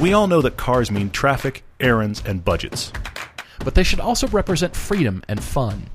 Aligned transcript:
We 0.00 0.12
all 0.12 0.28
know 0.28 0.40
that 0.42 0.56
cars 0.56 0.92
mean 0.92 1.10
traffic, 1.10 1.64
errands, 1.80 2.22
and 2.24 2.44
budgets. 2.44 2.92
But 3.64 3.74
they 3.74 3.82
should 3.82 3.98
also 3.98 4.28
represent 4.28 4.76
freedom 4.76 5.24
and 5.26 5.42
fun. 5.42 5.90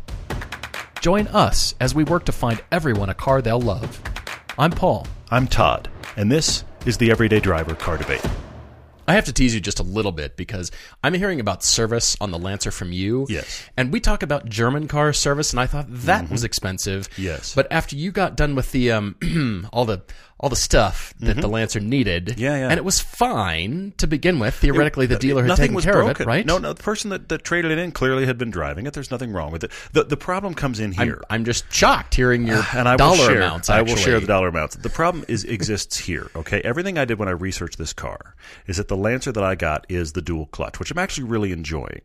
Join 1.00 1.28
us 1.28 1.74
as 1.80 1.96
we 1.96 2.04
work 2.04 2.26
to 2.26 2.34
find 2.34 2.62
everyone 2.70 3.10
a 3.10 3.14
car 3.14 3.42
they'll 3.42 3.62
love. 3.62 4.02
I'm 4.60 4.72
Paul. 4.72 5.08
I'm 5.32 5.48
Todd, 5.48 5.90
and 6.18 6.30
this 6.30 6.66
is 6.86 6.98
the 6.98 7.12
Everyday 7.12 7.40
Driver 7.40 7.76
Car 7.76 7.98
Debate. 7.98 8.26
I 9.08 9.14
have 9.14 9.26
to 9.26 9.34
tease 9.34 9.54
you 9.54 9.60
just 9.60 9.80
a 9.80 9.84
little 9.84 10.12
bit 10.12 10.38
because 10.38 10.72
I'm 11.04 11.14
hearing 11.14 11.40
about 11.40 11.64
service 11.64 12.16
on 12.22 12.32
the 12.32 12.40
Lancer 12.40 12.72
from 12.72 12.92
you. 12.92 13.26
Yes. 13.30 13.64
And 13.76 13.92
we 13.92 14.00
talk 14.00 14.24
about 14.24 14.48
German 14.48 14.88
car 14.88 15.14
service, 15.14 15.52
and 15.52 15.60
I 15.60 15.66
thought 15.66 15.86
that 15.90 16.30
was 16.30 16.44
expensive. 16.44 17.10
Yes. 17.18 17.54
But 17.54 17.68
after 17.72 17.96
you 17.96 18.12
got 18.12 18.36
done 18.36 18.56
with 18.56 18.72
the 18.72 18.92
um, 18.92 19.68
all 19.74 19.86
the 19.86 20.04
all 20.44 20.50
the 20.50 20.56
stuff 20.58 21.14
that 21.22 21.38
the 21.38 21.48
Lancer 21.48 21.80
needed, 21.80 22.26
Mm-hmm. 22.26 22.40
Yeah, 22.40 22.58
yeah. 22.58 22.68
and 22.70 22.78
it 22.78 22.84
was 22.84 23.00
fine 23.00 23.94
to 23.98 24.08
begin 24.08 24.40
with. 24.40 24.54
Theoretically, 24.56 25.06
the 25.06 25.16
dealer 25.16 25.42
had 25.42 25.48
nothing 25.48 25.64
taken 25.64 25.76
was 25.76 25.86
care 25.86 25.94
broken. 25.94 26.12
of 26.12 26.20
it, 26.22 26.28
right? 26.28 26.46
No, 26.46 26.58
no. 26.58 26.74
The 26.74 26.84
person 26.84 27.12
that, 27.12 27.30
that 27.30 27.46
traded 27.46 27.72
it 27.72 27.78
in 27.78 27.94
clearly 27.94 28.26
had 28.26 28.38
been 28.38 28.52
driving 28.52 28.86
it. 28.86 28.94
There's 28.94 29.10
nothing 29.10 29.32
wrong 29.32 29.52
with 29.54 29.64
it. 29.64 29.72
The 29.94 30.04
the 30.04 30.18
problem 30.18 30.54
comes 30.54 30.82
in 30.82 30.94
I'm, 30.98 31.08
here. 31.08 31.24
I'm 31.30 31.46
just 31.46 31.72
shocked 31.72 32.16
hearing 32.16 32.46
your 32.46 32.62
and 32.76 32.90
I 32.90 32.98
dollar 32.98 33.18
will 33.18 33.26
share, 33.26 33.38
amounts. 33.38 33.70
I 33.70 33.82
will 33.84 33.96
share 33.96 34.20
the 34.20 34.28
dollar 34.28 34.50
amounts. 34.50 34.76
The 34.76 34.90
problem 34.90 35.24
is 35.30 35.46
exists 35.46 35.98
here. 35.98 36.30
Okay, 36.36 36.60
everything 36.62 36.98
I 36.98 37.06
did 37.06 37.20
when 37.20 37.30
I 37.30 37.32
researched 37.32 37.78
this 37.78 37.94
car 37.94 38.36
is 38.68 38.76
that 38.78 38.90
the 38.90 38.98
Lancer 38.98 39.32
that 39.32 39.44
I 39.44 39.56
got 39.56 39.86
is 39.88 40.12
the 40.12 40.22
dual 40.22 40.48
clutch, 40.48 40.78
which 40.78 40.92
I'm 40.92 41.00
actually 41.00 41.30
really 41.30 41.54
enjoying. 41.54 42.02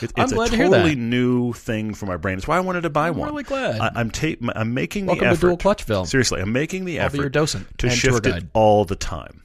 It, 0.00 0.12
I'm 0.16 0.24
it's 0.24 0.32
glad 0.32 0.48
a 0.48 0.50
to 0.50 0.56
hear 0.56 0.66
totally 0.66 0.94
that. 0.94 1.00
new 1.00 1.52
thing 1.52 1.94
for 1.94 2.06
my 2.06 2.16
brain. 2.16 2.38
It's 2.38 2.46
why 2.48 2.56
I 2.56 2.60
wanted 2.60 2.82
to 2.82 2.90
buy 2.90 3.10
one. 3.10 3.28
I'm 3.28 3.34
really 3.34 3.44
glad. 3.44 3.80
I, 3.80 3.90
I'm 3.94 4.10
ta- 4.10 4.34
I'm 4.54 4.74
making 4.74 5.06
Welcome 5.06 5.24
the 5.24 5.30
to 5.30 5.32
effort. 5.32 5.46
Dual 5.46 5.56
Clutchville. 5.58 6.06
Seriously, 6.06 6.40
I'm 6.40 6.52
making 6.52 6.84
the 6.84 7.00
I'll 7.00 7.06
effort 7.06 7.16
your 7.18 7.28
docent 7.28 7.66
to 7.78 7.86
and 7.88 7.96
tour 7.96 8.12
shift 8.14 8.26
it 8.26 8.30
guide. 8.30 8.48
all 8.54 8.84
the 8.84 8.96
time. 8.96 9.42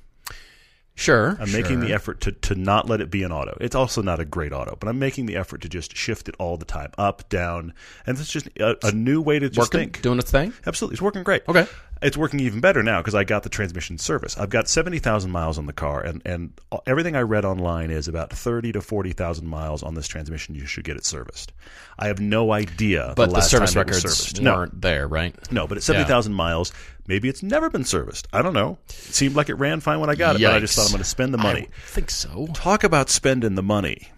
Sure. 0.96 1.38
I'm 1.40 1.52
making 1.52 1.80
the 1.82 1.94
effort 1.94 2.22
to, 2.22 2.32
to 2.32 2.55
not 2.55 2.90
let 2.90 3.02
it 3.02 3.12
be 3.12 3.22
an 3.22 3.32
auto. 3.32 3.55
It's 3.62 3.76
also 3.76 4.02
not 4.02 4.20
a 4.20 4.26
great 4.26 4.52
auto, 4.52 4.76
but 4.80 4.90
I'm 4.90 4.98
making 4.98 5.27
the 5.27 5.35
effort 5.35 5.62
to 5.62 5.70
just 5.70 5.96
shift 5.96 6.27
it 6.27 6.34
all 6.40 6.58
the 6.58 6.65
time, 6.65 6.91
up, 6.98 7.30
down, 7.30 7.76
and 8.08 8.18
it's 8.18 8.32
just 8.32 8.48
a, 8.60 8.76
a 8.84 8.91
new 8.91 9.21
way 9.21 9.38
to 9.38 9.48
just 9.48 9.60
working, 9.71 9.91
think. 9.91 10.02
doing 10.02 10.18
its 10.18 10.32
thing. 10.32 10.54
Absolutely, 10.65 10.96
it's 10.96 11.02
working 11.04 11.21
great. 11.21 11.43
Okay. 11.48 11.68
It's 12.01 12.17
working 12.17 12.40
even 12.40 12.59
better 12.59 12.84
now 12.84 13.01
because 13.01 13.15
I 13.15 13.23
got 13.23 13.43
the 13.43 13.49
transmission 13.49 13.98
service. 13.98 14.37
I've 14.37 14.49
got 14.49 14.67
seventy 14.67 14.99
thousand 14.99 15.31
miles 15.31 15.57
on 15.57 15.65
the 15.65 15.73
car, 15.73 16.01
and 16.01 16.21
and 16.26 16.53
everything 16.85 17.15
I 17.15 17.21
read 17.21 17.45
online 17.45 17.91
is 17.91 18.07
about 18.07 18.31
thirty 18.31 18.71
to 18.73 18.81
forty 18.81 19.12
thousand 19.13 19.48
miles 19.48 19.84
on 19.84 19.95
this 19.95 20.07
transmission. 20.07 20.55
You 20.55 20.65
should 20.65 20.84
get 20.84 20.98
it 20.98 21.05
serviced. 21.05 21.53
I 21.99 22.07
have 22.07 22.20
no 22.20 22.51
idea, 22.51 23.13
But 23.15 23.29
the, 23.29 23.35
the, 23.35 23.41
service 23.41 23.75
records 23.75 24.01
serviced. 24.01 24.41
No, 24.41 24.55
weren't 24.55 24.81
there, 24.81 25.07
right? 25.07 25.35
no, 25.51 25.68
but 25.68 25.77
at 25.77 25.84
seventy 25.84 26.05
thousand 26.07 26.34
miles, 26.34 26.71
maybe 27.07 27.29
it's 27.29 27.41
never 27.41 27.70
been 27.70 27.84
serviced. 27.85 28.27
I 28.31 28.41
don't 28.41 28.53
know. 28.53 28.77
It 28.90 28.93
seemed 28.93 29.35
like 29.35 29.49
it 29.49 29.55
ran 29.55 29.79
fine 29.79 29.99
when 29.99 30.09
I 30.09 30.15
got 30.15 30.35
it, 30.35 30.41
but 30.41 30.53
I 30.53 30.59
just 30.59 30.75
thought 30.75 30.85
I'm 30.85 30.91
going 30.91 30.99
to 30.99 31.09
spend 31.09 31.34
the 31.34 31.40
money. 31.40 31.68
I 31.71 31.90
think 31.90 32.12
so. 32.12 32.48
Talk 32.53 32.84
about 32.84 33.09
spending 33.09 33.55
the 33.55 33.63
money, 33.63 34.09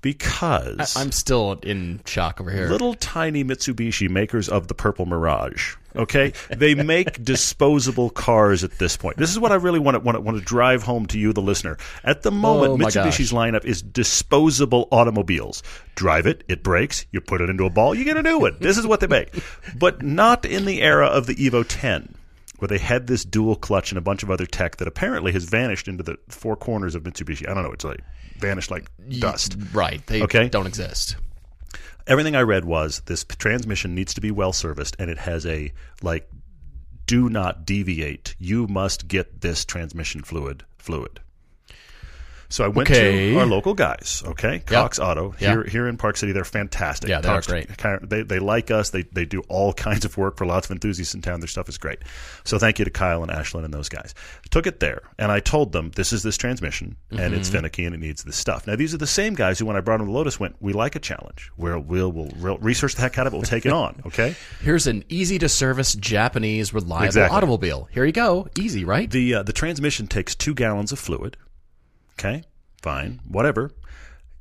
because 0.00 0.96
I'm 0.96 1.10
still 1.10 1.52
in 1.62 2.00
shock 2.06 2.40
over 2.40 2.50
here. 2.50 2.68
little 2.68 2.94
tiny 2.94 3.42
Mitsubishi 3.42 4.08
makers 4.08 4.48
of 4.48 4.68
the 4.68 4.74
Purple 4.74 5.06
Mirage. 5.06 5.74
Okay, 6.06 6.32
they 6.50 6.74
make 6.74 7.22
disposable 7.24 8.10
cars 8.10 8.62
at 8.64 8.72
this 8.78 8.96
point. 8.96 9.16
This 9.16 9.30
is 9.30 9.38
what 9.38 9.50
I 9.52 9.56
really 9.56 9.78
want 9.78 9.94
to 9.94 10.00
want 10.00 10.16
to, 10.16 10.20
want 10.20 10.38
to 10.38 10.44
drive 10.44 10.82
home 10.82 11.06
to 11.06 11.18
you, 11.18 11.32
the 11.32 11.40
listener. 11.42 11.78
At 12.04 12.22
the 12.22 12.30
moment, 12.30 12.72
Oh, 12.74 12.76
Mitsubishi's 12.76 13.32
lineup 13.32 13.64
is 13.64 13.82
disposable 13.82 14.88
automobiles. 14.92 15.62
Drive 15.94 16.26
it, 16.26 16.44
it 16.48 16.62
breaks, 16.62 17.06
you 17.12 17.20
put 17.20 17.40
it 17.40 17.48
into 17.50 17.64
a 17.64 17.70
ball, 17.70 17.94
you 17.94 18.04
get 18.04 18.16
a 18.16 18.22
new 18.22 18.38
one. 18.38 18.56
This 18.60 18.76
is 18.78 18.86
what 18.86 19.00
they 19.00 19.06
make, 19.06 19.32
but 19.78 20.02
not 20.02 20.44
in 20.44 20.64
the 20.66 20.82
era 20.82 21.06
of 21.06 21.26
the 21.26 21.34
Evo 21.36 21.64
10. 21.66 22.14
Where 22.58 22.68
they 22.68 22.78
had 22.78 23.06
this 23.06 23.22
dual 23.22 23.54
clutch 23.56 23.90
and 23.90 23.98
a 23.98 24.00
bunch 24.00 24.22
of 24.22 24.30
other 24.30 24.46
tech 24.46 24.76
that 24.78 24.88
apparently 24.88 25.30
has 25.32 25.44
vanished 25.44 25.88
into 25.88 26.02
the 26.02 26.16
four 26.28 26.56
corners 26.56 26.94
of 26.94 27.02
Mitsubishi. 27.02 27.46
I 27.46 27.52
don't 27.52 27.62
know. 27.64 27.72
It's 27.72 27.84
like 27.84 28.00
vanished 28.38 28.70
like 28.70 28.90
dust. 29.18 29.56
Right. 29.74 30.00
They 30.06 30.22
Okay. 30.22 30.48
don't 30.48 30.66
exist. 30.66 31.16
Everything 32.06 32.36
I 32.36 32.42
read 32.42 32.64
was 32.64 33.00
this 33.06 33.24
transmission 33.24 33.94
needs 33.94 34.14
to 34.14 34.20
be 34.20 34.30
well 34.30 34.52
serviced, 34.52 34.96
and 34.98 35.10
it 35.10 35.18
has 35.18 35.46
a 35.46 35.72
like, 36.02 36.28
do 37.06 37.28
not 37.28 37.64
deviate. 37.64 38.34
You 38.38 38.66
must 38.66 39.08
get 39.08 39.40
this 39.40 39.64
transmission 39.64 40.22
fluid 40.22 40.64
fluid. 40.78 41.20
So 42.48 42.64
I 42.64 42.68
went 42.68 42.90
Okay. 42.90 43.32
to 43.32 43.38
our 43.40 43.46
local 43.46 43.74
guys, 43.74 44.22
okay, 44.26 44.60
Cox 44.60 44.98
Auto 44.98 45.34
Yeah. 45.38 45.50
here 45.52 45.64
here 45.64 45.88
in 45.88 45.96
Park 45.96 46.16
City. 46.16 46.32
They're 46.32 46.44
fantastic. 46.44 47.08
Yeah, 47.10 47.20
they 47.20 47.28
are 47.28 47.40
great. 47.42 47.68
They 48.08 48.22
they 48.22 48.38
like 48.38 48.70
us. 48.70 48.90
They 48.90 49.02
they 49.12 49.24
do 49.24 49.42
all 49.48 49.72
kinds 49.86 50.04
of 50.04 50.16
work 50.16 50.36
for 50.36 50.46
lots 50.46 50.66
of 50.66 50.72
enthusiasts 50.72 51.14
in 51.14 51.22
town. 51.22 51.40
Their 51.40 51.48
stuff 51.48 51.68
is 51.68 51.78
great. 51.78 51.98
So 52.44 52.58
thank 52.58 52.78
you 52.78 52.84
to 52.84 52.90
Kyle 52.90 53.22
and 53.22 53.30
Ashlyn 53.32 53.64
and 53.64 53.74
those 53.74 53.88
guys. 53.88 54.14
Took 54.50 54.66
it 54.66 54.80
there, 54.80 55.02
and 55.18 55.32
I 55.32 55.40
told 55.40 55.72
them 55.72 55.90
this 55.96 56.12
is 56.12 56.22
this 56.22 56.36
transmission, 56.36 56.96
and 57.10 57.34
it's 57.34 57.48
Mm-hmm. 57.48 57.56
finicky 57.58 57.84
and 57.84 57.94
it 57.94 57.98
needs 57.98 58.22
this 58.24 58.36
stuff. 58.36 58.66
Now 58.66 58.76
these 58.76 58.94
are 58.94 58.98
the 58.98 59.06
same 59.06 59.34
guys 59.34 59.58
who, 59.58 59.66
when 59.66 59.76
I 59.76 59.80
brought 59.80 59.98
them 59.98 60.06
the 60.06 60.12
Lotus, 60.12 60.38
went, 60.40 60.56
"We 60.60 60.72
like 60.72 60.94
a 60.96 61.00
challenge. 61.00 61.50
We'll 61.56 61.80
we'll, 61.80 62.12
we'll, 62.12 62.30
we'll 62.38 62.58
research 62.58 62.94
the 62.94 63.02
heck 63.02 63.18
out 63.18 63.26
of 63.26 63.32
it. 63.34 63.36
We'll 63.36 63.42
take 63.44 63.66
it 63.66 63.72
on." 63.72 64.02
Okay. 64.06 64.34
Here's 64.62 64.86
an 64.86 65.04
easy 65.08 65.38
to 65.40 65.48
service 65.48 65.94
Japanese 65.94 66.72
reliable 66.72 67.06
Exactly. 67.06 67.36
automobile. 67.36 67.88
Here 67.90 68.04
you 68.04 68.12
go. 68.12 68.46
Easy, 68.58 68.84
right? 68.84 69.10
The 69.10 69.34
uh, 69.34 69.42
the 69.42 69.52
transmission 69.52 70.06
takes 70.06 70.34
two 70.34 70.54
gallons 70.54 70.92
of 70.92 70.98
fluid. 70.98 71.36
Okay, 72.18 72.44
fine, 72.82 73.20
whatever. 73.28 73.70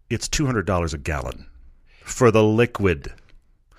It's 0.10 0.28
two 0.28 0.46
hundred 0.46 0.66
dollars 0.66 0.94
a 0.94 0.98
gallon 0.98 1.48
for 2.04 2.32
the 2.32 2.44
liquid. 2.44 3.12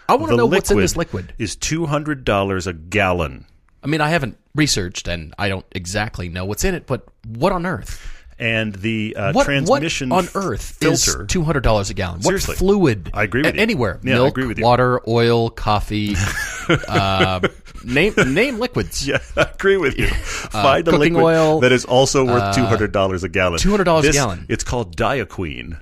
I 0.09 0.15
want 0.15 0.31
to 0.31 0.37
know 0.37 0.47
what's 0.47 0.71
in 0.71 0.79
this 0.79 0.97
liquid. 0.97 1.33
Is 1.39 1.57
two 1.57 1.87
hundred 1.87 2.25
dollars 2.25 2.67
a 2.67 2.73
gallon, 2.73 3.47
I 3.87 3.89
mean, 3.89 4.01
I 4.01 4.09
haven't 4.09 4.37
researched 4.57 5.07
and 5.07 5.33
I 5.39 5.49
don't 5.49 5.65
exactly 5.71 6.29
know 6.29 6.45
what's 6.45 6.65
in 6.65 6.75
it, 6.75 6.89
but 6.89 7.07
what 7.25 7.53
on 7.53 7.65
earth? 7.65 8.16
And 8.39 8.75
the 8.75 9.17
uh, 9.17 9.33
What, 9.33 9.45
transmission 9.45 10.11
what 10.11 10.27
on 10.35 10.43
earth 10.43 10.63
filter. 10.79 11.23
is 11.23 11.29
two 11.29 11.43
hundred 11.43 11.63
dollars 11.63 11.91
a 11.91 11.95
gallon? 11.95 12.17
What 12.19 12.25
Seriously. 12.25 12.57
fluid? 12.57 13.11
I 13.15 13.23
agree 13.25 13.43
with 13.43 13.55
A- 13.55 13.57
you. 13.57 13.63
Anywhere, 13.63 13.99
Yeah, 14.03 14.15
milk, 14.15 14.31
agree 14.31 14.47
with 14.47 14.59
you. 14.59 14.65
water, 14.65 15.01
oil, 15.09 15.51
coffee. 15.51 16.15
uh, 16.89 17.41
name 17.85 18.15
name 18.27 18.59
liquids. 18.59 19.07
Yeah, 19.09 19.19
I 19.37 19.43
agree 19.43 19.77
with 19.77 19.99
you. 19.99 20.09
Find 20.09 20.87
a 20.87 20.91
cooking 20.91 21.15
liquid 21.15 21.25
oil, 21.25 21.61
that 21.61 21.73
is 21.73 21.85
also 21.85 22.25
worth 22.25 22.55
two 22.55 22.65
hundred 22.65 22.93
dollars 22.93 23.23
a 23.25 23.29
gallon. 23.29 23.59
$200 23.59 24.09
a 24.09 24.13
gallon. 24.13 24.47
It's 24.49 24.65
called 24.65 24.97
Diaqueen, 24.97 25.79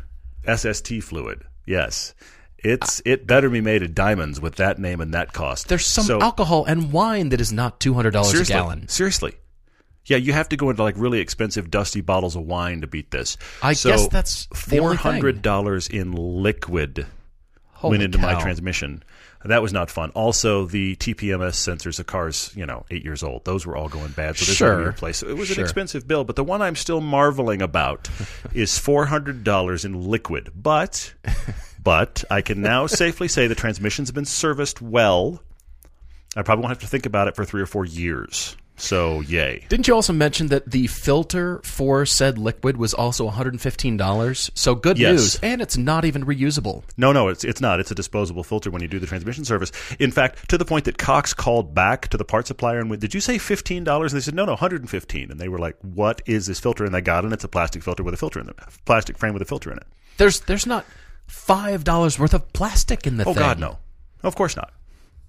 SST 0.47 1.03
fluid. 1.03 1.43
Yes, 1.67 2.15
it's 2.59 3.01
it 3.05 3.27
better 3.27 3.49
be 3.49 3.61
made 3.61 3.83
of 3.83 3.95
diamonds 3.95 4.41
with 4.41 4.57
that 4.57 4.79
name 4.79 5.01
and 5.01 5.13
that 5.15 5.33
cost. 5.33 5.69
There's 5.69 5.87
some 5.87 6.05
So- 6.05 6.21
alcohol 6.21 6.65
and 6.67 6.93
wine 6.93 7.31
that 7.31 7.41
is 7.41 7.53
not 7.53 7.81
two 7.81 7.95
hundred 7.95 8.13
dollars 8.13 8.39
a 8.39 8.45
gallon. 8.45 8.87
Seriously. 8.89 9.35
Yeah, 10.07 10.19
you 10.19 10.33
have 10.35 10.49
to 10.51 10.57
go 10.57 10.71
into 10.71 10.83
like 10.83 10.95
really 10.99 11.21
expensive, 11.21 11.71
dusty 11.71 12.01
bottles 12.03 12.37
of 12.37 12.43
wine 12.43 12.83
to 12.83 12.87
beat 12.87 13.11
this. 13.11 13.37
I 13.63 13.73
So, 13.73 13.91
guess 13.91 14.09
that's 14.09 14.47
four 14.55 14.95
hundred 14.95 15.41
dollars 15.43 15.89
in 15.89 16.13
liquid 16.13 17.07
Holy 17.73 17.93
went 17.93 18.03
into 18.03 18.19
my 18.19 18.41
transmission. 18.41 19.03
That 19.47 19.61
was 19.61 19.75
not 19.75 19.91
fun. 19.91 20.09
Also, 20.13 20.65
the 20.65 20.97
TPMS 20.97 21.53
sensors, 21.57 21.99
the 21.99 22.05
car's 22.05 22.51
you 22.57 22.65
know 22.65 22.87
eight 22.91 23.05
years 23.05 23.23
old, 23.23 23.45
those 23.45 23.67
were 23.67 23.77
all 23.77 23.89
going 23.91 24.13
bad. 24.13 24.37
So 24.39 24.47
there's 24.47 24.57
Sure. 24.57 24.79
be 24.79 24.85
replaced. 24.85 25.21
So 25.21 25.29
it 25.29 25.37
was 25.37 25.51
an 25.51 25.61
expensive 25.63 26.09
bill, 26.09 26.25
but 26.25 26.35
the 26.37 26.45
one 26.45 26.63
I'm 26.63 26.77
still 26.77 27.03
marveling 27.03 27.61
about 27.61 28.09
is 28.55 28.79
four 28.79 29.05
hundred 29.07 29.45
dollars 29.45 29.85
in 29.85 30.03
liquid. 30.09 30.51
But, 30.57 31.13
but 31.83 32.25
I 32.31 32.41
can 32.41 32.63
now 32.63 32.87
safely 32.89 33.29
say 33.29 33.47
the 33.47 33.55
transmission's 33.55 34.11
been 34.11 34.25
serviced 34.25 34.81
well. 34.81 35.43
I 36.37 36.43
probably 36.43 36.63
won't 36.63 36.71
have 36.71 36.81
to 36.81 36.87
think 36.89 37.05
about 37.07 37.29
it 37.29 37.37
for 37.37 37.45
three 37.45 37.61
or 37.63 37.67
four 37.67 37.85
years. 37.85 38.57
So 38.77 39.21
yay. 39.21 39.65
Didn't 39.69 39.87
you 39.87 39.95
also 39.95 40.13
mention 40.13 40.49
that 40.49 40.69
the 40.71 40.89
filter 40.89 41.61
for 41.63 42.05
said 42.05 42.39
liquid 42.39 42.77
was 42.77 42.93
also 42.93 43.31
$115? 43.31 44.51
So 44.55 44.75
good 44.75 44.99
Yes. 44.99 45.13
news. 45.13 45.39
And 45.43 45.63
it's 45.63 45.77
not 45.77 46.05
even 46.05 46.25
reusable. 46.25 46.83
No, 46.97 47.13
no, 47.13 47.29
it's 47.29 47.45
it's 47.45 47.61
not. 47.61 47.79
It's 47.81 47.91
a 47.91 47.95
disposable 47.95 48.43
filter 48.43 48.71
when 48.71 48.83
you 48.83 48.89
do 48.89 48.99
the 48.99 49.07
transmission 49.07 49.45
service. 49.45 49.71
In 49.99 50.11
fact, 50.11 50.49
to 50.49 50.59
the 50.59 50.65
point 50.65 50.87
that 50.87 50.99
Cox 50.99 51.33
called 51.33 51.75
back 51.75 52.09
to 52.09 52.17
the 52.17 52.25
part 52.25 52.47
supplier 52.49 52.81
and 52.81 52.91
went, 52.91 53.01
"Did 53.01 53.15
you 53.15 53.21
say 53.21 53.39
fifteen 53.39 53.85
dollars?" 53.85 54.13
And 54.13 54.21
They 54.21 54.25
said, 54.25 54.35
"No, 54.35 54.45
no, 54.45 54.57
hundred 54.57 54.81
and 54.81 54.91
fifteen. 54.91 55.31
And 55.31 55.41
they 55.41 55.49
were 55.49 55.59
like, 55.59 55.77
"What 55.83 56.21
is 56.27 56.47
this 56.47 56.59
filter?" 56.61 56.85
And 56.85 56.95
they 56.95 57.01
got 57.01 57.25
it. 57.25 57.27
and 57.27 57.33
It's 57.33 57.45
a 57.45 57.49
plastic 57.49 57.83
filter 57.83 58.03
with 58.03 58.15
a 58.15 58.17
filter 58.17 58.41
in 58.41 58.49
it, 58.49 58.57
plastic 58.85 59.19
frame 59.19 59.35
with 59.35 59.43
a 59.43 59.47
filter 59.47 59.71
in 59.71 59.79
it. 59.79 59.87
There's 60.17 60.41
there's 60.41 60.67
not 60.67 60.85
$5 61.29 62.19
worth 62.19 62.35
of 62.35 62.53
plastic 62.53 63.07
in 63.07 63.17
the 63.17 63.25
Oh 63.25 63.35
thing. 63.35 63.43
God, 63.43 63.59
no, 63.59 63.79
of 64.23 64.35
course 64.35 64.57
not. 64.57 64.73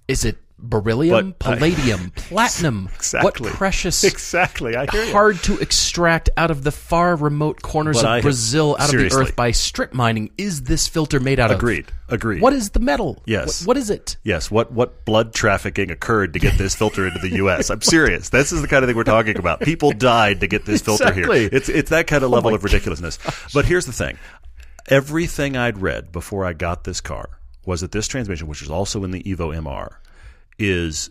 Is 0.08 0.24
it 0.24 0.38
beryllium, 0.58 1.34
But 1.38 1.48
I- 1.48 1.54
palladium, 1.56 2.10
platinum? 2.16 2.88
Exactly. 2.94 3.48
What 3.48 3.56
precious, 3.56 4.02
Exactly, 4.04 4.74
I 4.76 4.86
hear 4.90 5.04
you. 5.04 5.12
hard 5.12 5.36
to 5.44 5.58
extract 5.58 6.30
out 6.36 6.50
of 6.50 6.64
the 6.64 6.72
far 6.72 7.14
remote 7.16 7.62
corners 7.62 7.96
But 7.96 8.04
of 8.04 8.10
I 8.10 8.14
have- 8.16 8.22
Brazil, 8.22 8.76
out 8.80 8.88
seriously. 8.90 9.20
of 9.20 9.26
the 9.26 9.30
earth 9.30 9.36
by 9.36 9.50
strip 9.50 9.92
mining 9.92 10.30
is 10.38 10.62
this 10.62 10.88
filter 10.88 11.20
made 11.20 11.38
out 11.38 11.50
of? 11.50 11.58
Agreed. 11.58 11.86
Agreed. 12.08 12.40
What 12.40 12.52
is 12.52 12.70
the 12.70 12.80
metal? 12.80 13.22
Yes. 13.26 13.62
What- 13.62 13.66
what 13.68 13.76
is 13.76 13.90
it? 13.90 14.16
Yes, 14.22 14.50
what 14.50 14.72
what 14.72 15.04
blood 15.04 15.34
trafficking 15.34 15.90
occurred 15.90 16.32
to 16.32 16.38
get 16.38 16.56
this 16.56 16.74
filter 16.74 17.06
into 17.06 17.18
the 17.18 17.36
U.S.? 17.36 17.68
I'm 17.68 17.82
serious. 17.82 18.28
This 18.30 18.52
is 18.52 18.62
the 18.62 18.68
kind 18.68 18.82
of 18.84 18.88
thing 18.88 18.96
we're 18.96 19.04
talking 19.04 19.36
about. 19.38 19.60
People 19.60 19.90
died 19.92 20.40
to 20.40 20.46
get 20.46 20.64
this 20.64 20.80
filter 20.82 21.08
Exactly. 21.08 21.40
here. 21.40 21.48
It's 21.52 21.68
it's 21.68 21.90
that 21.90 22.06
kind 22.06 22.22
of 22.24 22.30
oh 22.30 22.34
level 22.34 22.50
my 22.52 22.56
of 22.56 22.64
ridiculousness. 22.64 23.18
But 23.52 23.64
here's 23.66 23.86
the 23.86 23.92
thing: 23.92 24.16
everything 24.88 25.56
I'd 25.56 25.78
read 25.82 26.12
before 26.12 26.44
I 26.44 26.52
got 26.52 26.84
this 26.84 27.00
car 27.00 27.28
was 27.64 27.80
that 27.80 27.92
this 27.92 28.06
transmission, 28.06 28.46
which 28.46 28.62
is 28.62 28.70
also 28.70 29.02
in 29.04 29.10
the 29.10 29.22
Evo 29.24 29.54
MR, 29.56 29.94
is 30.58 31.10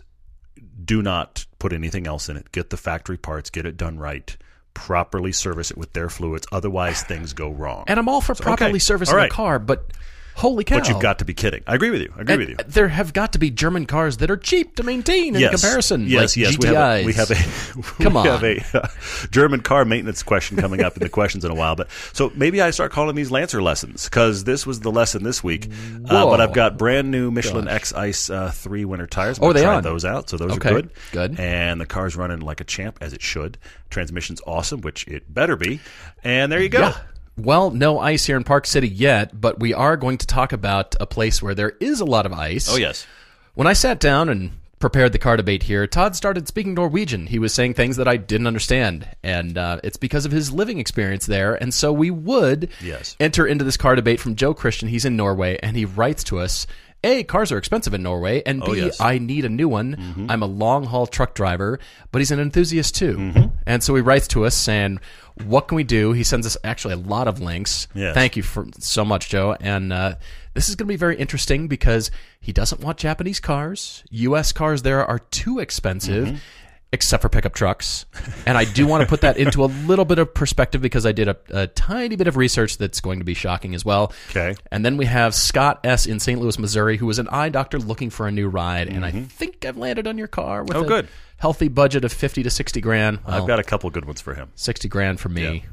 do 0.84 1.02
not 1.02 1.46
put 1.58 1.72
anything 1.72 2.06
else 2.06 2.28
in 2.28 2.36
it. 2.36 2.52
Get 2.52 2.70
the 2.70 2.76
factory 2.76 3.18
parts. 3.18 3.50
Get 3.50 3.66
it 3.66 3.76
done 3.76 3.98
right. 3.98 4.36
properly 4.76 5.32
service 5.32 5.70
it 5.70 5.78
with 5.78 5.92
their 5.94 6.08
fluids. 6.08 6.46
Otherwise, 6.52 7.02
things 7.02 7.32
go 7.32 7.50
wrong. 7.50 7.84
And 7.88 7.98
I'm 7.98 8.08
all 8.08 8.20
for 8.20 8.34
properly 8.34 8.70
okay. 8.70 8.78
servicing 8.78 9.16
right. 9.16 9.30
a 9.30 9.34
car, 9.34 9.58
but 9.58 9.90
holy 10.36 10.64
cow. 10.64 10.78
but 10.78 10.88
you've 10.88 11.00
got 11.00 11.18
to 11.18 11.24
be 11.24 11.34
kidding. 11.34 11.62
I 11.66 11.74
agree 11.74 11.90
with 11.90 12.02
you. 12.02 12.12
I 12.16 12.20
agree 12.20 12.36
with 12.36 12.48
you. 12.50 12.56
There 12.66 12.88
have 12.88 13.12
got 13.12 13.32
to 13.32 13.38
be 13.38 13.50
German 13.50 13.86
cars 13.86 14.18
that 14.18 14.30
are 14.30 14.36
cheap 14.36 14.76
to 14.76 14.82
maintain 14.82 15.34
in 15.34 15.40
yes. 15.40 15.50
comparison. 15.60 16.06
Yes, 16.06 16.36
like 16.36 16.36
yes. 16.36 16.56
GTIs. 16.56 17.04
We 17.06 17.12
have 17.14 17.30
a, 17.30 17.34
we 17.34 17.40
have 17.40 17.96
a, 17.98 18.02
Come 18.02 18.14
we 18.14 18.20
on. 18.20 18.26
have 18.26 18.44
a 18.44 18.78
uh, 18.78 18.88
German 19.30 19.60
car 19.60 19.84
maintenance 19.84 20.22
question 20.22 20.56
coming 20.56 20.82
up 20.82 20.96
in 20.96 21.02
the 21.02 21.08
questions 21.08 21.44
in 21.44 21.50
a 21.50 21.54
while. 21.54 21.74
But 21.76 21.88
so 22.12 22.30
maybe 22.34 22.60
I 22.62 22.70
start 22.70 22.92
calling 22.92 23.16
these 23.16 23.30
Lancer 23.30 23.62
lessons 23.62 24.04
because 24.04 24.44
this 24.44 24.66
was 24.66 24.80
the 24.80 24.92
lesson 24.92 25.22
this 25.24 25.42
week. 25.42 25.68
Uh, 26.08 26.26
but 26.26 26.40
I've 26.40 26.52
got 26.52 26.78
brand 26.78 27.10
new 27.10 27.30
Michelin 27.30 27.66
X 27.68 27.92
Ice 27.92 28.30
uh, 28.30 28.50
three 28.50 28.84
winter 28.84 29.06
tires. 29.06 29.38
I'm 29.38 29.44
Oh, 29.44 29.52
they 29.52 29.62
try 29.62 29.76
on? 29.76 29.82
those 29.82 30.04
out. 30.04 30.28
So 30.28 30.36
those 30.36 30.52
Okay, 30.52 30.68
are 30.70 30.74
good. 30.82 30.90
good. 31.12 31.40
And 31.40 31.80
the 31.80 31.86
car's 31.86 32.14
running 32.16 32.40
like 32.40 32.60
a 32.60 32.64
champ 32.64 32.98
as 33.00 33.12
it 33.12 33.22
should. 33.22 33.58
Transmission's 33.90 34.40
awesome, 34.46 34.80
which 34.82 35.06
it 35.08 35.32
better 35.32 35.56
be. 35.56 35.80
And 36.24 36.50
there 36.52 36.60
you 36.60 36.68
go. 36.68 36.80
Yeah. 36.80 36.96
Well, 37.36 37.70
no 37.70 37.98
ice 37.98 38.24
here 38.26 38.36
in 38.36 38.44
Park 38.44 38.66
City 38.66 38.88
yet, 38.88 39.40
but 39.40 39.60
we 39.60 39.74
are 39.74 39.96
going 39.96 40.18
to 40.18 40.26
talk 40.26 40.52
about 40.52 40.94
a 41.00 41.06
place 41.06 41.42
where 41.42 41.54
there 41.54 41.74
is 41.80 42.00
a 42.00 42.04
lot 42.06 42.26
of 42.26 42.32
ice. 42.32 42.68
Oh 42.72 42.76
yes. 42.76 43.06
When 43.54 43.66
I 43.66 43.72
sat 43.74 44.00
down 44.00 44.28
and 44.28 44.52
prepared 44.78 45.12
the 45.12 45.18
car 45.18 45.36
debate 45.36 45.62
here, 45.64 45.86
Todd 45.86 46.14
started 46.16 46.46
speaking 46.48 46.74
Norwegian. 46.74 47.26
He 47.26 47.38
was 47.38 47.52
saying 47.54 47.74
things 47.74 47.96
that 47.96 48.06
I 48.08 48.16
didn't 48.16 48.46
understand, 48.46 49.08
and 49.22 49.56
uh, 49.56 49.80
it's 49.82 49.96
because 49.96 50.24
of 50.26 50.32
his 50.32 50.52
living 50.52 50.78
experience 50.78 51.26
there. 51.26 51.54
And 51.54 51.72
so 51.72 51.92
we 51.92 52.10
would 52.10 52.68
Yes. 52.82 53.16
enter 53.20 53.46
into 53.46 53.64
this 53.64 53.76
car 53.78 53.96
debate 53.96 54.20
from 54.20 54.34
Jo-Kristen. 54.36 54.88
He's 54.88 55.04
in 55.06 55.16
Norway, 55.16 55.58
and 55.62 55.76
he 55.76 55.84
writes 55.84 56.24
to 56.24 56.38
us. 56.38 56.66
A, 57.04 57.22
cars 57.24 57.52
are 57.52 57.58
expensive 57.58 57.94
in 57.94 58.02
Norway, 58.02 58.42
and 58.44 58.60
B, 58.60 58.66
I 58.66 58.70
Oh, 58.70 58.72
yes. 58.74 58.98
Mm-hmm. 58.98 59.26
need 59.26 59.44
a 59.44 59.48
new 59.48 59.68
one. 59.68 60.26
I'm 60.28 60.42
a 60.42 60.46
long 60.46 60.84
haul 60.84 61.06
truck 61.06 61.34
driver, 61.34 61.78
but 62.10 62.20
he's 62.20 62.30
an 62.30 62.40
enthusiast 62.40 62.94
too. 62.96 63.16
Mm-hmm. 63.16 63.46
And 63.66 63.82
so 63.82 63.94
he 63.94 64.00
writes 64.02 64.26
to 64.28 64.44
us 64.44 64.56
saying, 64.56 64.98
What 65.44 65.68
can 65.68 65.76
we 65.76 65.84
do? 65.84 66.12
He 66.12 66.24
sends 66.24 66.46
us 66.46 66.56
actually 66.64 66.94
a 66.94 66.98
lot 66.98 67.28
of 67.28 67.40
links. 67.40 67.86
Yes. 67.94 68.14
Thank 68.14 68.36
you 68.36 68.42
for 68.42 68.66
so 68.78 69.04
much, 69.04 69.28
Joe. 69.28 69.56
And 69.60 69.92
uh, 69.92 70.16
this 70.54 70.68
is 70.68 70.74
going 70.74 70.86
to 70.88 70.92
be 70.92 70.96
very 70.96 71.16
interesting 71.16 71.68
because 71.68 72.10
he 72.40 72.52
doesn't 72.52 72.80
want 72.80 72.98
Japanese 72.98 73.38
cars. 73.40 74.02
U.S. 74.10 74.52
cars 74.52 74.82
there 74.82 75.04
are 75.04 75.18
too 75.18 75.58
expensive. 75.60 76.40
Mm-hmm. 76.86 76.94
Except 76.94 77.20
for 77.20 77.28
pickup 77.28 77.52
trucks. 77.52 78.06
And 78.46 78.56
I 78.56 78.64
do 78.64 78.86
want 78.86 79.02
to 79.02 79.08
put 79.08 79.20
that 79.22 79.36
into 79.36 79.64
a 79.64 79.66
little 79.66 80.04
bit 80.04 80.18
of 80.18 80.32
perspective 80.32 80.80
because 80.80 81.04
I 81.04 81.12
did 81.12 81.28
a, 81.28 81.36
a 81.50 81.66
tiny 81.66 82.14
bit 82.16 82.26
of 82.28 82.36
research 82.36 82.78
that's 82.78 83.00
going 83.00 83.18
to 83.18 83.24
be 83.24 83.34
shocking 83.34 83.74
as 83.74 83.84
well. 83.84 84.12
Okay. 84.30 84.54
And 84.70 84.84
then 84.84 84.96
we 84.96 85.04
have 85.04 85.34
Scott 85.34 85.80
S. 85.84 86.06
in 86.06 86.20
St. 86.20 86.40
Louis, 86.40 86.58
Missouri, 86.58 86.96
who 86.96 87.10
is 87.10 87.18
an 87.18 87.28
eye 87.28 87.48
doctor 87.50 87.78
looking 87.78 88.08
for 88.08 88.26
a 88.28 88.30
new 88.30 88.48
ride. 88.48 88.88
And 88.88 89.04
I 89.04 89.10
think 89.10 89.64
I've 89.66 89.76
landed 89.76 90.06
on 90.06 90.16
your 90.16 90.28
car 90.28 90.62
with 90.62 90.70
Mm-hmm. 90.76 90.82
Oh, 90.82 90.84
a 90.84 90.88
good. 91.02 91.08
healthy 91.38 91.68
budget 91.68 92.04
of 92.04 92.12
50 92.12 92.44
to 92.44 92.50
60 92.50 92.80
grand. 92.80 93.18
Well, 93.26 93.42
I've 93.42 93.48
got 93.48 93.58
a 93.58 93.64
couple 93.64 93.90
good 93.90 94.04
ones 94.06 94.20
for 94.20 94.34
him. 94.34 94.50
60 94.54 94.88
grand 94.88 95.18
for 95.20 95.28
me. 95.28 95.64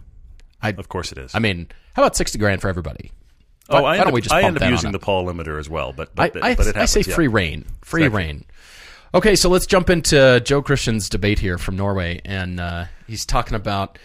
I 0.62 0.70
Of 0.72 0.90
course 0.90 1.12
it 1.12 1.20
is. 1.20 1.34
I 1.36 1.40
mean, 1.40 1.68
how 1.94 2.02
about 2.04 2.16
60 2.18 2.38
grand 2.40 2.60
for 2.60 2.68
everybody? 2.70 3.12
oh, 3.70 3.76
why- 3.76 3.80
I 3.80 3.82
why 3.84 3.98
don't 4.00 4.08
up, 4.08 4.14
we 4.14 4.22
just 4.22 4.34
I 4.34 4.42
end 4.42 4.62
up 4.62 4.70
using 4.70 4.92
the 4.92 5.00
Paul 5.00 5.26
limiter 5.26 5.58
as 5.60 5.70
well, 5.70 5.94
but 5.94 6.10
I, 6.18 6.30
but, 6.30 6.44
I, 6.44 6.56
but 6.56 6.68
it 6.68 6.76
I 6.76 6.80
happens, 6.80 6.92
say 6.92 7.04
yeah. 7.08 7.16
free 7.16 7.28
rein. 7.28 7.66
Free 7.82 8.04
Exactly. 8.06 8.24
rein. 8.26 8.46
Okay, 9.16 9.36
so 9.36 9.48
let's 9.50 9.68
jump 9.68 9.90
into 9.92 10.42
Jo-Kristen's 10.44 11.08
debate 11.08 11.38
here 11.40 11.58
from 11.60 11.76
Norway. 11.78 12.20
And 12.26 12.60
uh, 12.60 12.86
he's 13.06 13.26
talking 13.28 13.54
about 13.56 14.00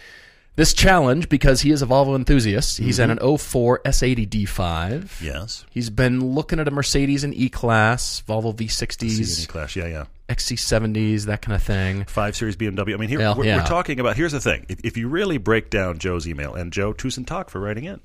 this 0.55 0.71
challenge 0.73 1.29
because 1.29 1.61
he 1.61 1.71
is 1.71 1.81
a 1.81 1.87
Volvo 1.87 2.15
enthusiast. 2.15 2.77
He's 2.77 2.99
Mm-hmm. 2.99 3.11
at 3.11 3.21
an 3.23 3.37
04 3.37 3.79
S80 3.85 4.29
D5. 4.29 5.21
Yes. 5.21 5.65
He's 5.71 5.89
been 5.89 6.33
looking 6.35 6.59
at 6.59 6.67
a 6.67 6.71
Mercedes 6.71 7.23
and 7.23 7.33
E 7.33 7.49
Class, 7.49 8.21
Volvo 8.27 8.53
V60s, 8.55 9.43
E-Class, 9.45 9.75
Yeah, 9.75 9.87
yeah. 9.87 10.05
XC70s, 10.29 11.23
that 11.25 11.41
kind 11.41 11.55
of 11.55 11.63
thing. 11.63 12.03
Five 12.05 12.35
Series 12.35 12.55
BMW. 12.55 12.93
I 12.93 12.97
mean, 12.97 13.09
here 13.09 13.17
we're, 13.35 13.45
yeah. 13.45 13.57
we're 13.57 13.65
talking 13.65 13.99
about. 13.99 14.15
Here's 14.15 14.31
the 14.31 14.39
thing: 14.39 14.63
if, 14.69 14.79
if 14.83 14.95
you 14.95 15.07
really 15.07 15.39
break 15.39 15.71
down 15.71 15.97
Joe's 15.97 16.27
email, 16.27 16.53
and 16.53 16.71
Joe 16.71 16.93
Tucson 16.93 17.25
talk 17.25 17.49
for 17.49 17.59
writing 17.59 17.85
in, 17.85 17.99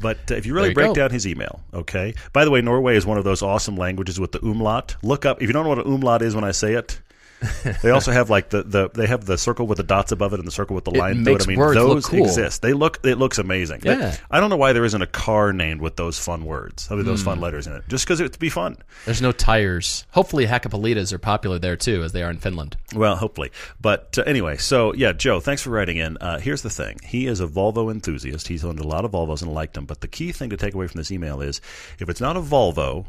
but 0.00 0.18
uh, 0.30 0.34
if 0.34 0.46
you 0.46 0.54
really 0.54 0.70
you 0.70 0.74
break 0.74 0.88
go. 0.88 0.94
down 0.94 1.10
his 1.10 1.26
email, 1.26 1.60
okay. 1.72 2.14
By 2.32 2.44
the 2.44 2.50
way, 2.50 2.60
Norway 2.60 2.96
is 2.96 3.06
one 3.06 3.18
of 3.18 3.24
those 3.24 3.42
awesome 3.42 3.76
languages 3.76 4.20
with 4.20 4.32
the 4.32 4.40
umlaut. 4.40 4.96
Look 5.02 5.24
up 5.24 5.42
if 5.42 5.48
you 5.48 5.52
don't 5.52 5.64
know 5.64 5.70
what 5.70 5.86
an 5.86 5.92
umlaut 5.92 6.22
is 6.22 6.34
when 6.34 6.44
I 6.44 6.52
say 6.52 6.74
it. 6.74 7.00
they 7.82 7.90
also 7.90 8.12
have 8.12 8.30
like 8.30 8.48
the, 8.50 8.62
the 8.62 8.88
they 8.94 9.06
have 9.06 9.24
the 9.26 9.36
circle 9.36 9.66
with 9.66 9.76
the 9.76 9.84
dots 9.84 10.10
above 10.12 10.32
it 10.32 10.38
and 10.38 10.46
the 10.46 10.52
circle 10.52 10.74
with 10.74 10.84
the 10.84 10.90
line 10.90 11.22
through 11.24 11.36
it. 11.36 11.42
I 11.44 11.46
mean, 11.46 11.58
words 11.58 11.76
look 11.78 11.88
those 11.96 12.06
cool. 12.06 12.24
exist. 12.24 12.62
They 12.62 12.72
look 12.72 13.00
it 13.04 13.16
looks 13.18 13.38
amazing. 13.38 13.80
They- 13.80 13.96
Yeah. 13.96 14.16
I 14.30 14.40
don't 14.40 14.48
know 14.50 14.56
why 14.56 14.72
there 14.72 14.84
isn't 14.84 15.02
a 15.02 15.06
car 15.06 15.52
named 15.52 15.80
with 15.80 15.96
those 15.96 16.18
fun 16.18 16.44
words, 16.44 16.88
I 16.90 16.94
mean, 16.94 17.04
those 17.04 17.20
Hmm. 17.20 17.26
fun 17.26 17.40
letters 17.40 17.66
in 17.66 17.74
it, 17.74 17.84
just 17.88 18.04
because 18.06 18.20
it'd 18.20 18.38
be 18.38 18.48
fun. 18.48 18.76
There's 19.04 19.20
no 19.22 19.32
tires. 19.32 20.04
Hopefully, 20.12 20.46
Hakkapeliittas 20.46 21.12
are 21.12 21.18
popular 21.18 21.58
there 21.58 21.76
too, 21.76 22.02
as 22.02 22.12
they 22.12 22.22
are 22.22 22.30
in 22.30 22.38
Finland. 22.38 22.76
Well, 22.94 23.16
hopefully. 23.16 23.50
But 23.80 24.16
uh, 24.18 24.22
anyway, 24.22 24.56
so 24.56 24.94
yeah, 24.94 25.12
Joe, 25.12 25.40
thanks 25.40 25.62
for 25.62 25.70
writing 25.70 25.98
in. 25.98 26.16
Uh, 26.18 26.38
here's 26.38 26.62
the 26.62 26.70
thing: 26.70 26.98
he 27.04 27.26
is 27.26 27.40
a 27.40 27.46
Volvo 27.46 27.90
enthusiast. 27.92 28.48
He's 28.48 28.64
owned 28.64 28.80
a 28.80 28.86
lot 28.86 29.04
of 29.04 29.10
Volvos 29.12 29.42
and 29.42 29.52
liked 29.52 29.74
them. 29.74 29.84
But 29.84 30.00
the 30.00 30.08
key 30.08 30.32
thing 30.32 30.50
to 30.50 30.56
take 30.56 30.74
away 30.74 30.86
from 30.86 30.98
this 30.98 31.10
email 31.10 31.40
is, 31.42 31.60
if 31.98 32.08
it's 32.08 32.20
not 32.20 32.36
a 32.36 32.40
Volvo 32.40 33.06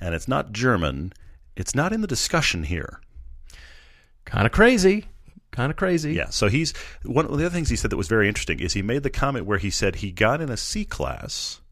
and 0.00 0.14
it's 0.14 0.28
not 0.28 0.52
German, 0.52 1.12
it's 1.56 1.74
not 1.74 1.92
in 1.92 2.00
the 2.00 2.06
discussion 2.06 2.64
here. 2.64 3.00
Kind 4.28 4.46
of 4.46 4.52
crazy. 4.52 5.06
Kind 5.52 5.70
of 5.70 5.76
crazy. 5.76 6.12
Yeah. 6.12 6.28
So 6.28 6.48
he's 6.48 6.74
one 7.02 7.24
of 7.24 7.30
the 7.30 7.46
other 7.46 7.54
things 7.54 7.70
he 7.70 7.76
said 7.76 7.90
that 7.90 7.96
was 7.96 8.08
very 8.08 8.28
interesting 8.28 8.60
is 8.60 8.74
he 8.74 8.82
made 8.82 9.02
the 9.02 9.10
comment 9.10 9.46
where 9.46 9.56
he 9.58 9.70
said 9.70 9.96
he 9.96 10.12
got 10.12 10.42
in 10.42 10.50
a 10.50 10.56
C 10.56 10.84
class 10.84 11.62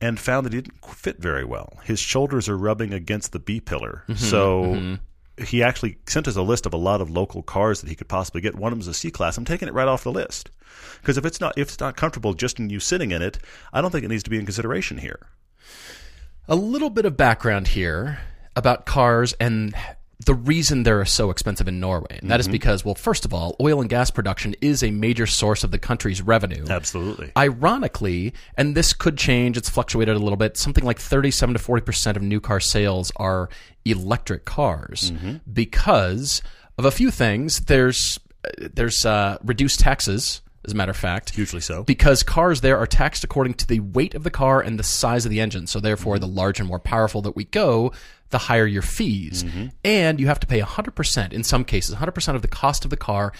and 0.00 0.18
found 0.18 0.46
that 0.46 0.54
he 0.54 0.62
didn't 0.62 0.84
fit 0.86 1.18
very 1.18 1.44
well. 1.44 1.78
His 1.84 2.00
shoulders 2.00 2.48
are 2.48 2.56
rubbing 2.56 2.94
against 2.94 3.32
the 3.32 3.38
B 3.38 3.60
pillar. 3.60 4.02
Mm-hmm, 4.08 4.14
so 4.14 4.62
mm-hmm. 4.64 5.44
he 5.44 5.62
actually 5.62 5.98
sent 6.06 6.26
us 6.26 6.36
a 6.36 6.42
list 6.42 6.64
of 6.64 6.72
a 6.72 6.78
lot 6.78 7.02
of 7.02 7.10
local 7.10 7.42
cars 7.42 7.82
that 7.82 7.90
he 7.90 7.94
could 7.94 8.08
possibly 8.08 8.40
get. 8.40 8.54
One 8.54 8.72
of 8.72 8.78
them 8.78 8.80
is 8.80 8.88
a 8.88 8.94
C 8.94 9.10
class. 9.10 9.36
I'm 9.36 9.44
taking 9.44 9.68
it 9.68 9.74
right 9.74 9.86
off 9.86 10.04
the 10.04 10.10
list 10.10 10.50
because 11.02 11.18
if 11.18 11.26
it's 11.26 11.40
not 11.40 11.58
if 11.58 11.68
it's 11.68 11.80
not 11.80 11.96
comfortable 11.96 12.32
just 12.32 12.58
in 12.58 12.70
you 12.70 12.80
sitting 12.80 13.10
in 13.10 13.20
it, 13.20 13.38
I 13.74 13.82
don't 13.82 13.90
think 13.90 14.04
it 14.04 14.08
needs 14.08 14.22
to 14.22 14.30
be 14.30 14.38
in 14.38 14.46
consideration 14.46 14.96
here. 14.96 15.28
A 16.48 16.56
little 16.56 16.90
bit 16.90 17.04
of 17.04 17.18
background 17.18 17.68
here 17.68 18.20
about 18.56 18.86
cars 18.86 19.34
and 19.34 19.74
the 20.24 20.34
reason 20.34 20.82
they're 20.82 21.04
so 21.04 21.30
expensive 21.30 21.68
in 21.68 21.80
Norway. 21.80 22.18
And 22.20 22.30
that 22.30 22.40
is 22.40 22.46
mm-hmm. 22.46 22.52
because, 22.52 22.84
well, 22.84 22.94
first 22.94 23.24
of 23.24 23.34
all, 23.34 23.56
oil 23.60 23.80
and 23.80 23.90
gas 23.90 24.10
production 24.10 24.54
is 24.60 24.82
a 24.82 24.90
major 24.90 25.26
source 25.26 25.64
of 25.64 25.70
the 25.70 25.78
country's 25.78 26.22
revenue. 26.22 26.64
Absolutely. 26.68 27.32
Ironically, 27.36 28.32
and 28.56 28.76
this 28.76 28.92
could 28.92 29.18
change, 29.18 29.56
it's 29.56 29.68
fluctuated 29.68 30.16
a 30.16 30.20
little 30.20 30.36
bit, 30.36 30.56
something 30.56 30.84
like 30.84 30.98
37 30.98 31.54
to 31.54 31.60
40% 31.60 32.16
of 32.16 32.22
new 32.22 32.40
car 32.40 32.60
sales 32.60 33.12
are 33.16 33.48
electric 33.84 34.44
cars 34.44 35.10
mm-hmm. 35.10 35.36
because 35.52 36.42
of 36.78 36.84
a 36.84 36.90
few 36.90 37.10
things. 37.10 37.60
There's 37.60 38.18
uh, 38.44 38.68
there's 38.74 39.04
uh, 39.04 39.38
reduced 39.42 39.80
taxes, 39.80 40.42
as 40.64 40.72
a 40.72 40.76
matter 40.76 40.90
of 40.90 40.96
fact 40.96 41.34
Hugely 41.34 41.60
so. 41.60 41.84
because 41.84 42.22
cars 42.22 42.60
there 42.60 42.78
are 42.78 42.86
taxed 42.86 43.24
according 43.24 43.54
to 43.54 43.66
the 43.66 43.80
weight 43.80 44.14
of 44.14 44.22
the 44.22 44.30
car 44.30 44.60
and 44.60 44.78
the 44.78 44.82
size 44.84 45.24
of 45.24 45.30
the 45.30 45.40
engine. 45.40 45.66
So 45.66 45.80
therefore, 45.80 46.18
the 46.18 46.26
larger 46.26 46.62
and 46.62 46.68
more 46.68 46.78
powerful 46.78 47.22
that 47.22 47.36
we 47.36 47.44
go, 47.44 47.92
the 48.30 48.38
higher 48.38 48.66
your 48.66 48.82
fees. 48.82 49.44
Mm-hmm. 49.44 49.66
And 49.84 50.20
you 50.20 50.26
have 50.26 50.40
to 50.40 50.46
pay 50.46 50.60
100%, 50.60 51.32
in 51.32 51.44
some 51.44 51.64
cases, 51.64 51.94
100% 51.94 52.34
of 52.34 52.42
the 52.42 52.48
cost 52.48 52.84
of 52.84 52.90
the 52.90 52.96
car 52.96 53.32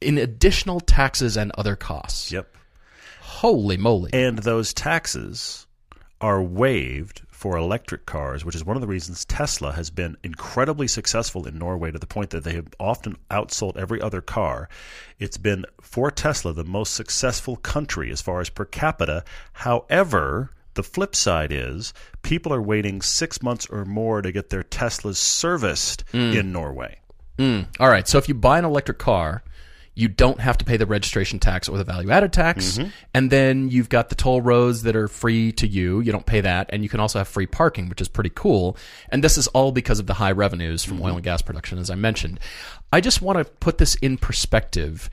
in 0.00 0.18
additional 0.18 0.80
taxes 0.80 1.36
and 1.36 1.50
other 1.52 1.76
costs. 1.76 2.30
Yep. 2.30 2.54
Holy 3.20 3.76
moly. 3.76 4.10
And 4.12 4.38
those 4.38 4.72
taxes 4.72 5.66
are 6.20 6.42
waived 6.42 7.22
for 7.38 7.56
electric 7.56 8.04
cars, 8.04 8.44
which 8.44 8.56
is 8.56 8.64
one 8.64 8.76
of 8.76 8.80
the 8.80 8.88
reasons 8.88 9.24
Tesla 9.24 9.70
has 9.70 9.90
been 9.90 10.16
incredibly 10.24 10.88
successful 10.88 11.46
in 11.46 11.56
Norway 11.56 11.92
to 11.92 11.98
the 11.98 12.04
point 12.04 12.30
that 12.30 12.42
they 12.42 12.54
have 12.54 12.66
often 12.80 13.16
outsold 13.30 13.76
every 13.76 14.02
other 14.02 14.20
car. 14.20 14.68
It's 15.20 15.36
been 15.36 15.64
for 15.80 16.10
Tesla 16.10 16.52
the 16.52 16.64
most 16.64 16.94
successful 16.94 17.54
country 17.54 18.10
as 18.10 18.20
far 18.20 18.40
as 18.40 18.50
per 18.50 18.64
capita. 18.64 19.22
However, 19.52 20.50
the 20.74 20.82
flip 20.82 21.14
side 21.14 21.52
is 21.52 21.94
people 22.22 22.52
are 22.52 22.60
waiting 22.60 23.00
six 23.00 23.40
months 23.40 23.66
or 23.66 23.84
more 23.84 24.20
to 24.20 24.32
get 24.32 24.50
their 24.50 24.64
Teslas 24.64 25.14
serviced 25.14 26.02
hmm. 26.10 26.32
in 26.32 26.50
Norway. 26.50 26.98
Hmm. 27.38 27.60
All 27.78 27.88
right. 27.88 28.08
So 28.08 28.18
if 28.18 28.26
you 28.28 28.34
buy 28.34 28.58
an 28.58 28.64
electric 28.64 28.98
car, 28.98 29.44
you 29.98 30.06
don't 30.06 30.38
have 30.38 30.56
to 30.56 30.64
pay 30.64 30.76
the 30.76 30.86
registration 30.86 31.40
tax 31.40 31.68
or 31.68 31.76
the 31.76 31.82
value 31.82 32.08
added 32.12 32.32
tax. 32.32 32.78
Mm-hmm. 32.78 32.90
And 33.14 33.32
then 33.32 33.68
you've 33.68 33.88
got 33.88 34.10
the 34.10 34.14
toll 34.14 34.40
roads 34.40 34.84
that 34.84 34.94
are 34.94 35.08
free 35.08 35.50
to 35.52 35.66
you. 35.66 35.98
You 35.98 36.12
don't 36.12 36.24
pay 36.24 36.40
that. 36.40 36.70
And 36.72 36.84
you 36.84 36.88
can 36.88 37.00
also 37.00 37.18
have 37.18 37.26
free 37.26 37.48
parking, 37.48 37.88
which 37.88 38.00
is 38.00 38.06
pretty 38.06 38.30
cool. 38.32 38.76
And 39.08 39.24
this 39.24 39.36
is 39.36 39.48
all 39.48 39.72
because 39.72 39.98
of 39.98 40.06
the 40.06 40.14
high 40.14 40.30
revenues 40.30 40.84
from 40.84 41.00
oil 41.00 41.08
mm-hmm. 41.08 41.16
and 41.16 41.24
gas 41.24 41.42
production, 41.42 41.80
as 41.80 41.90
I 41.90 41.96
mentioned. 41.96 42.38
I 42.92 43.00
just 43.00 43.20
want 43.20 43.38
to 43.38 43.44
put 43.44 43.78
this 43.78 43.96
in 43.96 44.18
perspective. 44.18 45.10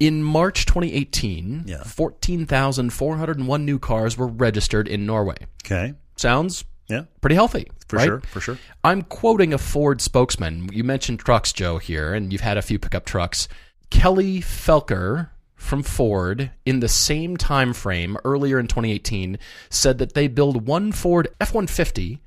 In 0.00 0.24
March 0.24 0.66
2018, 0.66 1.64
Yeah. 1.66 1.84
14,401 1.84 3.64
new 3.64 3.78
cars 3.78 4.18
were 4.18 4.26
registered 4.26 4.88
in 4.88 5.06
Norway. 5.06 5.36
Okay. 5.64 5.94
Sounds 6.16 6.64
Yeah. 6.88 7.02
pretty 7.20 7.36
healthy. 7.36 7.68
For 7.86 7.96
right? 7.96 8.06
sure. 8.06 8.20
For 8.32 8.40
sure. 8.40 8.58
I'm 8.82 9.02
quoting 9.02 9.54
a 9.54 9.58
Ford 9.58 10.00
spokesman. 10.00 10.70
You 10.72 10.82
mentioned 10.82 11.20
trucks, 11.20 11.52
Joe, 11.52 11.78
here, 11.78 12.14
and 12.14 12.32
you've 12.32 12.42
had 12.42 12.56
a 12.58 12.62
few 12.62 12.80
pickup 12.80 13.06
trucks. 13.06 13.46
Kelli 13.90 14.38
Felker 14.38 15.30
from 15.54 15.82
Ford, 15.82 16.50
in 16.64 16.80
the 16.80 16.88
same 16.88 17.36
time 17.36 17.72
frame 17.72 18.16
earlier 18.24 18.58
in 18.58 18.68
2018, 18.68 19.38
said 19.68 19.98
that 19.98 20.14
they 20.14 20.28
build 20.28 20.66
one 20.66 20.92
Ford 20.92 21.28
F-150 21.40 22.20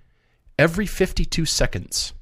every 0.60 0.86
52 0.86 1.46
seconds. 1.46 2.14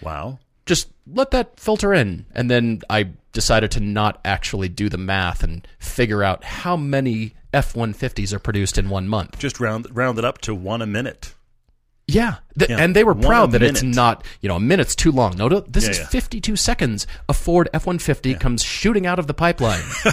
Wow. 0.00 0.38
Just 0.64 0.88
let 1.06 1.30
that 1.30 1.60
filter 1.60 1.94
in, 1.94 2.26
and 2.34 2.50
then 2.50 2.80
I 2.90 3.10
decided 3.32 3.70
to 3.72 3.80
not 3.80 4.20
actually 4.24 4.68
do 4.68 4.88
the 4.88 4.98
math 4.98 5.44
and 5.44 5.66
figure 5.78 6.24
out 6.24 6.42
how 6.42 6.76
many 6.76 7.34
F 7.52 7.74
150s 7.74 8.32
are 8.32 8.40
produced 8.40 8.76
in 8.76 8.88
one 8.88 9.06
month. 9.06 9.38
Just 9.38 9.60
round 9.60 9.86
round 9.94 10.18
it 10.18 10.24
up 10.24 10.38
to 10.38 10.54
one 10.54 10.82
a 10.82 10.86
minute. 10.86 11.35
Yeah. 12.08 12.36
Th- 12.56 12.70
Yeah. 12.70 12.78
And 12.78 12.94
they 12.94 13.02
were 13.02 13.14
One 13.14 13.24
proud 13.24 13.52
that 13.52 13.62
it's 13.62 13.82
not, 13.82 14.24
you 14.40 14.48
know, 14.48 14.56
a 14.56 14.60
minute's 14.60 14.94
too 14.94 15.10
long. 15.10 15.36
No, 15.36 15.48
no 15.48 15.60
this 15.60 15.84
Yeah, 15.84 15.90
is 15.90 15.98
yeah. 15.98 16.06
52 16.06 16.54
seconds. 16.54 17.06
A 17.28 17.34
Ford 17.34 17.68
F 17.74 17.84
150 17.86 18.34
comes 18.34 18.62
shooting 18.62 19.06
out 19.06 19.18
of 19.18 19.26
the 19.26 19.34
pipeline. 19.34 19.82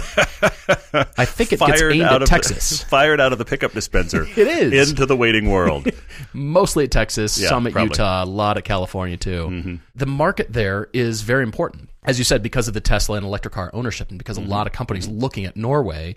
I 1.16 1.24
think 1.24 1.52
it 1.52 1.60
gets 1.60 1.82
aimed 1.82 2.02
out 2.02 2.16
at 2.16 2.22
of 2.22 2.28
Texas. 2.28 2.80
The, 2.80 2.86
fired 2.88 3.20
out 3.20 3.32
of 3.32 3.38
the 3.38 3.44
pickup 3.44 3.72
dispenser. 3.72 4.26
It 4.36 4.72
is. 4.72 4.90
into 4.90 5.06
the 5.06 5.16
waiting 5.16 5.48
world. 5.48 5.88
mostly 6.32 6.84
at 6.84 6.90
Texas, 6.90 7.32
some 7.32 7.66
at 7.66 7.72
probably. 7.72 7.90
Utah, 7.90 8.24
a 8.24 8.26
lot 8.26 8.58
at 8.58 8.64
California 8.64 9.16
too. 9.16 9.46
Mm-hmm. 9.48 9.74
The 9.94 10.06
market 10.06 10.52
there 10.52 10.88
is 10.92 11.22
very 11.22 11.44
important, 11.44 11.88
as 12.02 12.18
you 12.18 12.24
said, 12.24 12.42
because 12.42 12.66
of 12.66 12.74
the 12.74 12.80
Tesla 12.80 13.16
and 13.16 13.24
electric 13.24 13.54
car 13.54 13.70
ownership, 13.72 14.10
and 14.10 14.18
because 14.18 14.36
a 14.36 14.40
mm-hmm. 14.40 14.50
lot 14.50 14.66
of 14.66 14.72
companies 14.72 15.06
mm-hmm. 15.06 15.18
looking 15.18 15.44
at 15.44 15.56
Norway 15.56 16.16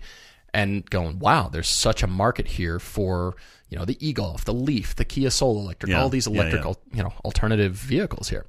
and 0.52 0.88
going, 0.90 1.20
"Wow, 1.20 1.48
there's 1.48 1.68
such 1.68 2.02
a 2.02 2.06
market 2.06 2.48
here 2.48 2.78
for 2.78 3.36
you 3.68 3.78
know 3.78 3.84
the 3.84 3.96
e-Golf, 4.06 4.44
the 4.44 4.54
Leaf, 4.54 4.96
the 4.96 5.04
Kia 5.04 5.30
Soul 5.30 5.58
Electric, 5.60 5.90
Yeah, 5.90 6.00
all 6.02 6.08
these 6.08 6.26
yeah, 6.26 6.32
yeah. 6.34 6.40
electric 6.50 6.76
you 6.94 7.02
know 7.02 7.12
alternative 7.24 7.72
vehicles 7.74 8.28
here." 8.28 8.44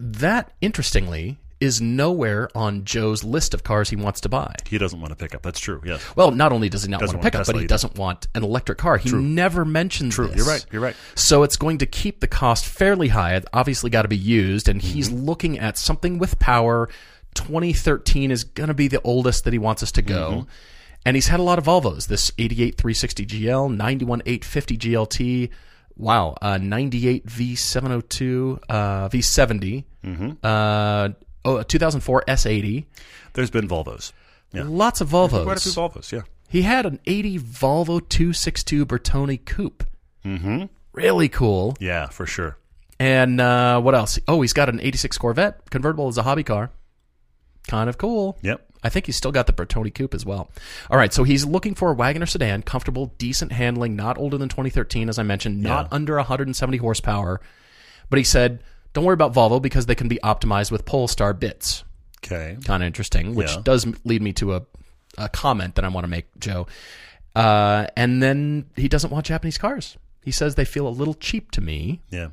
That 0.00 0.52
interestingly 0.60 1.38
is 1.60 1.80
nowhere 1.80 2.48
on 2.56 2.84
Joe's 2.84 3.22
list 3.22 3.54
of 3.54 3.62
cars 3.62 3.88
he 3.90 3.94
wants 3.94 4.20
to 4.22 4.28
buy. 4.28 4.52
he 4.68 4.78
doesn't 4.78 5.00
want 5.00 5.12
to 5.12 5.16
pick 5.16 5.32
up. 5.32 5.42
That's 5.42 5.60
true. 5.60 5.80
Yes. 5.84 6.04
Well, 6.16 6.32
not 6.32 6.50
only 6.50 6.68
does 6.68 6.82
he 6.82 6.90
not 6.90 6.98
Doesn't 6.98 7.18
want 7.18 7.22
to 7.22 7.26
pick 7.28 7.34
want 7.34 7.48
up, 7.48 7.52
but 7.54 7.58
he 7.58 7.62
either. 7.62 7.68
doesn't 7.68 7.96
want 7.96 8.26
an 8.34 8.42
electric 8.42 8.78
car. 8.78 8.96
He 8.96 9.12
never 9.12 9.64
mentions 9.64 10.16
True. 10.16 10.26
this. 10.26 10.38
You're 10.38 10.46
right. 10.46 10.66
You're 10.72 10.82
right. 10.82 10.96
So 11.14 11.44
it's 11.44 11.54
going 11.54 11.78
to 11.78 11.86
keep 11.86 12.18
the 12.18 12.26
cost 12.26 12.66
fairly 12.66 13.08
high. 13.08 13.36
It's 13.36 13.46
obviously 13.52 13.90
got 13.90 14.02
to 14.02 14.08
be 14.08 14.16
used, 14.16 14.68
and 14.68 14.82
he's 14.82 15.08
Mm-hmm. 15.08 15.24
looking 15.24 15.58
at 15.60 15.78
something 15.78 16.18
with 16.18 16.36
power. 16.40 16.88
2013 17.34 18.30
is 18.32 18.42
going 18.44 18.68
to 18.68 18.74
be 18.74 18.88
the 18.88 19.00
oldest 19.02 19.44
that 19.44 19.52
he 19.52 19.58
wants 19.60 19.82
us 19.84 19.92
to 19.92 20.02
go. 20.02 20.30
Mm-hmm. 20.30 20.48
And 21.04 21.16
he's 21.16 21.28
had 21.28 21.40
a 21.40 21.42
lot 21.42 21.58
of 21.58 21.64
Volvos. 21.64 22.06
This 22.06 22.30
88 22.38 22.76
360 22.76 23.26
GL, 23.26 23.76
91 23.76 24.22
850 24.24 24.78
GLT. 24.78 25.50
Wow, 25.96 26.36
uh, 26.40 26.58
98 26.58 27.26
V702, 27.26 28.58
uh, 28.68 29.08
V70, 29.08 29.84
Mm-hmm. 30.04 30.30
uh, 30.42 31.08
oh, 31.44 31.62
2004 31.62 32.24
S80. 32.26 32.84
There's 33.34 33.50
been 33.50 33.68
Volvos. 33.68 34.12
Yeah. 34.52 34.64
Lots 34.66 35.00
of 35.00 35.08
Volvos. 35.10 35.44
Quite 35.44 35.58
a 35.58 35.60
few 35.60 35.72
Volvos. 35.72 36.10
Yeah. 36.12 36.22
He 36.48 36.62
had 36.62 36.86
an 36.86 36.98
80 37.06 37.38
Volvo 37.38 38.00
262 38.08 38.84
Bertone 38.86 39.44
Coupe. 39.44 39.84
Mm-hmm. 40.24 40.64
Really 40.92 41.28
cool. 41.28 41.76
Yeah, 41.80 42.06
for 42.08 42.26
sure. 42.26 42.58
And 42.98 43.40
uh, 43.40 43.80
what 43.80 43.94
else? 43.94 44.18
Oh, 44.28 44.42
he's 44.42 44.52
got 44.52 44.68
an 44.68 44.80
86 44.80 45.18
Corvette 45.18 45.70
convertible 45.70 46.08
as 46.08 46.18
a 46.18 46.22
hobby 46.22 46.42
car. 46.44 46.70
Kind 47.68 47.88
of 47.88 47.96
cool. 47.98 48.38
Yep. 48.42 48.66
I 48.84 48.88
think 48.88 49.06
he's 49.06 49.16
still 49.16 49.32
got 49.32 49.46
the 49.46 49.52
Bertone 49.52 49.94
Coupe 49.94 50.14
as 50.14 50.26
well. 50.26 50.50
All 50.90 50.96
right, 50.98 51.12
so 51.12 51.22
he's 51.24 51.44
looking 51.44 51.74
for 51.74 51.90
a 51.90 51.94
wagon 51.94 52.22
or 52.22 52.26
sedan, 52.26 52.62
comfortable, 52.62 53.14
decent 53.18 53.52
handling, 53.52 53.94
not 53.96 54.18
older 54.18 54.36
than 54.38 54.48
2013, 54.48 55.08
as 55.08 55.18
I 55.18 55.22
mentioned, 55.22 55.62
not 55.62 55.86
Yeah. 55.86 55.94
under 55.96 56.16
170 56.16 56.78
horsepower. 56.78 57.40
But 58.10 58.18
he 58.18 58.24
said, 58.24 58.62
don't 58.92 59.04
worry 59.04 59.14
about 59.14 59.32
Volvo 59.32 59.62
because 59.62 59.86
they 59.86 59.94
can 59.94 60.08
be 60.08 60.18
optimized 60.24 60.70
with 60.70 60.84
Polestar 60.84 61.32
bits. 61.32 61.84
Okay. 62.24 62.56
Kind 62.64 62.82
of 62.82 62.86
interesting, 62.86 63.34
which 63.34 63.52
Yeah. 63.52 63.60
does 63.64 63.86
lead 64.04 64.20
me 64.22 64.32
to 64.34 64.54
a, 64.56 64.62
a 65.16 65.28
comment 65.28 65.76
that 65.76 65.84
I 65.84 65.88
want 65.88 66.04
to 66.04 66.08
make, 66.08 66.26
Joe. 66.38 66.66
Uh, 67.34 67.86
and 67.96 68.22
then 68.22 68.66
he 68.76 68.88
doesn't 68.88 69.10
want 69.10 69.26
Japanese 69.26 69.58
cars. 69.58 69.96
He 70.24 70.30
says 70.30 70.54
they 70.56 70.64
feel 70.64 70.86
a 70.86 70.90
little 70.90 71.14
cheap 71.14 71.50
to 71.52 71.60
me. 71.60 72.00
Yeah. 72.10 72.28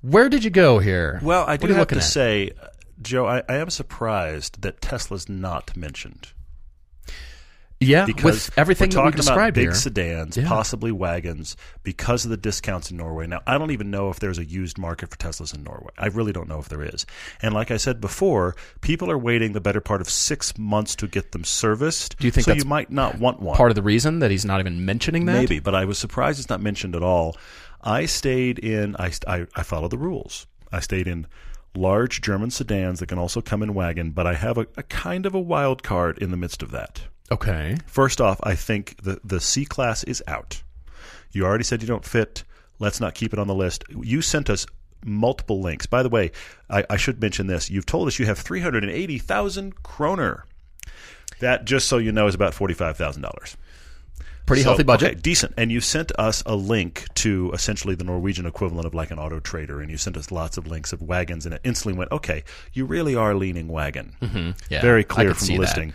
Where 0.00 0.28
did 0.28 0.44
you 0.44 0.50
go 0.50 0.78
here? 0.78 1.20
Well, 1.22 1.42
I 1.44 1.52
What 1.52 1.60
do 1.60 1.74
have 1.74 1.88
to 1.88 1.96
at? 1.96 2.02
say, 2.02 2.50
Joe, 3.02 3.26
I, 3.26 3.42
I 3.48 3.56
am 3.56 3.70
surprised 3.70 4.62
that 4.62 4.80
Tesla's 4.80 5.28
not 5.28 5.76
mentioned. 5.76 6.28
Yeah, 7.80 8.06
because 8.06 8.46
with 8.46 8.58
everything 8.58 8.90
we're 8.90 9.10
talking 9.10 9.20
about 9.20 9.54
big 9.54 9.64
here. 9.64 9.74
sedans, 9.74 10.36
Yeah. 10.36 10.46
possibly 10.46 10.92
wagons, 10.92 11.56
because 11.82 12.24
of 12.24 12.30
the 12.30 12.36
discounts 12.36 12.92
in 12.92 12.96
Norway. 12.96 13.26
Now, 13.26 13.40
I 13.44 13.58
don't 13.58 13.72
even 13.72 13.90
know 13.90 14.08
if 14.10 14.20
there's 14.20 14.38
a 14.38 14.44
used 14.44 14.78
market 14.78 15.10
for 15.10 15.16
Teslas 15.16 15.52
in 15.52 15.64
Norway. 15.64 15.90
I 15.98 16.06
really 16.06 16.32
don't 16.32 16.48
know 16.48 16.60
if 16.60 16.68
there 16.68 16.82
is. 16.84 17.04
And 17.40 17.52
like 17.54 17.72
I 17.72 17.76
said 17.78 18.00
before, 18.00 18.54
people 18.82 19.10
are 19.10 19.18
waiting 19.18 19.52
the 19.52 19.60
better 19.60 19.80
part 19.80 20.00
of 20.00 20.08
six 20.08 20.56
months 20.56 20.94
to 20.96 21.08
get 21.08 21.32
them 21.32 21.42
serviced. 21.42 22.16
Do 22.18 22.26
you 22.28 22.30
think 22.30 22.44
so? 22.44 22.52
you 22.52 22.64
might 22.64 22.92
not 22.92 23.18
want 23.18 23.40
one. 23.40 23.56
Part 23.56 23.72
of 23.72 23.74
the 23.74 23.82
reason 23.82 24.20
that 24.20 24.30
he's 24.30 24.44
not 24.44 24.60
even 24.60 24.84
mentioning 24.84 25.24
that. 25.26 25.32
Maybe, 25.32 25.58
but 25.58 25.74
I 25.74 25.84
was 25.84 25.98
surprised 25.98 26.38
it's 26.38 26.48
not 26.48 26.60
mentioned 26.60 26.94
at 26.94 27.02
all. 27.02 27.36
I 27.82 28.06
stayed 28.06 28.60
in. 28.60 28.94
I 28.96 29.10
I, 29.26 29.46
I 29.56 29.64
followed 29.64 29.90
the 29.90 29.98
rules. 29.98 30.46
I 30.70 30.78
stayed 30.78 31.08
in 31.08 31.26
large 31.74 32.20
German 32.20 32.50
sedans 32.50 33.00
that 33.00 33.08
can 33.08 33.18
also 33.18 33.40
come 33.40 33.62
in 33.62 33.74
wagon, 33.74 34.10
but 34.10 34.26
I 34.26 34.34
have 34.34 34.58
a, 34.58 34.66
a 34.76 34.82
kind 34.82 35.26
of 35.26 35.34
a 35.34 35.40
wild 35.40 35.82
card 35.82 36.18
in 36.18 36.30
the 36.30 36.36
midst 36.36 36.62
of 36.62 36.70
that. 36.72 37.02
Okay. 37.30 37.78
First 37.86 38.20
off, 38.20 38.38
I 38.42 38.54
think 38.54 39.02
the 39.02 39.20
the 39.24 39.40
C 39.40 39.64
class 39.64 40.04
is 40.04 40.22
out. 40.26 40.62
You 41.30 41.44
already 41.46 41.64
said 41.64 41.80
you 41.80 41.88
don't 41.88 42.04
fit. 42.04 42.44
Let's 42.78 43.00
not 43.00 43.14
keep 43.14 43.32
it 43.32 43.38
on 43.38 43.46
the 43.46 43.54
list. 43.54 43.84
You 43.88 44.20
sent 44.20 44.50
us 44.50 44.66
multiple 45.04 45.60
links. 45.60 45.86
By 45.86 46.02
the 46.02 46.08
way, 46.08 46.30
I, 46.68 46.84
I 46.90 46.96
should 46.96 47.20
mention 47.20 47.46
this. 47.46 47.70
You've 47.70 47.86
told 47.86 48.06
us 48.08 48.18
you 48.18 48.26
have 48.26 48.38
three 48.38 48.60
hundred 48.60 48.84
and 48.84 48.92
eighty 48.92 49.18
thousand 49.18 49.82
kroner. 49.82 50.44
That, 51.40 51.64
just 51.64 51.88
so 51.88 51.98
you 51.98 52.12
know, 52.12 52.26
is 52.26 52.34
about 52.34 52.54
forty 52.54 52.74
five 52.74 52.96
thousand 52.96 53.22
dollars. 53.22 53.56
Pretty 54.46 54.62
So, 54.62 54.70
healthy 54.70 54.82
budget. 54.82 55.10
okay, 55.12 55.20
decent. 55.20 55.54
And 55.56 55.70
you 55.70 55.80
sent 55.80 56.10
us 56.18 56.42
a 56.46 56.56
link 56.56 57.06
to 57.14 57.50
essentially 57.54 57.94
the 57.94 58.04
Norwegian 58.04 58.44
equivalent 58.46 58.86
of 58.86 58.94
like 58.94 59.10
an 59.10 59.18
auto 59.18 59.38
trader, 59.40 59.80
and 59.80 59.90
you 59.90 59.96
sent 59.96 60.16
us 60.16 60.30
lots 60.32 60.56
of 60.56 60.66
links 60.66 60.92
of 60.92 61.00
wagons, 61.00 61.46
and 61.46 61.54
it 61.54 61.60
instantly 61.64 61.96
went, 61.96 62.10
okay, 62.10 62.42
you 62.72 62.84
really 62.84 63.14
are 63.14 63.34
leaning 63.34 63.68
wagon. 63.68 64.14
Mm-hmm. 64.20 64.50
Yeah, 64.68 64.82
Very 64.82 65.04
clear 65.04 65.32
from 65.34 65.46
the 65.46 65.54
that. 65.54 65.60
listing. 65.60 65.92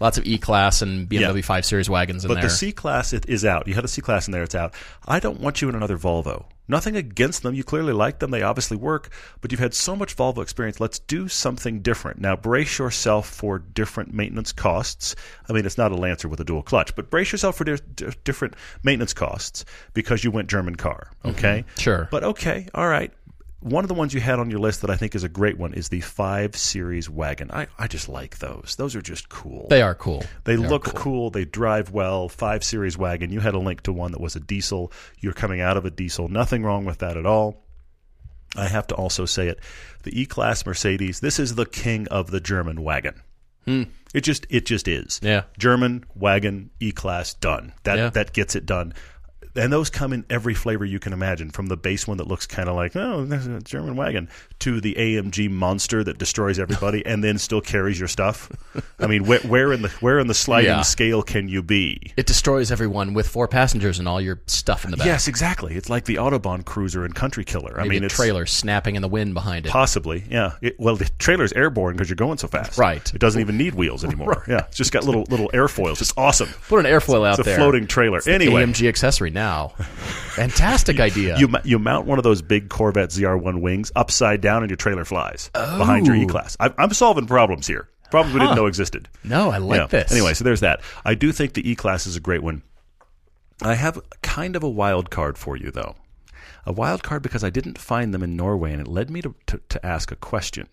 Lots 0.00 0.16
of 0.16 0.24
E 0.26 0.38
class 0.38 0.80
and 0.80 1.06
BMW 1.10 1.44
5 1.44 1.64
Series 1.66 1.90
wagons 1.90 2.24
in 2.24 2.28
But 2.28 2.34
there. 2.36 2.44
the 2.44 2.48
C 2.50 2.72
class 2.72 3.12
is 3.12 3.44
out. 3.44 3.68
You 3.68 3.74
had 3.74 3.84
a 3.84 3.88
C 3.88 4.00
class 4.00 4.26
in 4.28 4.32
there, 4.32 4.42
it's 4.44 4.54
out. 4.54 4.72
I 5.06 5.20
don't 5.20 5.40
want 5.40 5.60
you 5.60 5.68
in 5.68 5.74
another 5.74 5.98
Volvo. 5.98 6.46
Nothing 6.70 6.94
against 6.94 7.42
them. 7.42 7.54
You 7.54 7.64
clearly 7.64 7.92
like 7.92 8.20
them. 8.20 8.30
They 8.30 8.42
obviously 8.42 8.76
work. 8.76 9.10
But 9.40 9.50
you've 9.50 9.60
had 9.60 9.74
so 9.74 9.96
much 9.96 10.16
Volvo 10.16 10.40
experience. 10.40 10.78
Let's 10.78 11.00
do 11.00 11.26
something 11.26 11.80
different. 11.80 12.20
Now, 12.20 12.36
brace 12.36 12.78
yourself 12.78 13.28
for 13.28 13.58
different 13.58 14.14
maintenance 14.14 14.52
costs. 14.52 15.16
I 15.48 15.52
mean, 15.52 15.66
it's 15.66 15.76
not 15.76 15.90
a 15.90 15.96
Lancer 15.96 16.28
with 16.28 16.38
a 16.38 16.44
dual 16.44 16.62
clutch, 16.62 16.94
but 16.94 17.10
brace 17.10 17.32
yourself 17.32 17.56
for 17.56 17.64
di- 17.64 17.76
di- 17.96 18.12
different 18.22 18.54
maintenance 18.84 19.12
costs 19.12 19.64
because 19.94 20.22
you 20.22 20.30
went 20.30 20.48
German 20.48 20.76
car. 20.76 21.10
Mm-hmm. 21.24 21.36
Okay? 21.36 21.64
Sure. 21.76 22.08
But 22.10 22.22
okay, 22.22 22.68
all 22.72 22.86
right. 22.88 23.12
One 23.60 23.84
of 23.84 23.88
the 23.88 23.94
ones 23.94 24.14
you 24.14 24.20
had 24.20 24.38
on 24.38 24.50
your 24.50 24.58
list 24.60 24.80
that 24.80 24.90
I 24.90 24.96
think 24.96 25.14
is 25.14 25.22
a 25.22 25.28
great 25.28 25.58
one 25.58 25.74
is 25.74 25.90
the 25.90 26.00
5 26.00 26.56
Series 26.56 27.10
wagon. 27.10 27.50
I, 27.50 27.66
I 27.78 27.88
just 27.88 28.08
like 28.08 28.38
those. 28.38 28.74
Those 28.78 28.96
are 28.96 29.02
just 29.02 29.28
cool. 29.28 29.66
they 29.68 29.82
are 29.82 29.94
cool. 29.94 30.24
They, 30.44 30.54
are 30.54 30.58
look 30.58 30.84
cool. 30.94 31.28
They 31.30 31.44
drive 31.44 31.90
well. 31.90 32.28
Five 32.30 32.64
series 32.64 32.96
wagon. 32.96 33.30
You 33.30 33.40
had 33.40 33.54
a 33.54 33.58
link 33.58 33.82
to 33.82 33.92
one 33.92 34.12
that 34.12 34.20
was 34.20 34.34
a 34.34 34.40
diesel. 34.40 34.90
You're 35.18 35.34
coming 35.34 35.60
out 35.60 35.76
of 35.76 35.84
a 35.84 35.90
diesel. 35.90 36.28
Nothing 36.28 36.62
wrong 36.64 36.84
with 36.86 36.98
that 36.98 37.16
at 37.18 37.26
all. 37.26 37.62
I 38.56 38.66
have 38.68 38.86
to 38.88 38.94
also 38.94 39.26
say 39.26 39.48
it. 39.48 39.60
The 40.04 40.20
E-Class 40.20 40.64
Mercedes. 40.66 41.20
This 41.20 41.38
is 41.38 41.54
the 41.54 41.66
king 41.66 42.08
of 42.08 42.30
the 42.30 42.40
German 42.40 42.82
wagon. 42.82 43.20
It 43.66 44.22
just 44.22 44.44
it 44.50 44.66
just 44.66 44.88
is. 44.88 45.18
Hmm. 45.18 45.26
Yeah. 45.26 45.42
German 45.56 46.04
wagon 46.16 46.70
E-Class 46.80 47.34
done. 47.34 47.72
That 47.84 47.98
Yeah. 47.98 48.10
that 48.10 48.32
gets 48.32 48.56
it 48.56 48.66
done. 48.66 48.94
And 49.56 49.72
those 49.72 49.90
come 49.90 50.12
in 50.12 50.24
every 50.30 50.54
flavor 50.54 50.84
you 50.84 50.98
can 50.98 51.12
imagine, 51.12 51.50
from 51.50 51.66
the 51.66 51.76
base 51.76 52.06
one 52.06 52.18
that 52.18 52.26
looks 52.28 52.46
kind 52.46 52.68
of 52.68 52.76
like, 52.76 52.94
oh, 52.96 53.24
there's 53.24 53.46
a 53.46 53.60
German 53.60 53.96
wagon, 53.96 54.28
to 54.60 54.80
the 54.80 54.94
AMG 54.94 55.50
monster 55.50 56.04
that 56.04 56.18
destroys 56.18 56.58
everybody 56.58 57.04
and 57.06 57.22
then 57.24 57.38
still 57.38 57.60
carries 57.60 57.98
your 57.98 58.08
stuff. 58.08 58.50
I 58.98 59.06
mean, 59.06 59.24
where, 59.24 59.40
where 59.40 59.72
in 59.72 59.82
the 59.82 59.88
where 60.00 60.18
in 60.18 60.26
the 60.28 60.34
sliding 60.34 60.70
Yeah. 60.70 60.82
scale 60.82 61.22
can 61.22 61.48
you 61.48 61.62
be? 61.62 62.12
It 62.16 62.26
destroys 62.26 62.70
everyone 62.70 63.14
with 63.14 63.26
four 63.28 63.48
passengers 63.48 63.98
and 63.98 64.06
all 64.06 64.20
your 64.20 64.40
stuff 64.46 64.84
in 64.84 64.90
the 64.92 64.96
back. 64.96 65.06
Yes, 65.06 65.26
exactly. 65.28 65.74
It's 65.74 65.88
like 65.90 66.04
the 66.04 66.16
Autobahn 66.16 66.64
Cruiser 66.64 67.04
and 67.04 67.14
Country 67.14 67.44
Killer. 67.44 67.80
I 67.80 67.84
mean, 67.88 68.02
a 68.02 68.06
it's 68.06 68.14
trailer 68.14 68.46
snapping 68.46 68.96
in 68.96 69.02
the 69.02 69.08
wind 69.08 69.34
behind 69.34 69.66
it. 69.66 69.72
possibly, 69.72 70.24
yeah. 70.30 70.52
It, 70.62 70.78
well, 70.78 70.96
the 70.96 71.10
trailer's 71.18 71.52
airborne 71.52 71.94
because 71.94 72.08
you're 72.08 72.16
going 72.16 72.38
so 72.38 72.46
fast. 72.48 72.78
Right. 72.78 73.12
It 73.14 73.18
doesn't 73.20 73.40
even 73.40 73.56
need 73.56 73.74
wheels 73.74 74.04
anymore. 74.04 74.44
Yeah, 74.50 74.64
it's 74.68 74.76
just 74.76 74.90
got 74.92 75.04
little 75.04 75.24
little 75.28 75.48
airfoils. 75.50 76.00
It's 76.00 76.12
awesome. 76.16 76.48
Put 76.68 76.84
an 76.84 76.90
airfoil 76.90 77.26
out 77.26 77.38
It's 77.38 77.46
a 77.48 77.54
floating 77.56 77.86
trailer. 77.86 78.18
It's 78.18 78.26
Anyway. 78.26 78.64
AMG 78.64 78.88
accessory 78.88 79.30
now. 79.30 79.49
Fantastic 80.34 81.00
idea. 81.08 81.38
You 81.38 81.48
you 81.64 81.78
mount 81.78 82.06
one 82.06 82.18
of 82.18 82.24
those 82.24 82.42
big 82.42 82.68
Corvette 82.68 83.10
ZR1 83.10 83.60
wings 83.60 83.92
upside 83.96 84.40
down, 84.40 84.62
and 84.62 84.70
your 84.70 84.76
trailer 84.76 85.04
flies 85.04 85.50
behind 85.52 86.06
your 86.06 86.16
Oh. 86.16 86.20
E 86.20 86.26
class. 86.26 86.56
I'm 86.60 86.92
solving 86.92 87.26
problems 87.26 87.66
here. 87.66 87.88
Problems 88.10 88.34
we 88.34 88.40
didn't 88.40 88.56
know 88.56 88.66
existed. 88.66 89.08
no, 89.22 89.50
I 89.50 89.58
like 89.58 89.90
this. 89.90 90.10
Anyway, 90.10 90.34
so 90.34 90.42
there's 90.44 90.60
that. 90.60 90.80
I 91.04 91.14
do 91.14 91.30
think 91.32 91.52
the 91.54 91.68
E 91.70 91.74
class 91.76 92.06
is 92.06 92.16
a 92.16 92.20
great 92.20 92.42
one. 92.42 92.62
I 93.62 93.74
have 93.74 94.00
kind 94.22 94.56
of 94.56 94.62
a 94.62 94.68
wild 94.68 95.10
card 95.10 95.38
for 95.38 95.56
you, 95.56 95.70
though. 95.70 95.94
A 96.66 96.72
wild 96.72 97.02
card 97.02 97.22
because 97.22 97.44
I 97.44 97.50
didn't 97.50 97.78
find 97.78 98.12
them 98.12 98.22
in 98.22 98.34
Norway, 98.36 98.72
and 98.72 98.80
it 98.80 98.88
led 98.88 99.10
me 99.10 99.22
to, 99.22 99.34
to, 99.46 99.60
to 99.68 99.86
ask 99.86 100.10
a 100.10 100.16
question. 100.16 100.66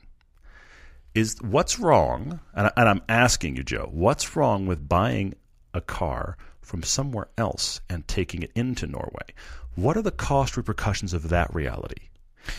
Is 1.13 1.35
what's 1.41 1.79
wrong, 1.79 2.39
and, 2.55 2.67
I, 2.67 2.71
and 2.77 2.89
I'm 2.89 3.01
asking 3.09 3.55
you, 3.55 3.63
Joe, 3.63 3.89
what's 3.91 4.35
wrong 4.35 4.65
with 4.67 4.87
buying 4.87 5.33
a 5.73 5.81
car 5.81 6.37
from 6.67 6.83
somewhere 6.83 7.27
else 7.37 7.81
and 7.89 8.07
taking 8.07 8.43
it 8.43 8.51
into 8.55 8.85
Norway? 8.85 9.33
What 9.75 9.95
are 9.97 10.01
the 10.01 10.11
cost 10.11 10.57
repercussions 10.57 11.13
of 11.13 11.29
that 11.29 11.53
reality? 11.55 12.09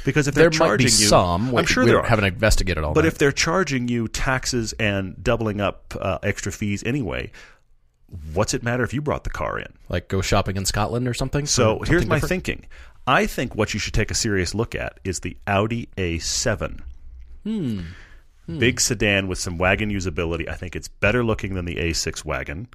Because 0.04 0.28
if 0.28 0.34
they're 0.34 0.50
There 0.50 0.60
might 0.60 0.66
charging 0.66 0.86
be 0.86 0.90
you, 0.92 1.08
some. 1.08 1.56
I'm 1.56 1.64
sure 1.64 1.84
we 1.84 1.90
there 1.90 2.00
are. 2.00 2.06
haven't 2.06 2.24
investigated 2.26 2.84
all 2.84 2.92
But 2.94 3.02
that. 3.02 3.08
if 3.08 3.18
they're 3.18 3.32
charging 3.32 3.88
you 3.88 4.06
taxes 4.08 4.72
and 4.74 5.22
doubling 5.22 5.60
up 5.60 5.94
uh, 5.98 6.18
extra 6.22 6.52
fees 6.52 6.82
anyway, 6.84 7.30
what's 8.34 8.54
it 8.54 8.62
matter 8.62 8.82
if 8.84 8.92
you 8.92 9.00
brought 9.00 9.24
the 9.24 9.30
car 9.30 9.58
in? 9.58 9.72
like 9.88 10.08
go 10.08 10.20
shopping 10.20 10.56
in 10.56 10.64
Scotland 10.66 11.08
or 11.08 11.14
something. 11.14 11.46
So 11.46 11.78
for 11.78 11.86
here's 11.86 12.00
something 12.02 12.08
my 12.08 12.16
different? 12.16 12.28
thinking. 12.44 12.66
I 13.06 13.26
think 13.26 13.54
what 13.54 13.72
you 13.72 13.80
should 13.80 13.94
take 13.94 14.10
a 14.10 14.14
serious 14.14 14.54
look 14.54 14.74
at 14.74 15.00
is 15.04 15.20
the 15.20 15.36
Audi 15.46 15.88
A7. 15.96 16.80
Hmm. 17.44 17.80
Big 18.58 18.80
sedan 18.80 19.28
with 19.28 19.38
some 19.38 19.58
wagon 19.58 19.90
usability. 19.90 20.48
I 20.48 20.54
think 20.54 20.74
it's 20.76 20.88
better 20.88 21.22
looking 21.24 21.54
than 21.54 21.64
the 21.66 21.76
A6 21.76 22.24
wagon. 22.24 22.68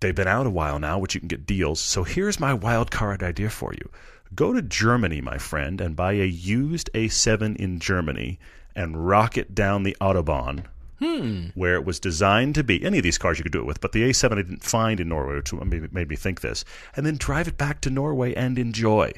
They've 0.00 0.14
been 0.14 0.28
out 0.28 0.46
a 0.46 0.50
while 0.50 0.78
now, 0.78 0.98
which 0.98 1.14
you 1.14 1.20
can 1.20 1.28
get 1.28 1.46
deals. 1.46 1.80
So 1.80 2.04
here's 2.04 2.40
my 2.40 2.54
wild 2.54 2.90
card 2.90 3.22
idea 3.22 3.50
for 3.50 3.72
you. 3.74 3.90
Go 4.34 4.52
to 4.52 4.62
Germany, 4.62 5.20
my 5.20 5.38
friend, 5.38 5.80
and 5.80 5.96
buy 5.96 6.12
a 6.12 6.24
used 6.24 6.88
A7 6.94 7.56
in 7.56 7.80
Germany 7.80 8.38
and 8.74 9.06
rock 9.06 9.36
it 9.36 9.54
down 9.54 9.82
the 9.82 9.96
Autobahn 10.00 10.64
hmm. 11.00 11.46
where 11.54 11.74
it 11.74 11.84
was 11.84 11.98
designed 11.98 12.54
to 12.54 12.64
be. 12.64 12.84
Any 12.84 12.98
of 12.98 13.02
these 13.02 13.18
cars 13.18 13.38
you 13.38 13.42
could 13.42 13.52
do 13.52 13.60
it 13.60 13.66
with, 13.66 13.80
but 13.80 13.92
the 13.92 14.08
A7 14.08 14.32
I 14.32 14.36
didn't 14.36 14.62
find 14.62 15.00
in 15.00 15.08
Norway, 15.08 15.36
which 15.36 15.52
made 15.52 15.92
made 15.92 16.08
me 16.08 16.16
think 16.16 16.40
this. 16.40 16.64
And 16.94 17.04
then 17.04 17.16
drive 17.16 17.48
it 17.48 17.58
back 17.58 17.80
to 17.82 17.90
Norway 17.90 18.34
and 18.34 18.58
enjoy. 18.58 19.12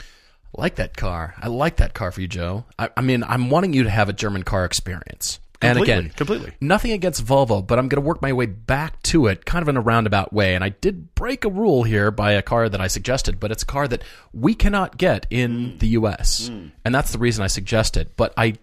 I 0.00 0.60
like 0.60 0.76
that 0.76 0.96
car. 0.96 1.34
I 1.38 1.48
like 1.48 1.76
that 1.76 1.94
car 1.94 2.10
for 2.10 2.20
you, 2.20 2.28
Joe. 2.28 2.64
I, 2.78 2.90
I 2.96 3.00
mean, 3.00 3.22
I'm 3.22 3.50
wanting 3.50 3.72
you 3.72 3.84
to 3.84 3.90
have 3.90 4.08
a 4.08 4.12
German 4.12 4.42
car 4.42 4.64
experience. 4.64 5.40
And 5.60 5.78
again, 5.78 6.10
completely. 6.16 6.52
nothing 6.60 6.92
against 6.92 7.24
Volvo, 7.24 7.66
but 7.66 7.78
I'm 7.78 7.88
going 7.88 8.00
to 8.00 8.06
work 8.06 8.22
my 8.22 8.32
way 8.32 8.46
back 8.46 9.02
to 9.04 9.26
it 9.26 9.44
kind 9.44 9.60
of 9.62 9.68
in 9.68 9.76
a 9.76 9.80
roundabout 9.80 10.32
way. 10.32 10.54
And 10.54 10.62
I 10.62 10.68
did 10.68 11.14
break 11.16 11.44
a 11.44 11.48
rule 11.50 11.82
here 11.82 12.10
by 12.12 12.32
a 12.32 12.42
car 12.42 12.68
that 12.68 12.80
I 12.80 12.86
suggested, 12.86 13.40
but 13.40 13.50
it's 13.50 13.64
a 13.64 13.66
car 13.66 13.88
that 13.88 14.02
we 14.32 14.54
cannot 14.54 14.98
get 14.98 15.26
in 15.30 15.50
Mm. 15.72 15.78
the 15.80 15.88
U.S. 15.88 16.48
And 16.84 16.94
that's 16.94 17.10
the 17.12 17.18
reason 17.18 17.42
I 17.42 17.48
suggested. 17.48 18.10
But 18.16 18.32
I, 18.36 18.54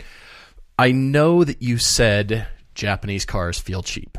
I 0.80 0.92
know 0.94 1.44
that 1.44 1.62
you 1.62 1.78
said 1.78 2.48
Japanese 2.76 3.26
cars 3.26 3.60
feel 3.60 3.82
cheap. 3.84 4.18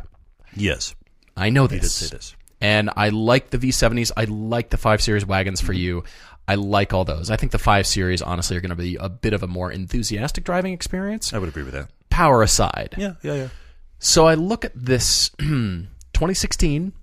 Yes, 0.54 0.94
I 1.36 1.50
know 1.50 1.62
he 1.66 1.76
did 1.76 1.82
this. 1.84 1.94
say 1.94 2.14
this. 2.16 2.34
And 2.60 2.90
I 2.96 3.10
like 3.10 3.50
the 3.50 3.58
V70s. 3.58 4.12
I 4.16 4.24
like 4.24 4.70
the 4.70 4.78
5 4.78 5.02
Series 5.02 5.26
wagons 5.26 5.60
Mm-hmm. 5.60 5.66
for 5.66 5.72
you. 5.74 6.04
I 6.48 6.54
like 6.54 6.94
all 6.94 7.04
those. 7.04 7.30
I 7.30 7.36
think 7.36 7.52
the 7.52 7.58
5 7.58 7.86
Series, 7.86 8.22
honestly, 8.22 8.56
are 8.56 8.60
going 8.60 8.70
to 8.70 8.76
be 8.76 8.96
a 8.96 9.08
bit 9.08 9.32
of 9.32 9.42
a 9.42 9.46
more 9.46 9.70
enthusiastic 9.72 10.44
driving 10.44 10.72
experience. 10.72 11.34
I 11.34 11.38
would 11.38 11.48
agree 11.48 11.64
with 11.64 11.74
that. 11.74 11.88
Power 12.16 12.42
aside. 12.42 12.94
Yeah, 12.96 13.16
yeah, 13.22 13.34
yeah. 13.34 13.48
So 13.98 14.26
I 14.26 14.36
look 14.36 14.64
at 14.64 14.72
this 14.74 15.28
2016 15.38 16.94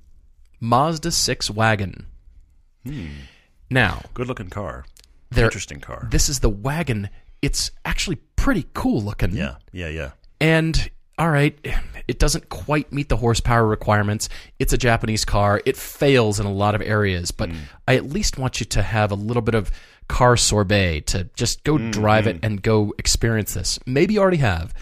Mazda 0.59 1.11
6 1.11 1.51
wagon. 1.51 2.07
Hmm. 2.83 3.07
Now, 3.69 4.01
Good 4.15 4.27
looking 4.27 4.49
car. 4.49 4.85
Interesting 5.37 5.81
car. 5.81 6.07
this 6.09 6.29
is 6.29 6.39
the 6.39 6.49
wagon. 6.49 7.09
It's 7.43 7.69
actually 7.85 8.15
pretty 8.35 8.65
cool 8.73 9.03
looking. 9.03 9.35
Yeah, 9.35 9.57
yeah, 9.71 9.89
yeah. 9.89 10.11
And 10.41 10.89
all 11.19 11.29
right, 11.29 11.59
it 12.07 12.17
doesn't 12.17 12.49
quite 12.49 12.91
meet 12.91 13.09
the 13.09 13.17
horsepower 13.17 13.67
requirements. 13.67 14.29
It's 14.57 14.73
a 14.73 14.79
Japanese 14.79 15.25
car. 15.25 15.61
It 15.63 15.77
fails 15.77 16.39
in 16.39 16.47
a 16.47 16.51
lot 16.51 16.73
of 16.73 16.81
areas, 16.81 17.29
but 17.29 17.49
hmm. 17.49 17.57
I 17.87 17.97
at 17.97 18.05
least 18.05 18.39
want 18.39 18.59
you 18.59 18.65
to 18.65 18.81
have 18.81 19.11
a 19.11 19.15
little 19.15 19.43
bit 19.43 19.53
of 19.53 19.69
car 20.07 20.37
sorbet 20.37 21.01
to 21.01 21.29
just 21.35 21.63
go 21.63 21.77
hmm, 21.77 21.91
drive 21.91 22.25
it 22.25 22.39
and 22.41 22.63
go 22.63 22.95
experience 22.97 23.53
this. 23.53 23.79
Maybe 23.85 24.15
you 24.15 24.21
already 24.21 24.37
have. 24.37 24.73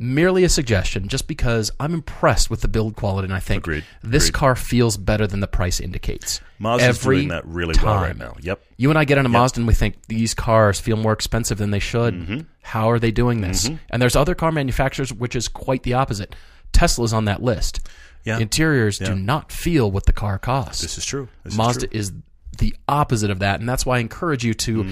Merely 0.00 0.44
a 0.44 0.48
suggestion, 0.48 1.08
just 1.08 1.26
because 1.26 1.72
I'm 1.80 1.92
impressed 1.92 2.50
with 2.50 2.60
the 2.60 2.68
build 2.68 2.94
quality, 2.94 3.26
and 3.26 3.34
I 3.34 3.40
think 3.40 3.64
Agreed. 3.64 3.84
this 4.02 4.28
Agreed. 4.28 4.38
car 4.38 4.54
feels 4.56 4.96
better 4.96 5.26
than 5.26 5.40
the 5.40 5.48
price 5.48 5.80
indicates. 5.80 6.40
Mazda's 6.60 6.86
Every 7.00 7.16
doing 7.16 7.28
that 7.30 7.44
really 7.46 7.74
time. 7.74 7.84
well 7.86 8.02
right 8.02 8.16
now. 8.16 8.36
Yep. 8.40 8.62
You 8.76 8.90
and 8.90 8.98
I 8.98 9.04
get 9.04 9.18
in 9.18 9.26
a 9.26 9.28
Mazda 9.28 9.58
and 9.58 9.66
we 9.66 9.74
think 9.74 10.06
these 10.06 10.34
cars 10.34 10.78
feel 10.78 10.96
more 10.96 11.12
expensive 11.12 11.58
than 11.58 11.72
they 11.72 11.80
should. 11.80 12.14
Mm-hmm. 12.14 12.40
How 12.62 12.90
are 12.90 13.00
they 13.00 13.10
doing 13.10 13.40
this? 13.40 13.68
And 13.90 14.00
there's 14.00 14.14
other 14.14 14.36
car 14.36 14.52
manufacturers 14.52 15.12
which 15.12 15.34
is 15.34 15.48
quite 15.48 15.82
the 15.82 15.94
opposite. 15.94 16.36
Tesla's 16.72 17.12
on 17.12 17.24
that 17.24 17.42
list. 17.42 17.80
Yeah. 18.24 18.38
Interiors 18.38 19.00
Yeah. 19.00 19.08
do 19.08 19.14
not 19.16 19.50
feel 19.50 19.90
what 19.90 20.06
the 20.06 20.12
car 20.12 20.38
costs. 20.38 20.82
This 20.82 20.96
is 20.98 21.04
true. 21.04 21.28
This 21.44 21.56
Mazda 21.56 21.86
is 21.96 22.10
is, 22.10 22.12
the 22.58 22.74
opposite 22.88 23.30
of 23.30 23.38
that, 23.38 23.60
and 23.60 23.68
that's 23.68 23.86
why 23.86 23.96
I 23.96 24.00
encourage 24.00 24.44
you 24.44 24.52
to 24.54 24.84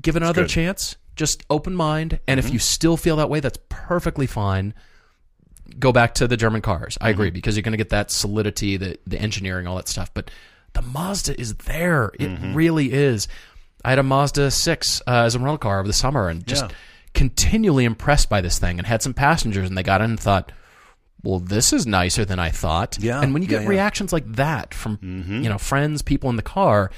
give 0.00 0.14
it 0.16 0.22
another. 0.22 0.42
Mm-hmm. 0.42 0.48
chance. 0.48 0.96
Just 1.16 1.44
open 1.48 1.74
mind, 1.74 2.18
and 2.26 2.40
if 2.40 2.50
you 2.50 2.58
still 2.58 2.96
feel 2.96 3.16
that 3.16 3.30
way, 3.30 3.40
that's 3.40 3.58
perfectly 3.68 4.26
fine. 4.26 4.74
Go 5.78 5.92
back 5.92 6.14
to 6.14 6.26
the 6.28 6.36
German 6.36 6.60
cars. 6.60 6.98
I 7.00 7.04
Mm-hmm. 7.04 7.12
agree 7.14 7.30
because 7.30 7.56
you're 7.56 7.62
going 7.62 7.72
to 7.72 7.78
get 7.78 7.90
that 7.90 8.10
solidity, 8.10 8.76
the 8.76 8.98
the 9.06 9.18
engineering, 9.18 9.66
all 9.66 9.76
that 9.76 9.88
stuff. 9.88 10.12
But 10.12 10.30
the 10.72 10.82
Mazda 10.82 11.40
is 11.40 11.54
there. 11.54 12.06
It 12.18 12.28
Mm-hmm. 12.30 12.54
really 12.54 12.92
is. 12.92 13.28
I 13.84 13.90
had 13.90 13.98
a 13.98 14.02
Mazda 14.02 14.50
six 14.50 15.00
uh, 15.06 15.22
as 15.24 15.34
a 15.34 15.38
rental 15.38 15.58
car 15.58 15.78
over 15.78 15.86
the 15.86 15.92
summer, 15.92 16.28
and 16.28 16.46
just 16.46 16.64
Yeah. 16.64 16.70
continually 17.14 17.84
impressed 17.84 18.28
by 18.28 18.40
this 18.40 18.58
thing. 18.58 18.78
And 18.78 18.86
had 18.86 19.02
some 19.02 19.14
passengers, 19.14 19.68
and 19.68 19.78
they 19.78 19.82
got 19.82 20.00
in 20.00 20.10
and 20.10 20.20
thought, 20.20 20.52
"Well, 21.22 21.38
this 21.38 21.72
is 21.72 21.86
nicer 21.86 22.24
than 22.24 22.38
I 22.38 22.50
thought." 22.50 22.98
Yeah, 23.00 23.20
And 23.20 23.32
when 23.32 23.42
you 23.42 23.46
yeah, 23.48 23.58
get 23.58 23.62
yeah. 23.64 23.68
reactions 23.68 24.12
like 24.12 24.30
that 24.32 24.74
from 24.74 24.98
you 25.02 25.48
know 25.48 25.58
friends, 25.58 26.02
people 26.02 26.28
in 26.30 26.36
the 26.36 26.42
car, 26.42 26.90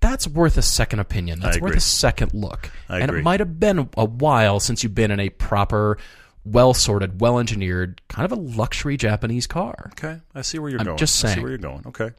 that's 0.00 0.26
worth 0.28 0.56
a 0.56 0.62
second 0.62 1.00
opinion. 1.00 1.40
That's 1.40 1.60
worth 1.60 1.76
a 1.76 1.80
second 1.80 2.34
look. 2.34 2.70
I 2.88 2.96
and 3.00 3.10
agree. 3.10 3.20
it 3.20 3.24
might 3.24 3.40
have 3.40 3.58
been 3.58 3.88
a 3.96 4.04
while 4.04 4.60
since 4.60 4.82
you've 4.82 4.94
been 4.94 5.10
in 5.10 5.18
a 5.20 5.30
proper, 5.30 5.98
well 6.44 6.74
sorted, 6.74 7.20
well 7.20 7.38
engineered, 7.38 8.00
kind 8.08 8.30
of 8.30 8.32
a 8.36 8.40
luxury 8.40 8.96
Japanese 8.96 9.46
car. 9.46 9.90
Okay, 9.92 10.20
I 10.34 10.42
see 10.42 10.58
where 10.58 10.70
you're 10.70 10.80
I'm 10.80 10.86
going. 10.86 10.98
just 10.98 11.24
I 11.24 11.28
see 11.28 11.32
saying. 11.34 11.42
where 11.42 11.50
you're 11.50 11.58
going. 11.58 11.82
Okay. 11.86 12.10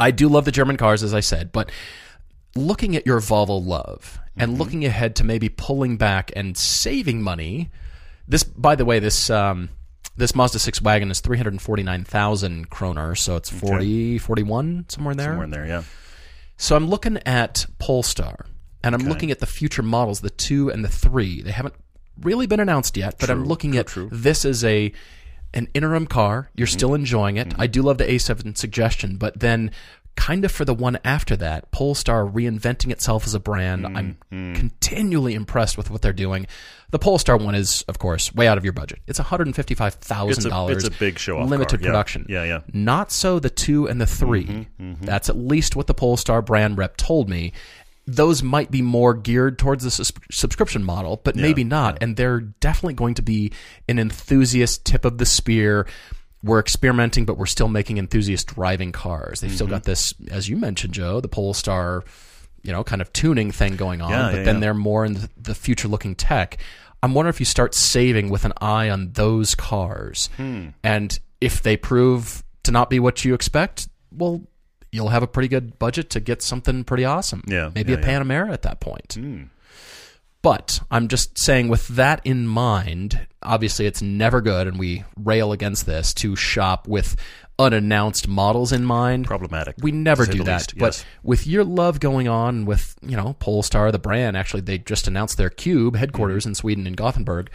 I 0.00 0.10
do 0.10 0.28
love 0.28 0.44
the 0.44 0.52
German 0.52 0.76
cars, 0.76 1.02
as 1.02 1.12
I 1.14 1.20
said, 1.20 1.52
but 1.52 1.70
looking 2.54 2.94
at 2.96 3.06
your 3.06 3.20
Volvo 3.20 3.64
love 3.64 4.18
Mm-hmm. 4.32 4.40
and 4.40 4.58
looking 4.58 4.84
ahead 4.86 5.14
to 5.16 5.24
maybe 5.24 5.50
pulling 5.50 5.98
back 5.98 6.32
and 6.34 6.56
saving 6.56 7.20
money. 7.20 7.70
This, 8.26 8.42
by 8.42 8.74
the 8.76 8.86
way, 8.86 8.98
this 8.98 9.28
um, 9.28 9.68
this 10.16 10.34
Mazda 10.34 10.58
6 10.58 10.80
wagon 10.80 11.10
is 11.10 11.20
349,000 11.20 12.70
kroner, 12.70 13.14
so 13.14 13.36
it's 13.36 13.50
40, 13.50 14.16
41, 14.18 14.86
somewhere 14.88 15.12
in 15.12 15.18
there. 15.18 15.26
Somewhere 15.26 15.44
in 15.44 15.50
there, 15.50 15.66
yeah. 15.66 15.82
So 16.56 16.76
I'm 16.76 16.88
looking 16.88 17.18
at 17.26 17.66
Polestar, 17.78 18.46
and 18.84 18.94
I'm 18.94 19.08
looking 19.08 19.30
at 19.30 19.40
the 19.40 19.46
future 19.46 19.82
models, 19.82 20.20
the 20.20 20.30
two 20.30 20.70
and 20.70 20.84
the 20.84 20.88
three. 20.88 21.42
They 21.42 21.50
haven't 21.52 21.74
really 22.20 22.46
been 22.46 22.60
announced 22.60 22.96
yet, 22.96 23.16
but 23.18 23.30
I'm 23.30 23.44
looking 23.44 23.72
true, 23.72 23.80
at 23.80 23.86
true. 23.86 24.08
this 24.12 24.44
as 24.44 24.64
a 24.64 24.92
an 25.54 25.68
interim 25.74 26.06
car. 26.06 26.50
You're 26.54 26.66
Mm-hmm. 26.66 26.72
still 26.78 26.94
enjoying 26.94 27.36
it. 27.36 27.52
I 27.58 27.66
do 27.66 27.82
love 27.82 27.98
the 27.98 28.04
A7 28.04 28.56
suggestion, 28.56 29.16
but 29.16 29.40
then 29.40 29.70
kind 30.16 30.44
of 30.44 30.52
for 30.52 30.64
the 30.64 30.74
one 30.74 30.98
after 31.04 31.36
that, 31.36 31.70
Polestar 31.72 32.24
reinventing 32.24 32.90
itself 32.90 33.26
as 33.26 33.34
a 33.34 33.40
brand. 33.40 33.86
I'm 33.86 34.18
Mm-hmm. 34.32 34.54
continually 34.54 35.34
impressed 35.34 35.76
with 35.76 35.90
what 35.90 36.00
they're 36.02 36.12
doing. 36.12 36.46
The 36.90 36.98
Polestar 36.98 37.36
one 37.36 37.54
is, 37.54 37.82
of 37.88 37.98
course, 37.98 38.34
way 38.34 38.46
out 38.48 38.56
of 38.58 38.64
your 38.64 38.72
budget. 38.72 39.00
It's 39.06 39.18
$155,000. 39.18 40.30
It's 40.30 40.44
a- 40.46 40.66
it's 40.68 40.84
a 40.84 40.90
big 40.90 41.18
show-off 41.18 41.48
Limited 41.48 41.80
car. 41.80 41.84
Yeah. 41.86 41.90
production. 41.90 42.26
Yeah, 42.28 42.44
yeah. 42.44 42.60
Not 42.72 43.10
so 43.12 43.38
the 43.38 43.50
two 43.50 43.86
and 43.88 44.00
the 44.00 44.06
3 44.06 44.68
That's 45.00 45.28
at 45.28 45.36
least 45.36 45.76
what 45.76 45.86
the 45.86 45.94
Polestar 45.94 46.42
brand 46.42 46.78
rep 46.78 46.96
told 46.96 47.28
me. 47.28 47.52
Those 48.06 48.42
might 48.42 48.70
be 48.70 48.82
more 48.82 49.14
geared 49.14 49.58
towards 49.58 49.84
the 49.84 49.90
sus- 49.90 50.12
subscription 50.30 50.82
model, 50.82 51.20
but 51.22 51.36
maybe 51.36 51.62
not. 51.62 51.98
And 52.02 52.16
they're 52.16 52.40
definitely 52.40 52.94
going 52.94 53.14
to 53.14 53.22
be 53.22 53.52
an 53.88 53.98
enthusiast 53.98 54.84
tip 54.84 55.04
of 55.04 55.18
the 55.18 55.26
spear. 55.26 55.86
We're 56.44 56.58
experimenting, 56.58 57.24
but 57.24 57.38
we're 57.38 57.46
still 57.46 57.68
making 57.68 57.98
enthusiast 57.98 58.48
driving 58.48 58.90
cars. 58.92 59.40
They've 59.40 59.52
still 59.52 59.68
got 59.68 59.84
this, 59.84 60.12
as 60.30 60.48
you 60.48 60.56
mentioned, 60.56 60.92
Joe, 60.92 61.20
the 61.20 61.28
Polestar, 61.28 62.02
you 62.62 62.72
know, 62.72 62.82
kind 62.82 63.00
of 63.00 63.12
tuning 63.12 63.52
thing 63.52 63.76
going 63.76 64.00
on. 64.00 64.10
Yeah, 64.10 64.30
but 64.30 64.38
yeah, 64.38 64.42
then 64.44 64.56
yeah. 64.56 64.60
they're 64.60 64.74
more 64.74 65.04
in 65.04 65.28
the, 65.40 65.54
future 65.54 65.88
looking 65.88 66.14
tech. 66.14 66.58
I'm 67.02 67.14
wondering 67.14 67.30
if 67.30 67.40
you 67.40 67.46
start 67.46 67.74
saving 67.74 68.28
with 68.28 68.44
an 68.44 68.52
eye 68.60 68.90
on 68.90 69.12
those 69.12 69.54
cars. 69.54 70.30
Hmm. 70.36 70.68
And 70.82 71.18
if 71.40 71.62
they 71.62 71.76
prove 71.76 72.42
to 72.64 72.72
not 72.72 72.90
be 72.90 73.00
what 73.00 73.24
you 73.24 73.34
expect, 73.34 73.88
well, 74.12 74.42
you'll 74.92 75.08
have 75.08 75.22
a 75.22 75.26
pretty 75.26 75.48
good 75.48 75.78
budget 75.78 76.10
to 76.10 76.20
get 76.20 76.42
something 76.42 76.84
pretty 76.84 77.04
awesome. 77.04 77.42
Yeah, 77.46 77.70
Maybe 77.74 77.92
a. 77.92 77.98
Panamera 77.98 78.52
at 78.52 78.62
that 78.62 78.80
point. 78.80 79.16
But 80.42 80.80
I'm 80.90 81.06
just 81.08 81.38
saying, 81.38 81.68
with 81.68 81.86
that 81.88 82.20
in 82.24 82.46
mind, 82.48 83.26
obviously 83.42 83.86
it's 83.86 84.02
never 84.02 84.40
good, 84.40 84.66
and 84.66 84.76
we 84.78 85.04
rail 85.16 85.52
against 85.52 85.86
this 85.86 86.12
to 86.14 86.34
shop 86.34 86.88
with 86.88 87.14
unannounced 87.60 88.26
models 88.26 88.72
in 88.72 88.84
mind. 88.84 89.26
Problematic. 89.26 89.76
We 89.80 89.92
never 89.92 90.26
do 90.26 90.42
that. 90.42 90.58
least, 90.60 90.78
But 90.78 90.86
yes. 90.86 91.04
with 91.22 91.46
your 91.46 91.62
love 91.62 92.00
going 92.00 92.26
on 92.26 92.64
with, 92.64 92.96
you 93.02 93.16
know, 93.16 93.36
Polestar, 93.38 93.92
the 93.92 94.00
brand, 94.00 94.36
actually, 94.36 94.62
they 94.62 94.78
just 94.78 95.06
announced 95.06 95.36
their 95.38 95.50
Cube 95.50 95.94
headquarters 95.94 96.42
Mm-hmm. 96.42 96.50
in 96.50 96.54
Sweden 96.56 96.86
in 96.88 96.94
Gothenburg. 96.94 97.48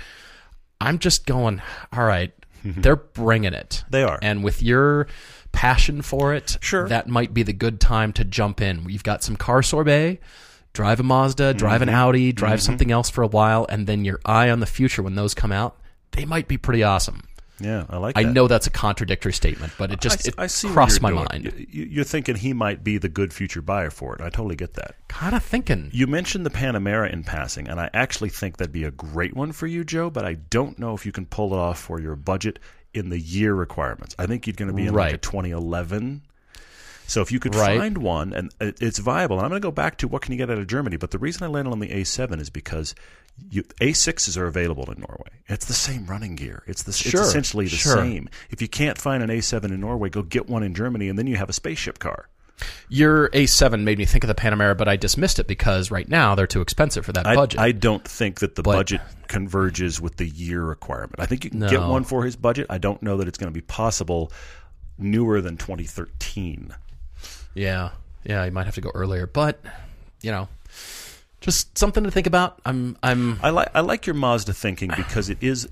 I'm 0.79 0.97
just 0.99 1.25
going, 1.25 1.61
all 1.91 2.05
right, 2.05 2.31
they're 2.63 2.95
bringing 2.95 3.53
it. 3.53 3.83
They 3.89 4.03
are. 4.03 4.19
And 4.21 4.43
with 4.43 4.61
your 4.63 5.07
passion 5.51 6.01
for 6.01 6.33
it, 6.33 6.57
Sure. 6.61 6.87
that 6.87 7.07
might 7.09 7.33
be 7.33 7.43
the 7.43 7.53
good 7.53 7.81
time 7.81 8.13
to 8.13 8.23
jump 8.23 8.61
in. 8.61 8.87
You've 8.89 9.03
got 9.03 9.23
some 9.23 9.35
car 9.35 9.61
sorbet, 9.61 10.19
drive 10.77 10.99
a 10.99 11.03
Mazda, 11.03 11.55
drive 11.55 11.81
Mm-hmm. 11.81 11.89
an 11.89 11.95
Audi, 11.95 12.31
drive 12.31 12.61
something 12.61 12.91
else 12.91 13.09
for 13.09 13.23
a 13.23 13.27
while, 13.27 13.65
and 13.67 13.87
then 13.87 14.05
your 14.05 14.19
eye 14.25 14.49
on 14.51 14.59
the 14.59 14.65
future 14.67 15.01
when 15.01 15.15
those 15.15 15.33
come 15.33 15.51
out, 15.51 15.75
they 16.11 16.23
might 16.23 16.47
be 16.47 16.57
pretty 16.57 16.83
awesome. 16.83 17.23
Yeah, 17.59 17.85
I 17.89 17.97
like 17.97 18.13
that. 18.13 18.19
I 18.19 18.23
that. 18.25 18.33
know 18.33 18.47
that's 18.47 18.67
a 18.67 18.69
contradictory 18.69 19.33
statement, 19.33 19.73
but 19.79 19.91
it 19.91 19.99
just 19.99 20.27
I, 20.27 20.29
it 20.29 20.35
I 20.37 20.45
see 20.45 20.69
crossed 20.69 21.01
my 21.01 21.09
doing. 21.09 21.25
mind. 21.31 21.65
You- 21.71 21.85
You're 21.89 22.03
thinking 22.05 22.35
he 22.35 22.53
might 22.53 22.83
be 22.83 22.99
the 22.99 23.09
good 23.09 23.33
future 23.33 23.63
buyer 23.63 23.89
for 23.89 24.13
it. 24.13 24.21
I 24.21 24.29
totally 24.29 24.55
get 24.55 24.75
that. 24.75 24.93
Kind 25.07 25.35
of 25.35 25.41
thinking. 25.43 25.89
You 25.91 26.05
mentioned 26.05 26.45
the 26.45 26.51
Panamera 26.51 27.11
in 27.11 27.23
passing, 27.23 27.67
and 27.67 27.79
I 27.79 27.89
actually 27.95 28.29
think 28.29 28.57
that'd 28.57 28.71
be 28.71 28.83
a 28.83 28.91
great 28.91 29.35
one 29.35 29.51
for 29.53 29.65
you, 29.65 29.83
Joe. 29.83 30.11
But 30.11 30.23
I 30.25 30.35
don't 30.35 30.77
know 30.77 30.93
if 30.93 31.03
you 31.07 31.11
can 31.11 31.25
pull 31.25 31.51
it 31.55 31.57
off 31.57 31.79
for 31.79 31.99
your 31.99 32.15
budget 32.15 32.59
in 32.93 33.09
the 33.09 33.19
year 33.19 33.55
requirements. 33.55 34.13
I 34.19 34.27
think 34.27 34.45
you're 34.45 34.53
going 34.53 34.67
to 34.69 34.73
be 34.75 34.85
in 34.85 34.93
like 34.93 35.09
a 35.09 35.13
Right. 35.13 35.21
2011. 35.23 36.21
So 37.07 37.21
if 37.21 37.31
you 37.31 37.39
could 37.39 37.55
Right. 37.55 37.79
find 37.79 37.97
one 37.97 38.33
and 38.33 38.53
it's 38.59 38.99
viable, 38.99 39.37
and 39.37 39.45
I'm 39.45 39.49
going 39.49 39.61
to 39.61 39.65
go 39.65 39.71
back 39.71 39.97
to 39.99 40.07
what 40.07 40.21
can 40.21 40.33
you 40.33 40.37
get 40.37 40.49
out 40.51 40.57
of 40.57 40.67
Germany. 40.67 40.97
But 40.97 41.11
the 41.11 41.17
reason 41.17 41.43
I 41.43 41.47
landed 41.47 41.71
on 41.71 41.79
the 41.79 41.87
A7 41.89 42.39
is 42.39 42.49
because 42.49 42.93
you, 43.49 43.63
A6s 43.81 44.35
are 44.37 44.45
available 44.47 44.91
in 44.91 44.99
Norway. 44.99 45.29
It's 45.47 45.65
the 45.65 45.73
same 45.73 46.05
running 46.05 46.35
gear. 46.35 46.63
It's 46.67 46.83
the 46.83 46.91
Sure, 46.91 47.21
it's 47.21 47.29
essentially 47.29 47.65
the 47.65 47.75
sure. 47.77 47.95
same. 47.95 48.29
If 48.49 48.61
you 48.61 48.67
can't 48.67 48.97
find 48.97 49.23
an 49.23 49.29
A7 49.29 49.65
in 49.71 49.79
Norway, 49.79 50.09
go 50.09 50.21
get 50.21 50.49
one 50.49 50.63
in 50.63 50.73
Germany, 50.73 51.07
and 51.07 51.17
then 51.17 51.27
you 51.27 51.37
have 51.37 51.49
a 51.49 51.53
spaceship 51.53 51.99
car. 51.99 52.27
Your 52.89 53.29
A7 53.29 53.83
made 53.83 53.99
me 53.99 54.05
think 54.05 54.23
of 54.23 54.27
the 54.27 54.33
Panamera, 54.33 54.75
but 54.75 54.87
I 54.89 54.95
dismissed 54.95 55.37
it 55.37 55.45
because 55.47 55.91
right 55.91 56.09
now 56.09 56.33
they're 56.33 56.47
too 56.47 56.61
expensive 56.61 57.05
for 57.05 57.13
that 57.13 57.27
I, 57.27 57.35
budget. 57.35 57.59
I 57.59 57.71
don't 57.71 58.03
think 58.03 58.39
that 58.39 58.55
the 58.55 58.63
But- 58.63 58.73
budget 58.73 59.01
converges 59.27 60.01
with 60.01 60.17
the 60.17 60.25
year 60.27 60.63
requirement. 60.63 61.15
I 61.19 61.27
think 61.27 61.43
you 61.43 61.51
can 61.51 61.59
get 61.59 61.79
one 61.81 62.03
for 62.03 62.23
his 62.25 62.35
budget. 62.35 62.65
I 62.71 62.79
don't 62.79 63.01
know 63.03 63.17
that 63.17 63.27
it's 63.27 63.37
going 63.37 63.53
to 63.53 63.55
be 63.57 63.61
possible 63.61 64.31
newer 64.97 65.39
than 65.41 65.57
2013. 65.57 66.73
Yeah, 67.57 67.89
yeah, 68.23 68.45
you 68.45 68.51
might 68.51 68.65
have 68.65 68.75
to 68.75 68.81
go 68.81 68.91
earlier, 68.93 69.27
but 69.27 69.59
you 70.21 70.31
know, 70.31 70.47
just 71.41 71.77
something 71.77 72.03
to 72.03 72.11
think 72.11 72.27
about. 72.27 72.59
I'm, 72.65 72.97
I'm. 73.01 73.39
I 73.41 73.49
like 73.49 73.69
I 73.73 73.81
like 73.81 74.05
your 74.05 74.13
Mazda 74.13 74.53
thinking 74.53 74.91
because 74.95 75.29
it 75.29 75.39
is 75.41 75.67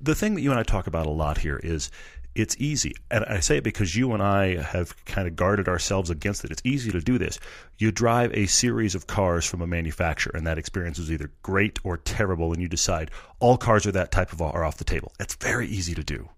the 0.00 0.14
thing 0.14 0.34
that 0.34 0.40
you 0.40 0.50
and 0.50 0.58
I 0.58 0.62
talk 0.62 0.86
about 0.86 1.06
a 1.06 1.10
lot 1.10 1.38
here 1.38 1.58
is 1.62 1.90
it's 2.34 2.56
easy. 2.58 2.94
And 3.10 3.24
I 3.24 3.40
say 3.40 3.56
it 3.56 3.64
because 3.64 3.96
you 3.96 4.12
and 4.12 4.22
I 4.22 4.62
have 4.62 5.04
kind 5.04 5.26
of 5.26 5.36
guarded 5.36 5.68
ourselves 5.68 6.10
against 6.10 6.44
it. 6.44 6.50
It's 6.50 6.62
easy 6.64 6.90
to 6.92 7.00
do 7.00 7.18
this. 7.18 7.40
You 7.78 7.90
drive 7.90 8.32
a 8.34 8.46
series 8.46 8.94
of 8.94 9.06
cars 9.06 9.44
from 9.44 9.62
a 9.62 9.66
manufacturer 9.66 10.36
and 10.36 10.46
that 10.46 10.58
experience 10.58 10.98
is 10.98 11.10
either 11.10 11.30
great 11.42 11.78
or 11.82 11.96
terrible 11.96 12.52
and 12.52 12.62
you 12.62 12.68
decide 12.68 13.10
all 13.40 13.56
cars 13.56 13.86
are 13.86 13.92
that 13.92 14.12
type 14.12 14.32
of 14.32 14.40
are 14.40 14.64
off 14.64 14.76
the 14.76 14.84
table. 14.84 15.12
It's 15.18 15.34
very 15.34 15.66
easy 15.66 15.94
to 15.94 16.04
do. 16.04 16.28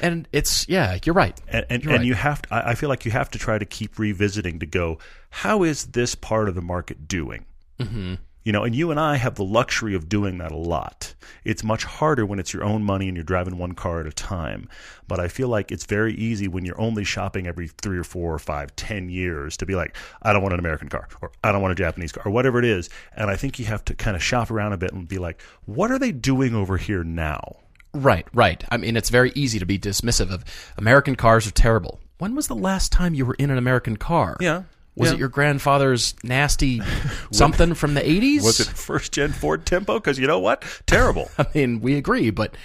And 0.00 0.28
it's 0.32 0.68
yeah, 0.68 0.98
you're 1.04 1.14
right. 1.14 1.38
and 1.48 1.66
and, 1.68 1.84
You're 1.84 1.92
and 1.92 2.00
right. 2.00 2.06
you 2.06 2.14
have 2.14 2.42
to, 2.42 2.54
I 2.54 2.70
I 2.70 2.74
feel 2.74 2.88
like 2.88 3.04
you 3.04 3.10
have 3.10 3.30
to 3.32 3.38
try 3.38 3.58
to 3.58 3.64
keep 3.64 3.98
revisiting 3.98 4.60
to 4.60 4.66
go 4.66 4.98
how 5.30 5.62
is 5.62 5.86
this 5.86 6.14
part 6.14 6.48
of 6.48 6.54
the 6.54 6.62
market 6.62 7.08
doing 7.08 7.44
mm-hmm. 7.78 8.14
You 8.44 8.52
know 8.52 8.62
and 8.62 8.74
you 8.74 8.90
and 8.90 9.00
i 9.00 9.16
have 9.16 9.34
the 9.34 9.44
luxury 9.44 9.94
of 9.94 10.08
doing 10.08 10.38
that 10.38 10.52
a 10.52 10.56
lot 10.56 11.14
it's 11.44 11.64
much 11.64 11.84
harder 11.84 12.24
when 12.24 12.38
it's 12.38 12.52
your 12.52 12.62
own 12.62 12.84
money 12.84 13.08
and 13.08 13.16
you're 13.16 13.24
driving 13.24 13.58
one 13.58 13.72
car 13.72 14.00
at 14.00 14.06
a 14.06 14.12
time 14.12 14.68
but 15.08 15.18
i 15.18 15.26
feel 15.26 15.48
like 15.48 15.72
it's 15.72 15.86
very 15.86 16.14
easy 16.14 16.46
when 16.46 16.64
you're 16.64 16.80
only 16.80 17.04
shopping 17.04 17.46
every 17.46 17.68
three 17.68 17.98
or 17.98 18.04
four 18.04 18.32
or 18.32 18.38
five 18.38 18.74
ten 18.76 19.08
years 19.08 19.56
to 19.56 19.66
be 19.66 19.74
like 19.74 19.96
i 20.22 20.32
don't 20.32 20.42
want 20.42 20.52
an 20.52 20.60
american 20.60 20.88
car 20.88 21.08
or 21.20 21.32
i 21.42 21.50
don't 21.50 21.62
want 21.62 21.72
a 21.72 21.76
japanese 21.76 22.12
car 22.12 22.22
or 22.26 22.30
whatever 22.30 22.58
it 22.58 22.64
is 22.64 22.88
and 23.16 23.30
i 23.30 23.36
think 23.36 23.58
you 23.58 23.64
have 23.64 23.84
to 23.84 23.94
kind 23.94 24.16
of 24.16 24.22
shop 24.22 24.50
around 24.50 24.72
a 24.72 24.76
bit 24.76 24.92
and 24.92 25.08
be 25.08 25.18
like 25.18 25.40
what 25.64 25.90
are 25.90 25.98
they 25.98 26.12
doing 26.12 26.54
over 26.54 26.76
here 26.76 27.02
now 27.02 27.56
Right, 27.94 28.26
right. 28.34 28.64
I 28.70 28.76
mean, 28.76 28.96
it's 28.96 29.08
very 29.08 29.30
easy 29.36 29.60
to 29.60 29.66
be 29.66 29.78
dismissive 29.78 30.32
of 30.32 30.44
American 30.76 31.14
cars 31.14 31.46
are 31.46 31.52
terrible. 31.52 32.00
When 32.18 32.34
was 32.34 32.48
the 32.48 32.56
last 32.56 32.90
time 32.90 33.14
you 33.14 33.24
were 33.24 33.36
in 33.38 33.50
an 33.50 33.58
American 33.58 33.96
car? 33.96 34.36
Yeah, 34.40 34.64
Was 34.96 35.10
yeah. 35.10 35.14
it 35.14 35.18
your 35.18 35.28
grandfather's 35.28 36.14
nasty 36.22 36.80
something 37.32 37.74
from 37.74 37.94
the 37.94 38.00
80s? 38.00 38.42
was 38.44 38.60
it 38.60 38.66
first 38.68 39.12
gen 39.12 39.32
ford 39.32 39.66
tempo 39.66 39.94
because 39.98 40.18
you 40.18 40.26
know 40.26 40.38
what 40.38 40.62
terrible 40.86 41.30
I 41.38 41.46
mean, 41.54 41.80
we 41.80 41.96
agree, 41.96 42.30
but 42.30 42.56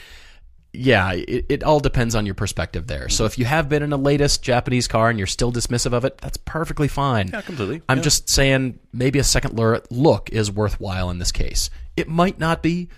yeah, 0.71 1.13
it, 1.13 1.45
it 1.49 1.63
all 1.63 1.79
depends 1.79 2.13
on 2.13 2.27
your 2.27 2.35
perspective 2.35 2.85
there. 2.85 3.09
So 3.09 3.25
if 3.25 3.39
you 3.39 3.45
have 3.45 3.67
been 3.69 3.81
in 3.81 3.91
a 3.91 3.97
latest 3.97 4.43
Japanese 4.43 4.87
car 4.87 5.09
and 5.09 5.17
you're 5.17 5.25
still 5.25 5.51
dismissive 5.51 5.93
of 5.93 6.05
it, 6.05 6.19
that's 6.19 6.37
perfectly 6.37 6.87
fine. 6.87 7.29
Yeah, 7.33 7.41
completely. 7.41 7.81
I'm 7.89 7.97
Yeah. 7.97 8.03
just 8.03 8.29
saying 8.29 8.77
maybe 8.93 9.17
a 9.17 9.23
second 9.23 9.57
look 9.89 10.29
is 10.29 10.51
worthwhile 10.51 11.09
in 11.09 11.17
this 11.17 11.31
case. 11.31 11.71
It 11.97 12.07
might 12.07 12.37
not 12.37 12.61
be. 12.61 12.89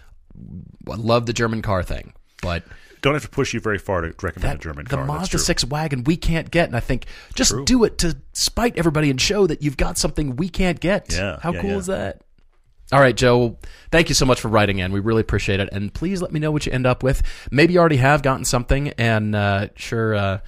I 0.90 0.96
love 0.96 1.26
the 1.28 1.34
German 1.34 1.62
car 1.62 1.82
thing, 1.82 2.12
but 2.42 2.64
don't 3.02 3.14
have 3.14 3.24
to 3.24 3.30
push 3.30 3.54
you 3.54 3.60
very 3.60 3.78
far 3.78 4.02
to 4.02 4.14
recommend 4.22 4.60
a 4.60 4.62
German 4.62 4.86
the 4.86 4.90
car. 4.90 5.06
That's 5.06 5.08
Mazda 5.08 5.40
6 5.40 5.66
wagon 5.66 6.04
we 6.04 6.18
can't 6.18 6.50
get, 6.52 6.68
and 6.68 6.76
I 6.76 6.80
think 6.80 7.06
just 7.36 7.54
do 7.66 7.84
it 7.84 7.98
to 8.00 8.18
spite 8.34 8.78
everybody 8.78 9.10
and 9.10 9.20
show 9.20 9.48
that 9.48 9.62
you've 9.62 9.78
got 9.78 9.98
something 9.98 10.36
we 10.36 10.50
can't 10.50 10.80
get. 10.80 11.12
Yeah, 11.12 11.40
How 11.42 11.54
yeah, 11.54 11.62
cool 11.62 11.70
yeah. 11.72 11.78
is 11.78 11.86
that? 11.88 12.22
All 12.92 13.00
right, 13.00 13.16
Joe. 13.16 13.58
Thank 13.90 14.10
you 14.10 14.16
so 14.16 14.26
much 14.26 14.42
for 14.42 14.50
writing 14.50 14.80
in. 14.80 14.92
We 14.92 15.00
really 15.00 15.22
appreciate 15.22 15.60
it, 15.60 15.70
and 15.72 15.94
please 15.94 16.22
let 16.22 16.32
me 16.32 16.40
know 16.40 16.52
what 16.52 16.66
you 16.66 16.74
end 16.74 16.86
up 16.86 17.04
with. 17.04 17.22
Maybe 17.50 17.74
you 17.74 17.80
already 17.80 17.98
have 17.98 18.22
gotten 18.22 18.46
something, 18.46 18.90
and 18.90 19.36
uh, 19.36 19.68
sure. 19.76 20.16
Uh, 20.16 20.40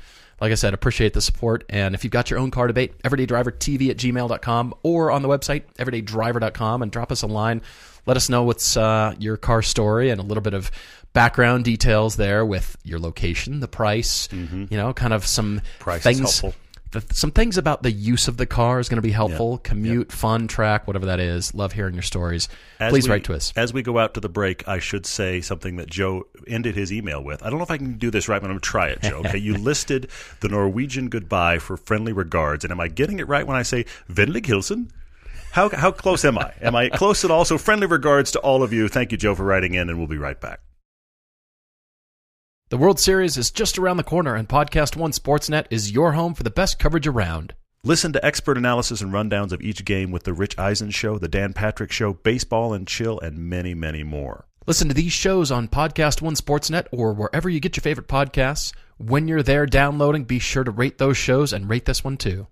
like 0.41 0.51
I 0.51 0.55
said, 0.55 0.73
appreciate 0.73 1.13
the 1.13 1.21
support. 1.21 1.63
And 1.69 1.95
if 1.95 2.03
you've 2.03 2.11
got 2.11 2.29
your 2.29 2.37
own 2.37 2.51
car 2.51 2.67
debate, 2.67 3.01
everydaydrivertv 3.03 3.89
at 3.89 3.95
gmail.com 3.95 4.73
or 4.83 5.09
on 5.09 5.21
the 5.21 5.29
website, 5.29 5.63
everydaydriver.com, 5.79 6.81
and 6.81 6.91
drop 6.91 7.13
us 7.13 7.21
a 7.21 7.27
line. 7.27 7.61
Let 8.05 8.17
us 8.17 8.29
know 8.29 8.43
what's 8.43 8.75
uh, 8.77 9.15
your 9.19 9.37
car 9.37 9.61
story 9.61 10.09
and 10.09 10.19
a 10.19 10.23
little 10.23 10.41
bit 10.43 10.53
of 10.53 10.71
background 11.13 11.63
details 11.65 12.15
there 12.15 12.45
with 12.45 12.75
your 12.83 12.99
location, 12.99 13.59
the 13.59 13.67
price, 13.67 14.27
you 14.31 14.67
know, 14.71 14.93
kind 14.93 15.13
of 15.13 15.25
some 15.25 15.57
Mm-hmm. 15.59 15.79
Price 15.79 15.99
is 15.99 16.03
things. 16.17 16.39
helpful. 16.41 16.59
The, 16.91 17.03
some 17.11 17.31
things 17.31 17.57
about 17.57 17.81
the 17.81 17.91
use 17.91 18.27
of 18.27 18.37
the 18.37 18.45
car 18.45 18.79
is 18.79 18.87
going 18.87 18.97
to 18.97 19.01
be 19.01 19.11
helpful. 19.11 19.57
Commute, 19.59 20.11
fun, 20.11 20.47
track, 20.47 20.85
whatever 20.85 21.07
that 21.07 21.19
is. 21.19 21.53
Love 21.55 21.71
hearing 21.73 21.95
your 21.95 22.03
stories. 22.03 22.49
As 22.79 22.91
Please 22.91 23.05
we- 23.07 23.11
write 23.11 23.23
to 23.25 23.33
us. 23.33 23.51
As 23.55 23.73
we 23.73 23.81
go 23.81 23.97
out 23.97 24.13
to 24.13 24.19
the 24.19 24.29
break, 24.29 24.67
I 24.67 24.77
should 24.77 25.05
say 25.07 25.41
something 25.41 25.77
that 25.77 25.89
Joe 25.89 26.27
ended 26.47 26.75
his 26.75 26.93
email 26.93 27.23
with. 27.23 27.41
I 27.41 27.49
don't 27.49 27.57
know 27.57 27.63
if 27.63 27.71
I 27.71 27.77
can 27.77 27.93
do 27.97 28.11
this 28.11 28.27
right, 28.27 28.39
but 28.39 28.45
I'm 28.45 28.51
going 28.51 28.59
to 28.59 28.69
try 28.69 28.89
it, 28.89 29.01
Joe. 29.01 29.21
Okay, 29.25 29.39
you 29.39 29.57
listed 29.57 30.09
the 30.41 30.49
Norwegian 30.49 31.09
goodbye 31.09 31.57
for 31.57 31.77
friendly 31.77 32.13
regards, 32.13 32.63
and 32.63 32.71
am 32.71 32.79
I 32.79 32.89
getting 32.89 33.17
it 33.19 33.27
right 33.27 33.45
when 33.47 33.57
I 33.57 33.63
say 33.63 33.85
Vennlig 34.07 34.45
Hilsen? 34.45 34.89
How, 35.53 35.69
how 35.69 35.91
close 35.91 36.25
am 36.25 36.39
I? 36.39 36.51
Am 36.61 36.75
I 36.75 36.89
close 36.89 37.23
at 37.23 37.29
all? 37.29 37.45
So 37.45 37.59
friendly 37.59 37.85
regards 37.85 38.31
to 38.31 38.39
all 38.39 38.63
of 38.63 38.73
you. 38.73 38.87
Thank 38.87 39.11
you, 39.11 39.19
Joe, 39.19 39.35
for 39.35 39.45
writing 39.45 39.75
in, 39.75 39.87
and 39.87 39.99
we'll 39.99 40.07
be 40.07 40.17
right 40.17 40.41
back. 40.41 40.61
The 42.69 42.77
World 42.77 42.99
Series 42.99 43.37
is 43.37 43.51
just 43.51 43.77
around 43.77 43.97
the 43.97 44.03
corner, 44.03 44.33
and 44.33 44.49
Podcast 44.49 44.95
One 44.95 45.11
Sportsnet 45.11 45.67
is 45.69 45.91
your 45.91 46.13
home 46.13 46.33
for 46.33 46.41
the 46.41 46.49
best 46.49 46.79
coverage 46.79 47.05
around. 47.05 47.53
Listen 47.83 48.11
to 48.13 48.25
expert 48.25 48.57
analysis 48.57 48.99
and 49.01 49.13
rundowns 49.13 49.51
of 49.51 49.61
each 49.61 49.85
game 49.85 50.09
with 50.09 50.23
the 50.23 50.33
Rich 50.33 50.57
Eisen 50.57 50.89
Show, 50.89 51.19
the 51.19 51.27
Dan 51.27 51.53
Patrick 51.53 51.91
Show, 51.91 52.13
Baseball 52.13 52.73
and 52.73 52.87
Chill, 52.87 53.19
and 53.19 53.37
many, 53.37 53.75
many 53.75 54.01
more. 54.01 54.47
Listen 54.65 54.87
to 54.87 54.95
these 54.95 55.13
shows 55.13 55.51
on 55.51 55.67
Podcast 55.67 56.19
One 56.19 56.33
Sportsnet 56.33 56.87
or 56.91 57.13
wherever 57.13 57.47
you 57.47 57.59
get 57.59 57.77
your 57.77 57.83
favorite 57.83 58.07
podcasts. 58.07 58.73
When 58.97 59.27
you're 59.27 59.43
there 59.43 59.67
downloading, 59.67 60.23
be 60.23 60.39
sure 60.39 60.63
to 60.63 60.71
rate 60.71 60.97
those 60.97 61.17
shows 61.17 61.53
and 61.53 61.69
rate 61.69 61.85
this 61.85 62.03
one 62.03 62.17
too. 62.17 62.47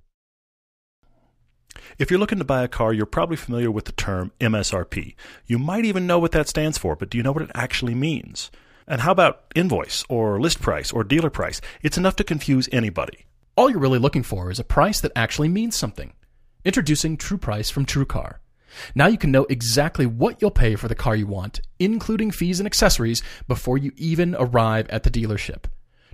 If 2.02 2.10
you're 2.10 2.20
looking 2.20 2.40
to 2.40 2.44
buy 2.44 2.64
a 2.64 2.68
car, 2.68 2.92
you're 2.94 3.06
probably 3.06 3.38
familiar 3.38 3.70
with 3.70 3.86
the 3.86 3.92
term 3.92 4.32
MSRP. 4.40 5.14
You 5.46 5.60
might 5.60 5.86
even 5.86 6.08
know 6.08 6.18
what 6.18 6.32
that 6.32 6.48
stands 6.50 6.80
for, 6.80 6.96
but 6.96 7.12
do 7.12 7.18
you 7.20 7.24
know 7.24 7.32
what 7.32 7.44
it 7.44 7.52
actually 7.54 7.94
means? 7.94 8.50
And 8.88 9.02
how 9.02 9.12
about 9.12 9.44
invoice 9.54 10.04
or 10.10 10.42
list 10.42 10.64
price 10.64 10.92
or 10.92 11.04
dealer 11.04 11.30
price? 11.30 11.62
It's 11.84 12.00
enough 12.00 12.16
to 12.16 12.24
confuse 12.24 12.68
anybody. 12.72 13.28
All 13.56 13.70
you're 13.70 13.78
really 13.78 14.00
looking 14.00 14.24
for 14.24 14.50
is 14.50 14.60
a 14.60 14.64
price 14.64 15.00
that 15.02 15.12
actually 15.16 15.50
means 15.50 15.76
something. 15.76 16.14
Introducing 16.66 17.18
True 17.18 17.38
Price 17.38 17.70
from 17.70 17.86
TrueCar. 17.86 18.38
Now 18.96 19.06
you 19.06 19.20
can 19.20 19.32
know 19.32 19.46
exactly 19.48 20.08
what 20.08 20.42
you'll 20.42 20.50
pay 20.50 20.76
for 20.76 20.88
the 20.88 20.96
car 20.96 21.16
you 21.16 21.28
want, 21.28 21.62
including 21.78 22.32
fees 22.32 22.60
and 22.60 22.66
accessories, 22.66 23.22
before 23.48 23.78
you 23.78 23.92
even 23.96 24.36
arrive 24.40 24.90
at 24.90 25.04
the 25.04 25.12
dealership. 25.12 25.66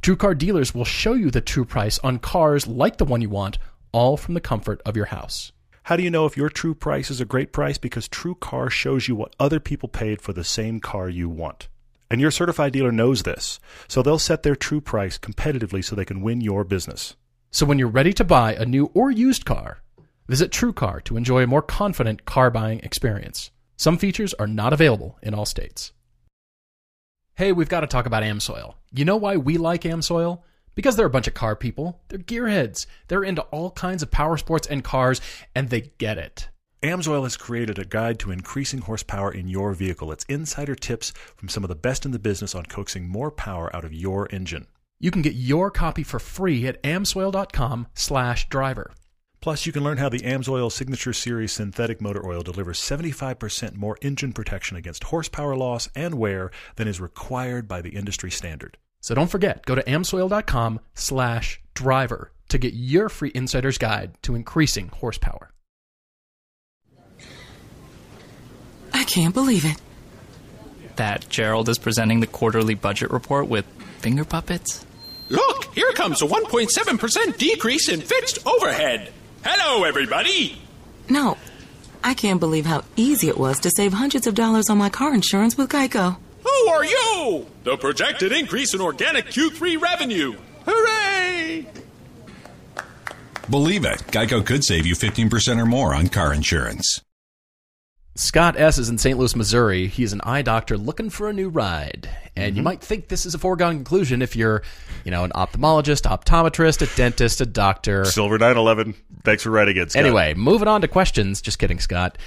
TrueCar 0.02 0.38
dealers 0.38 0.76
will 0.76 0.84
show 0.84 1.14
you 1.14 1.32
the 1.32 1.40
true 1.40 1.64
price 1.64 1.98
on 2.00 2.20
cars 2.20 2.68
like 2.68 2.98
the 2.98 3.06
one 3.06 3.22
you 3.22 3.30
want, 3.30 3.58
all 3.94 4.18
from 4.18 4.34
the 4.34 4.42
comfort 4.42 4.82
of 4.86 4.98
your 4.98 5.06
house. 5.06 5.54
How 5.88 5.96
do 5.96 6.04
you 6.04 6.10
know 6.10 6.26
if 6.26 6.36
your 6.36 6.50
true 6.50 6.76
price 6.76 7.10
is 7.10 7.22
a 7.22 7.26
great 7.26 7.54
price? 7.54 7.78
Because 7.78 8.10
TrueCar 8.10 8.70
shows 8.70 9.08
you 9.08 9.16
what 9.16 9.34
other 9.40 9.62
people 9.62 9.88
paid 9.88 10.22
for 10.22 10.34
the 10.34 10.44
same 10.44 10.82
car 10.82 11.08
you 11.08 11.30
want. 11.30 11.70
And 12.12 12.20
your 12.20 12.30
certified 12.30 12.74
dealer 12.74 12.92
knows 12.92 13.24
this, 13.24 13.58
so 13.88 14.02
they'll 14.02 14.20
set 14.20 14.44
their 14.44 14.58
true 14.58 14.82
price 14.82 15.18
competitively 15.18 15.82
so 15.82 15.96
they 15.96 16.04
can 16.04 16.22
win 16.22 16.42
your 16.42 16.66
business. 16.66 17.16
So 17.52 17.66
when 17.66 17.80
you're 17.80 17.88
ready 17.88 18.12
to 18.16 18.26
buy 18.26 18.54
a 18.54 18.66
new 18.66 18.92
or 18.94 19.12
used 19.12 19.46
car, 19.46 19.82
visit 20.28 20.52
TrueCar 20.52 21.06
to 21.06 21.16
enjoy 21.16 21.44
a 21.44 21.48
more 21.48 21.62
confident 21.62 22.26
car 22.26 22.52
buying 22.52 22.82
experience. 22.82 23.52
Some 23.78 23.98
features 23.98 24.34
are 24.34 24.46
not 24.46 24.74
available 24.74 25.18
in 25.24 25.34
all 25.34 25.46
states. 25.46 25.94
Hey, 27.36 27.54
we've 27.54 27.70
got 27.70 27.80
to 27.80 27.88
talk 27.88 28.06
about 28.06 28.24
Amsoil. 28.24 28.74
You 28.92 29.06
know 29.06 29.16
why 29.16 29.38
we 29.38 29.56
like 29.56 29.84
Amsoil? 29.84 30.42
Because 30.78 30.96
they're 30.96 31.08
a 31.08 31.10
bunch 31.10 31.28
of 31.28 31.34
car 31.34 31.56
people. 31.56 32.00
They're 32.08 32.20
gearheads. 32.20 32.86
They're 33.08 33.24
into 33.24 33.42
all 33.42 33.72
kinds 33.72 34.04
of 34.04 34.12
power 34.12 34.38
sports 34.38 34.68
and 34.68 34.84
cars, 34.84 35.20
and 35.56 35.72
they 35.72 35.92
get 35.98 36.20
it. 36.20 36.50
Amsoil 36.84 37.24
has 37.24 37.36
created 37.36 37.80
a 37.80 37.84
guide 37.84 38.20
to 38.20 38.30
increasing 38.30 38.82
horsepower 38.82 39.34
in 39.34 39.48
your 39.48 39.74
vehicle. 39.74 40.12
It's 40.12 40.24
insider 40.26 40.76
tips 40.76 41.14
from 41.36 41.50
some 41.50 41.64
of 41.64 41.70
the 41.70 41.76
best 41.76 42.06
in 42.06 42.12
the 42.12 42.20
business 42.20 42.54
on 42.54 42.68
coaxing 42.68 43.10
more 43.10 43.32
power 43.32 43.76
out 43.76 43.86
of 43.86 43.92
your 43.92 44.30
engine. 44.32 44.68
You 45.00 45.10
can 45.10 45.24
get 45.24 45.34
your 45.34 45.72
copy 45.72 46.04
for 46.04 46.20
free 46.20 46.68
at 46.68 46.82
amsoil.com 46.84 47.88
slash 47.96 48.48
driver. 48.48 48.92
Plus, 49.42 49.66
you 49.66 49.74
can 49.74 49.84
learn 49.84 49.98
how 49.98 50.10
the 50.10 50.20
Amsoil 50.20 50.72
Signature 50.72 51.14
Series 51.14 51.54
synthetic 51.54 52.02
motor 52.02 52.24
oil 52.24 52.44
delivers 52.44 52.80
75% 52.80 53.76
more 53.76 53.98
engine 54.04 54.32
protection 54.32 54.78
against 54.78 55.06
horsepower 55.06 55.56
loss 55.56 55.90
and 55.96 56.16
wear 56.16 56.52
than 56.76 56.88
is 56.88 57.02
required 57.02 57.68
by 57.68 57.82
the 57.82 57.96
industry 57.96 58.30
standard. 58.30 58.78
So 59.08 59.16
don't 59.16 59.32
forget, 59.32 59.66
go 59.66 59.74
to 59.74 59.82
amsoil.com 59.84 60.82
slash 60.94 61.62
driver 61.74 62.34
to 62.50 62.58
get 62.58 62.74
your 62.74 63.08
free 63.08 63.32
insider's 63.34 63.78
guide 63.78 64.12
to 64.24 64.36
increasing 64.36 64.90
horsepower. 64.90 65.52
I 68.92 69.06
can't 69.06 69.34
believe 69.34 69.64
it. 69.64 69.78
That 70.98 71.30
Gerald 71.30 71.70
is 71.70 71.78
presenting 71.78 72.20
the 72.20 72.28
quarterly 72.28 72.76
budget 72.76 73.10
report 73.10 73.48
with 73.48 73.66
finger 74.00 74.26
puppets? 74.26 74.86
Look, 75.30 75.74
here 75.74 75.94
comes 75.94 76.22
a 76.22 76.26
1.7% 76.26 77.38
decrease 77.38 77.88
in 77.88 78.02
fixed 78.02 78.46
overhead. 78.46 79.14
Hello, 79.42 79.86
everybody. 79.86 80.62
No, 81.08 81.38
I 82.04 82.14
can't 82.14 82.42
believe 82.42 82.66
how 82.66 82.84
easy 82.98 83.30
it 83.30 83.38
was 83.38 83.62
to 83.62 83.72
save 83.74 83.94
hundreds 83.94 84.28
of 84.28 84.36
dollars 84.36 84.70
on 84.70 84.78
my 84.78 84.90
car 84.90 85.14
insurance 85.14 85.58
with 85.58 85.70
Geico. 85.70 86.18
Who 86.58 86.70
are 86.70 86.86
you? 86.86 87.46
The 87.64 87.78
projected 87.78 88.32
increase 88.32 88.74
in 88.74 88.82
organic 88.82 89.26
Q3 89.28 89.80
revenue. 89.82 90.36
Hooray! 90.66 91.68
Believe 93.50 93.86
it, 93.86 94.00
Geico 94.08 94.46
could 94.46 94.64
save 94.64 94.86
you 94.86 94.96
15% 94.96 95.62
or 95.62 95.66
more 95.66 95.94
on 95.94 96.08
car 96.10 96.34
insurance. 96.34 97.02
Scott 98.16 98.60
S. 98.60 98.80
is 98.80 98.90
in 98.90 98.98
St. 98.98 99.18
Louis, 99.18 99.36
Missouri. 99.36 99.86
He's 99.88 100.12
an 100.12 100.22
eye 100.24 100.42
doctor 100.42 100.76
looking 100.76 101.12
for 101.12 101.30
a 101.30 101.34
new 101.34 101.50
ride. 101.50 102.10
And 102.36 102.52
Mm-hmm. 102.52 102.58
you 102.58 102.64
might 102.64 102.82
think 102.82 103.08
this 103.10 103.26
is 103.28 103.36
a 103.36 103.38
foregone 103.38 103.76
conclusion 103.76 104.22
if 104.24 104.36
you're, 104.36 104.64
you 105.06 105.12
know, 105.12 105.24
an 105.24 105.32
ophthalmologist, 105.32 106.04
optometrist, 106.10 106.82
a 106.82 106.96
dentist, 106.98 107.42
a 107.42 107.46
doctor. 107.46 108.06
Silver 108.06 108.38
911. 108.40 108.96
Thanks 109.24 109.44
for 109.44 109.52
writing 109.52 109.78
it, 109.78 109.92
Scott. 109.92 110.04
Anyway, 110.04 110.34
moving 110.34 110.68
on 110.68 110.82
to 110.82 110.88
questions. 110.88 111.42
Just 111.42 111.60
kidding, 111.60 111.80
Scott. 111.80 112.18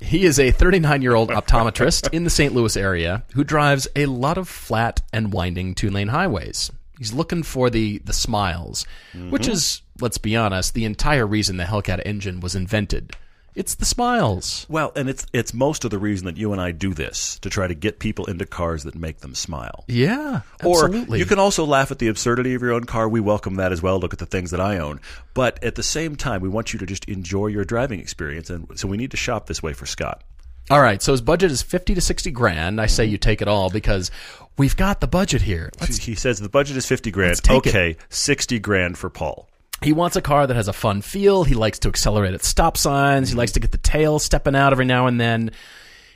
He 0.00 0.24
is 0.24 0.38
a 0.38 0.50
39 0.50 1.02
year 1.02 1.14
old 1.14 1.30
optometrist 1.30 2.12
in 2.12 2.24
the 2.24 2.30
St. 2.30 2.54
Louis 2.54 2.76
area 2.76 3.24
who 3.34 3.44
drives 3.44 3.88
a 3.96 4.06
lot 4.06 4.38
of 4.38 4.48
flat 4.48 5.02
and 5.12 5.32
winding 5.32 5.74
two 5.74 5.90
lane 5.90 6.08
highways. 6.08 6.70
He's 6.98 7.12
looking 7.12 7.42
for 7.42 7.70
the, 7.70 7.98
the 7.98 8.12
smiles, 8.12 8.84
which 9.14 9.42
mm-hmm. 9.42 9.52
is, 9.52 9.82
let's 10.00 10.18
be 10.18 10.36
honest, 10.36 10.74
the 10.74 10.84
entire 10.84 11.26
reason 11.26 11.56
the 11.56 11.64
Hellcat 11.64 12.02
engine 12.04 12.40
was 12.40 12.56
invented. 12.56 13.14
It's 13.54 13.74
the 13.74 13.84
smiles. 13.84 14.66
Well, 14.68 14.92
and 14.94 15.08
it's 15.08 15.26
it's 15.32 15.52
most 15.52 15.84
of 15.84 15.90
the 15.90 15.98
reason 15.98 16.26
that 16.26 16.36
you 16.36 16.52
and 16.52 16.60
I 16.60 16.70
do 16.70 16.94
this 16.94 17.38
to 17.40 17.50
try 17.50 17.66
to 17.66 17.74
get 17.74 17.98
people 17.98 18.26
into 18.26 18.46
cars 18.46 18.84
that 18.84 18.94
make 18.94 19.18
them 19.18 19.34
smile. 19.34 19.84
Yeah, 19.88 20.42
Or 20.64 20.84
absolutely. 20.84 21.18
you 21.18 21.24
can 21.26 21.38
also 21.40 21.64
laugh 21.64 21.90
at 21.90 21.98
the 21.98 22.08
absurdity 22.08 22.54
of 22.54 22.62
your 22.62 22.72
own 22.72 22.84
car. 22.84 23.08
We 23.08 23.20
welcome 23.20 23.56
that 23.56 23.72
as 23.72 23.82
well. 23.82 23.98
Look 23.98 24.12
at 24.12 24.20
the 24.20 24.26
things 24.26 24.52
that 24.52 24.60
I 24.60 24.78
own. 24.78 25.00
But 25.34 25.62
at 25.64 25.74
the 25.74 25.82
same 25.82 26.14
time, 26.14 26.40
we 26.40 26.48
want 26.48 26.72
you 26.72 26.78
to 26.78 26.86
just 26.86 27.04
enjoy 27.06 27.48
your 27.48 27.64
driving 27.64 27.98
experience. 28.00 28.48
And 28.50 28.68
so 28.78 28.86
we 28.86 28.96
need 28.96 29.10
to 29.10 29.16
shop 29.16 29.46
this 29.46 29.62
way 29.62 29.72
for 29.72 29.86
Scott. 29.86 30.22
All 30.70 30.82
right, 30.82 31.00
so 31.02 31.12
his 31.12 31.22
budget 31.22 31.50
is 31.50 31.62
50 31.62 31.94
to 31.94 32.00
60 32.02 32.30
grand. 32.30 32.78
I 32.78 32.86
say 32.86 33.06
you 33.06 33.16
take 33.16 33.40
it 33.40 33.48
all 33.48 33.70
because 33.70 34.10
we've 34.58 34.76
got 34.76 35.00
the 35.00 35.06
budget 35.08 35.40
here. 35.40 35.70
Let's, 35.80 35.96
he 35.96 36.14
says 36.14 36.38
the 36.38 36.50
budget 36.50 36.76
is 36.76 36.84
50 36.84 37.10
grand. 37.10 37.42
Take 37.42 37.66
it. 37.66 37.70
okay, 37.70 37.96
60 38.10 38.58
grand 38.58 38.98
for 38.98 39.08
Paul. 39.08 39.47
He 39.82 39.92
wants 39.92 40.16
a 40.16 40.22
car 40.22 40.46
that 40.46 40.56
has 40.56 40.68
a 40.68 40.72
fun 40.72 41.02
feel. 41.02 41.44
He 41.44 41.54
likes 41.54 41.78
to 41.80 41.88
accelerate 41.88 42.34
at 42.34 42.44
stop 42.44 42.76
signs. 42.76 43.28
He 43.28 43.32
mm-hmm. 43.32 43.38
likes 43.38 43.52
to 43.52 43.60
get 43.60 43.72
the 43.72 43.78
tail 43.78 44.18
stepping 44.18 44.56
out 44.56 44.72
every 44.72 44.84
now 44.84 45.06
and 45.06 45.20
then. 45.20 45.50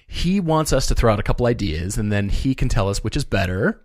He 0.06 0.40
wants 0.40 0.72
us 0.72 0.86
to 0.88 0.94
throw 0.94 1.12
out 1.12 1.20
a 1.20 1.22
couple 1.22 1.46
ideas 1.46 1.96
and 1.96 2.12
then 2.12 2.28
he 2.28 2.54
can 2.54 2.68
tell 2.68 2.88
us 2.88 3.02
which 3.02 3.16
is 3.16 3.24
better. 3.24 3.80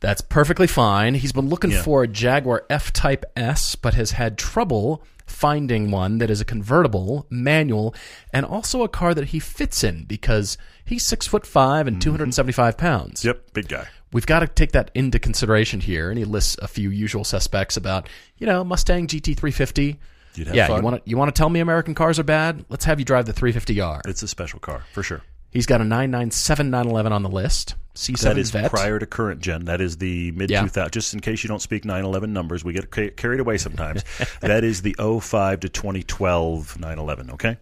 That's 0.00 0.20
perfectly 0.20 0.66
fine. 0.66 1.14
He's 1.14 1.32
been 1.32 1.48
looking 1.48 1.70
Yeah. 1.70 1.82
for 1.82 2.02
a 2.02 2.08
Jaguar 2.08 2.64
F 2.68 2.92
Type 2.92 3.24
S, 3.36 3.76
but 3.76 3.94
has 3.94 4.12
had 4.12 4.36
trouble 4.36 5.02
finding 5.26 5.90
one 5.90 6.18
that 6.18 6.30
is 6.30 6.40
a 6.40 6.44
convertible, 6.44 7.26
manual, 7.30 7.94
and 8.32 8.46
also 8.46 8.82
a 8.82 8.88
car 8.88 9.14
that 9.14 9.28
he 9.28 9.38
fits 9.38 9.82
in 9.82 10.04
because 10.04 10.56
he's 10.84 11.04
six 11.04 11.26
foot 11.26 11.46
five 11.46 11.86
and 11.86 11.96
mm-hmm. 11.96 12.10
275 12.10 12.76
pounds. 12.76 13.24
Yep, 13.24 13.52
big 13.52 13.68
guy. 13.68 13.86
We've 14.12 14.26
got 14.26 14.40
to 14.40 14.46
take 14.46 14.72
that 14.72 14.90
into 14.94 15.18
consideration 15.18 15.80
here. 15.80 16.10
And 16.10 16.18
he 16.18 16.24
lists 16.24 16.56
a 16.62 16.68
few 16.68 16.90
usual 16.90 17.24
suspects 17.24 17.76
about, 17.76 18.08
you 18.38 18.46
know, 18.46 18.62
Mustang 18.64 19.06
GT350. 19.08 19.96
You'd 20.36 20.46
have 20.48 20.56
yeah, 20.56 20.66
fun. 20.68 20.78
you 20.78 20.84
want 20.84 21.04
to 21.04 21.10
you 21.10 21.16
want 21.16 21.34
to 21.34 21.38
tell 21.38 21.48
me 21.48 21.60
American 21.60 21.94
cars 21.94 22.18
are 22.18 22.22
bad? 22.24 22.64
Let's 22.68 22.84
have 22.84 22.98
you 22.98 23.04
drive 23.04 23.26
the 23.26 23.32
350R. 23.32 24.06
It's 24.06 24.22
a 24.22 24.28
special 24.28 24.58
car 24.60 24.84
for 24.92 25.02
sure. 25.02 25.22
He's 25.50 25.64
got 25.64 25.80
a 25.80 25.84
997 25.84 26.68
911 26.70 27.12
on 27.12 27.22
the 27.22 27.30
list. 27.30 27.74
C7 27.94 28.20
That 28.20 28.36
is 28.38 28.50
vet. 28.50 28.70
prior 28.70 28.98
to 28.98 29.06
current 29.06 29.40
gen. 29.40 29.64
That 29.64 29.80
is 29.80 29.96
the 29.96 30.30
mid 30.32 30.50
Yeah. 30.50 30.60
2000. 30.62 30.92
Just 30.92 31.14
in 31.14 31.20
case 31.20 31.42
you 31.42 31.48
don't 31.48 31.62
speak 31.62 31.86
911 31.86 32.32
numbers, 32.34 32.62
we 32.62 32.74
get 32.74 32.90
ca- 32.90 33.10
carried 33.12 33.40
away 33.40 33.56
sometimes. 33.56 34.04
that 34.40 34.62
is 34.64 34.82
the 34.82 34.94
05 34.98 35.60
to 35.60 35.68
2012 35.70 36.78
911. 36.78 37.30
Okay. 37.30 37.56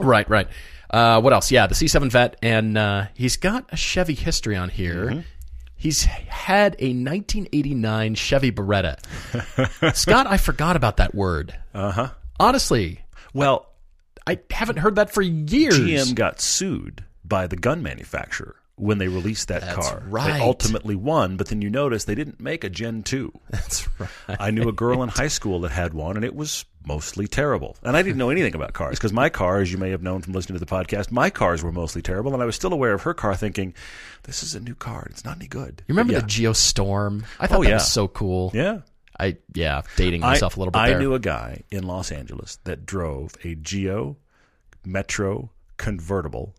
Right, 0.00 0.28
right. 0.28 0.48
Uh, 0.90 1.20
what 1.20 1.32
else? 1.32 1.50
Yeah, 1.52 1.66
the 1.68 1.74
C7 1.74 2.10
vet, 2.10 2.36
and 2.42 2.76
uh, 2.76 3.06
he's 3.14 3.36
got 3.36 3.66
a 3.70 3.76
Chevy 3.76 4.14
history 4.14 4.56
on 4.56 4.68
here. 4.68 5.06
Mm-hmm. 5.06 5.20
He's 5.76 6.04
had 6.04 6.74
a 6.78 6.88
1989 6.88 8.14
Chevy 8.14 8.50
Beretta. 8.50 8.96
Scott, 9.96 10.26
I 10.26 10.36
forgot 10.38 10.74
about 10.76 10.96
that 10.96 11.14
word. 11.14 11.54
Uh 11.74 11.90
huh. 11.92 12.08
Honestly, 12.40 13.02
Well, 13.34 13.66
I 14.26 14.38
haven't 14.50 14.78
heard 14.78 14.96
that 14.96 15.10
for 15.12 15.22
years. 15.22 15.78
GM 15.78 16.14
got 16.14 16.40
sued 16.40 17.04
by 17.24 17.46
the 17.46 17.56
gun 17.56 17.82
manufacturer 17.82 18.56
when 18.78 18.98
they 18.98 19.08
released 19.08 19.48
that 19.48 19.62
That's 19.62 19.88
car. 19.88 20.02
right. 20.06 20.34
They 20.34 20.40
ultimately 20.44 20.94
won, 20.94 21.36
but 21.38 21.48
then 21.48 21.62
you 21.62 21.70
notice 21.70 22.04
they 22.04 22.14
didn't 22.14 22.38
make 22.40 22.62
a 22.62 22.68
Gen 22.68 23.02
2. 23.02 23.32
That's 23.50 23.88
right. 23.98 24.08
I 24.38 24.50
knew 24.50 24.68
a 24.68 24.72
girl 24.72 25.02
in 25.02 25.08
high 25.08 25.28
school 25.28 25.60
that 25.62 25.70
had 25.70 25.94
one, 25.94 26.16
and 26.16 26.24
it 26.24 26.34
was 26.34 26.66
mostly 26.86 27.26
terrible. 27.26 27.74
And 27.82 27.96
I 27.96 28.02
didn't 28.02 28.18
know 28.18 28.28
anything 28.28 28.54
about 28.54 28.74
cars 28.74 28.98
because 28.98 29.12
my 29.14 29.28
car, 29.30 29.60
as 29.60 29.72
you 29.72 29.78
may 29.78 29.90
have 29.90 30.02
known 30.02 30.20
from 30.20 30.34
listening 30.34 30.58
to 30.58 30.64
the 30.64 30.70
podcast, 30.70 31.10
my 31.10 31.30
cars 31.30 31.62
were 31.64 31.72
mostly 31.72 32.02
terrible. 32.02 32.34
And 32.34 32.42
I 32.42 32.46
was 32.46 32.54
still 32.54 32.72
aware 32.72 32.92
of 32.92 33.02
her 33.02 33.14
car, 33.14 33.34
thinking, 33.34 33.72
"This 34.24 34.42
is 34.42 34.54
a 34.54 34.60
new 34.60 34.74
car; 34.74 35.06
it's 35.10 35.24
not 35.24 35.36
any 35.38 35.48
good." 35.48 35.82
You 35.88 35.94
remember 35.94 36.12
But 36.12 36.20
the 36.22 36.26
Geo 36.28 36.52
Storm? 36.52 37.24
I 37.40 37.46
thought 37.46 37.60
Oh, 37.60 37.62
that 37.62 37.68
yeah. 37.70 37.74
was 37.76 37.90
so 37.90 38.06
cool. 38.08 38.50
yeah, 38.54 38.62
yeah. 38.62 38.80
I 39.18 39.36
yeah, 39.54 39.82
dating 39.96 40.20
myself 40.20 40.56
a 40.56 40.60
little 40.60 40.70
bit 40.72 40.78
I 40.78 40.90
there. 40.90 40.98
knew 40.98 41.14
a 41.14 41.18
guy 41.18 41.62
in 41.70 41.84
Los 41.84 42.12
Angeles 42.12 42.58
that 42.64 42.84
drove 42.84 43.32
a 43.42 43.54
Geo 43.54 44.18
Metro 44.84 45.50
convertible 45.78 46.54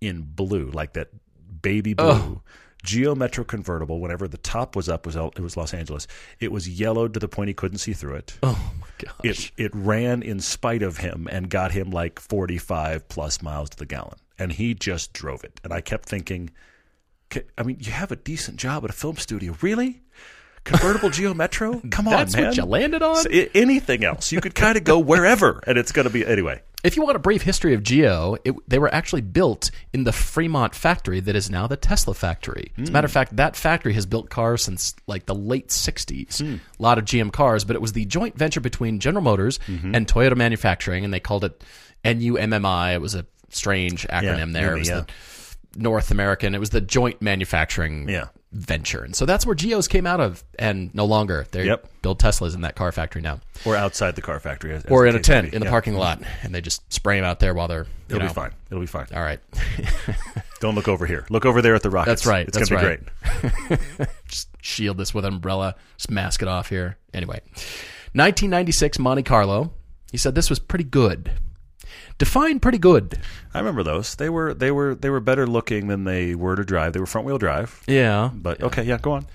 in 0.00 0.22
blue, 0.22 0.70
like 0.70 0.92
that 0.92 1.08
baby 1.62 1.94
blue. 1.94 2.06
Oh. 2.06 2.42
Geo 2.84 3.16
Metro 3.16 3.42
convertible. 3.42 3.98
Whenever 4.00 4.28
the 4.28 4.36
top 4.38 4.76
was 4.76 4.88
up, 4.88 5.06
was 5.06 5.16
it 5.16 5.40
was 5.40 5.56
Los 5.56 5.74
Angeles. 5.74 6.06
It 6.38 6.52
was 6.52 6.68
yellowed 6.68 7.14
to 7.14 7.20
the 7.20 7.26
point 7.26 7.48
he 7.48 7.54
couldn't 7.54 7.78
see 7.78 7.92
through 7.92 8.14
it. 8.14 8.38
oh 8.44 8.72
my 8.80 8.86
gosh. 8.98 9.14
It 9.56 9.64
it 9.64 9.70
ran 9.74 10.22
in 10.22 10.38
spite 10.40 10.82
of 10.82 10.98
him 10.98 11.26
and 11.30 11.50
got 11.50 11.72
him 11.72 11.90
like 11.90 12.20
forty 12.20 12.58
five 12.58 13.08
plus 13.08 13.42
miles 13.42 13.70
to 13.70 13.76
the 13.76 13.86
gallon, 13.86 14.18
and 14.38 14.52
he 14.52 14.72
just 14.74 15.12
drove 15.12 15.42
it. 15.42 15.60
And 15.64 15.72
I 15.72 15.80
kept 15.80 16.08
thinking, 16.08 16.50
I 17.58 17.62
mean, 17.64 17.78
you 17.80 17.90
have 17.90 18.12
a 18.12 18.16
decent 18.16 18.58
job 18.58 18.84
at 18.84 18.90
a 18.90 18.92
film 18.94 19.16
studio, 19.16 19.56
really? 19.60 20.02
Convertible 20.62 21.10
Geo 21.10 21.34
Metro? 21.34 21.80
Come 21.90 22.06
on, 22.08 22.14
That's 22.14 22.36
man. 22.36 22.46
what 22.46 22.56
you 22.56 22.64
landed 22.64 23.02
on? 23.02 23.16
So, 23.16 23.30
anything 23.54 24.04
else? 24.04 24.30
You 24.30 24.40
could 24.40 24.54
kind 24.54 24.76
of 24.76 24.84
go 24.84 24.98
wherever, 24.98 25.60
and 25.66 25.76
it's 25.76 25.90
going 25.92 26.06
to 26.06 26.12
be 26.12 26.24
anyway. 26.24 26.62
If 26.86 26.96
you 26.96 27.02
want 27.02 27.16
a 27.16 27.18
brief 27.18 27.42
history 27.42 27.74
of 27.74 27.82
Geo, 27.82 28.36
it, 28.44 28.54
they 28.68 28.78
were 28.78 28.92
actually 28.94 29.22
built 29.22 29.72
in 29.92 30.04
the 30.04 30.12
Fremont 30.12 30.72
factory 30.72 31.18
that 31.18 31.34
is 31.34 31.50
now 31.50 31.66
the 31.66 31.76
Tesla 31.76 32.14
factory. 32.14 32.72
As 32.78 32.84
a 32.84 32.86
hmm. 32.86 32.92
matter 32.92 33.06
of 33.06 33.12
fact, 33.12 33.34
that 33.36 33.56
factory 33.56 33.92
has 33.94 34.06
built 34.06 34.30
cars 34.30 34.62
since 34.62 34.94
like 35.08 35.26
the 35.26 35.34
late 35.34 35.68
60s. 35.68 36.38
Hmm. 36.38 36.56
A 36.78 36.82
lot 36.82 36.98
of 36.98 37.04
GM 37.04 37.32
cars, 37.32 37.64
but 37.64 37.74
it 37.74 37.82
was 37.82 37.92
the 37.92 38.04
joint 38.04 38.38
venture 38.38 38.60
between 38.60 39.00
General 39.00 39.24
Motors 39.24 39.58
mm-hmm. 39.66 39.96
and 39.96 40.06
Toyota 40.06 40.36
Manufacturing, 40.36 41.04
and 41.04 41.12
they 41.12 41.20
called 41.20 41.44
it 41.44 41.64
NUMMI. 42.04 42.94
It 42.94 43.00
was 43.00 43.16
a 43.16 43.26
strange 43.50 44.06
acronym 44.06 44.52
there. 44.52 44.70
NUMMI, 44.70 44.76
it 44.76 44.78
was 44.78 44.88
yeah. 44.88 45.00
the 45.72 45.82
North 45.82 46.12
American. 46.12 46.54
It 46.54 46.60
was 46.60 46.70
the 46.70 46.80
joint 46.80 47.20
manufacturing 47.20 48.08
Yeah. 48.08 48.26
Venture. 48.56 49.02
And 49.04 49.14
so 49.14 49.26
that's 49.26 49.44
where 49.46 49.54
Geos 49.54 49.88
came 49.88 50.06
out 50.06 50.20
of, 50.20 50.42
and 50.58 50.94
no 50.94 51.04
longer. 51.04 51.46
They 51.50 51.64
Yep. 51.66 51.88
build 52.02 52.18
Teslas 52.18 52.54
in 52.54 52.62
that 52.62 52.74
car 52.76 52.90
factory 52.92 53.22
now. 53.22 53.40
Or 53.64 53.76
outside 53.76 54.14
the 54.16 54.22
car 54.22 54.40
factory, 54.40 54.74
as, 54.74 54.84
as 54.84 54.90
Or 54.90 55.06
in 55.06 55.14
a 55.14 55.20
tent 55.20 55.52
in 55.54 55.60
the 55.60 55.66
Yeah. 55.66 55.70
parking 55.70 55.94
lot, 55.94 56.22
and 56.42 56.54
they 56.54 56.60
just 56.60 56.92
spray 56.92 57.16
them 57.16 57.24
out 57.24 57.40
there 57.40 57.54
while 57.54 57.68
they're. 57.68 57.86
It'll 58.08 58.20
know, 58.20 58.28
be 58.28 58.34
fine. 58.34 58.52
It'll 58.70 58.80
be 58.80 58.86
fine. 58.86 59.06
All 59.14 59.22
right. 59.22 59.40
Don't 60.60 60.74
look 60.74 60.88
over 60.88 61.06
here. 61.06 61.26
Look 61.28 61.44
over 61.44 61.60
there 61.60 61.74
at 61.74 61.82
the 61.82 61.90
rockets. 61.90 62.22
That's 62.22 62.26
right. 62.26 62.48
It's 62.48 62.56
going 62.56 62.66
to 62.68 62.76
be 62.76 63.50
great. 64.00 64.08
just 64.28 64.48
shield 64.62 64.96
this 64.96 65.12
with 65.12 65.24
an 65.24 65.34
umbrella. 65.34 65.74
Just 65.96 66.10
mask 66.10 66.40
it 66.42 66.48
off 66.48 66.68
here. 66.70 66.96
Anyway, 67.12 67.40
1996 68.14 68.98
Monte 68.98 69.22
Carlo. 69.22 69.72
He 70.10 70.16
said 70.18 70.34
this 70.34 70.48
was 70.48 70.58
pretty 70.58 70.84
good. 70.84 71.30
Define 72.18 72.60
pretty 72.60 72.78
good. 72.78 73.18
I 73.52 73.58
remember 73.58 73.82
those. 73.82 74.14
They 74.14 74.30
were 74.30 74.54
they 74.54 74.70
were 74.70 74.94
they 74.94 75.10
were 75.10 75.20
better 75.20 75.46
looking 75.46 75.88
than 75.88 76.04
they 76.04 76.34
were 76.34 76.56
to 76.56 76.64
drive. 76.64 76.94
They 76.94 77.00
were 77.00 77.06
front 77.06 77.26
wheel 77.26 77.38
drive. 77.38 77.82
Yeah. 77.86 78.30
But 78.32 78.62
okay, 78.62 78.82
yeah, 78.84 78.98
go 78.98 79.12
on. 79.12 79.26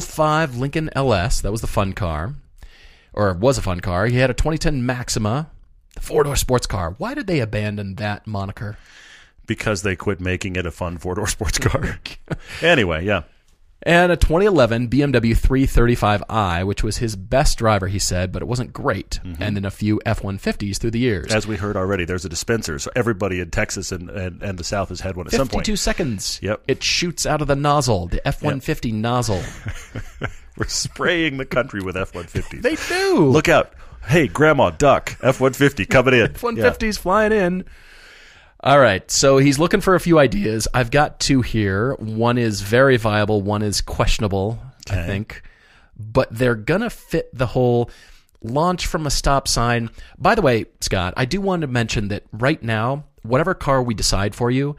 05 0.00 0.56
Lincoln 0.56 0.90
LS. 0.94 1.40
That 1.42 1.52
was 1.52 1.60
the 1.60 1.66
fun 1.66 1.92
car, 1.92 2.34
or 3.12 3.32
was 3.34 3.58
a 3.58 3.62
fun 3.62 3.80
car. 3.80 4.06
He 4.06 4.16
had 4.16 4.30
a 4.30 4.34
2010 4.34 4.84
Maxima, 4.84 5.50
the 5.94 6.00
four 6.00 6.24
door 6.24 6.36
sports 6.36 6.66
car. 6.66 6.94
Why 6.98 7.14
did 7.14 7.26
they 7.26 7.40
abandon 7.40 7.96
that 7.96 8.26
moniker? 8.26 8.78
Because 9.46 9.82
they 9.82 9.94
quit 9.94 10.20
making 10.20 10.56
it 10.56 10.66
a 10.66 10.70
fun 10.70 10.98
four 10.98 11.14
door 11.14 11.26
sports 11.28 11.58
car. 11.58 12.00
anyway, 12.62 13.04
yeah. 13.04 13.24
And 13.82 14.10
a 14.10 14.16
2011 14.16 14.88
BMW 14.88 15.36
335i, 15.36 16.66
which 16.66 16.82
was 16.82 16.96
his 16.96 17.14
best 17.14 17.58
driver, 17.58 17.86
he 17.88 17.98
said, 17.98 18.32
but 18.32 18.42
it 18.42 18.46
wasn't 18.46 18.72
great. 18.72 19.20
Mm-hmm. 19.22 19.42
And 19.42 19.56
then 19.56 19.64
a 19.64 19.70
few 19.70 20.00
F 20.04 20.22
150s 20.22 20.78
through 20.78 20.92
the 20.92 20.98
years. 20.98 21.32
As 21.32 21.46
we 21.46 21.56
heard 21.56 21.76
already, 21.76 22.04
there's 22.04 22.24
a 22.24 22.28
dispenser, 22.28 22.78
so 22.78 22.90
everybody 22.96 23.38
in 23.38 23.50
Texas 23.50 23.92
and, 23.92 24.08
and, 24.10 24.42
and 24.42 24.58
the 24.58 24.64
South 24.64 24.88
has 24.88 25.00
had 25.00 25.16
one 25.16 25.26
at 25.26 25.32
some 25.32 25.46
point. 25.46 25.66
52 25.66 25.76
seconds. 25.76 26.40
Yep. 26.42 26.62
It 26.66 26.82
shoots 26.82 27.26
out 27.26 27.42
of 27.42 27.48
the 27.48 27.56
nozzle, 27.56 28.06
the 28.06 28.26
F 28.26 28.42
150 28.42 28.92
nozzle. 28.92 29.42
We're 30.56 30.66
spraying 30.66 31.36
the 31.36 31.44
country 31.44 31.82
with 31.82 31.96
F 31.96 32.12
150s. 32.12 32.62
They 32.62 32.76
do. 32.88 33.26
Look 33.26 33.48
out. 33.48 33.74
Hey, 34.06 34.26
Grandma, 34.26 34.70
duck. 34.70 35.16
F 35.22 35.40
150 35.40 35.84
coming 35.86 36.14
in. 36.14 36.22
F 36.22 36.40
150s 36.40 36.98
flying 36.98 37.32
in. 37.32 37.64
All 38.66 38.80
right. 38.80 39.08
So 39.08 39.38
he's 39.38 39.60
looking 39.60 39.80
for 39.80 39.94
a 39.94 40.00
few 40.00 40.18
ideas. 40.18 40.66
I've 40.74 40.90
got 40.90 41.20
two 41.20 41.40
here. 41.40 41.94
One 41.94 42.36
is 42.36 42.62
very 42.62 42.96
viable, 42.96 43.40
one 43.40 43.62
is 43.62 43.80
questionable, 43.80 44.58
I 44.90 45.06
think. 45.06 45.42
But 45.96 46.36
they're 46.36 46.56
going 46.56 46.80
to 46.80 46.90
fit 46.90 47.30
the 47.32 47.46
whole 47.46 47.90
launch 48.42 48.86
from 48.86 49.06
a 49.06 49.10
stop 49.10 49.46
sign. 49.46 49.90
By 50.18 50.34
the 50.34 50.42
way, 50.42 50.66
Scott, 50.80 51.14
I 51.16 51.26
do 51.26 51.40
want 51.40 51.60
to 51.62 51.68
mention 51.68 52.08
that 52.08 52.24
right 52.32 52.60
now, 52.60 53.04
whatever 53.22 53.54
car 53.54 53.80
we 53.84 53.94
decide 53.94 54.34
for 54.34 54.50
you, 54.50 54.74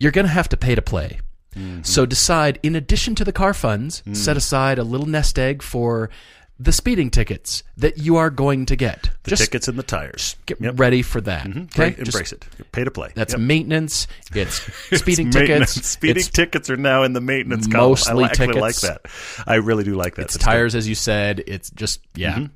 you're 0.00 0.12
going 0.12 0.26
to 0.26 0.32
have 0.32 0.48
to 0.48 0.56
pay 0.56 0.74
to 0.74 0.82
play. 0.82 1.20
Mm-hmm. 1.54 1.82
So 1.84 2.06
decide, 2.06 2.58
in 2.64 2.74
addition 2.74 3.14
to 3.14 3.24
the 3.24 3.32
car 3.32 3.54
funds, 3.54 4.02
mm. 4.04 4.16
set 4.16 4.36
aside 4.36 4.80
a 4.80 4.84
little 4.84 5.06
nest 5.06 5.38
egg 5.38 5.62
for 5.62 6.10
the 6.58 6.72
speeding 6.72 7.10
tickets 7.10 7.62
that 7.76 7.98
you 7.98 8.16
are 8.16 8.30
going 8.30 8.64
to 8.66 8.76
get. 8.76 9.10
The 9.24 9.30
Just 9.30 9.42
tickets 9.42 9.68
and 9.68 9.78
the 9.78 9.82
tires. 9.82 10.36
get 10.46 10.58
Yep. 10.60 10.78
ready 10.80 11.02
for 11.02 11.20
that. 11.20 11.44
Mhm. 11.46 11.64
Okay? 11.64 11.90
Great. 11.92 11.98
Just- 11.98 12.14
Embrace 12.16 12.32
it. 12.32 12.46
Pay 12.72 12.84
to 12.84 12.90
play. 12.90 13.10
That's 13.14 13.34
Yep. 13.34 13.40
maintenance. 13.40 14.06
It's 14.34 14.60
speeding 14.98 15.28
It's 15.28 15.36
tickets. 15.36 15.72
Speeding 15.86 16.16
it's, 16.16 16.28
tickets 16.30 16.70
are 16.70 16.76
now 16.78 17.02
in 17.02 17.12
the 17.12 17.20
maintenance 17.20 17.66
column. 17.66 17.90
Mostly 17.90 18.24
I 18.24 18.28
actually 18.28 18.60
like 18.60 18.76
that. 18.80 19.02
I 19.46 19.56
really 19.56 19.84
do 19.84 19.94
like 19.94 20.14
that. 20.14 20.22
it's 20.26 20.36
good. 20.38 20.42
tires, 20.44 20.74
as 20.74 20.88
you 20.88 20.94
said. 20.94 21.42
It's 21.46 21.68
just 21.70 22.00
yeah, 22.14 22.34
Mm-hmm. 22.36 22.46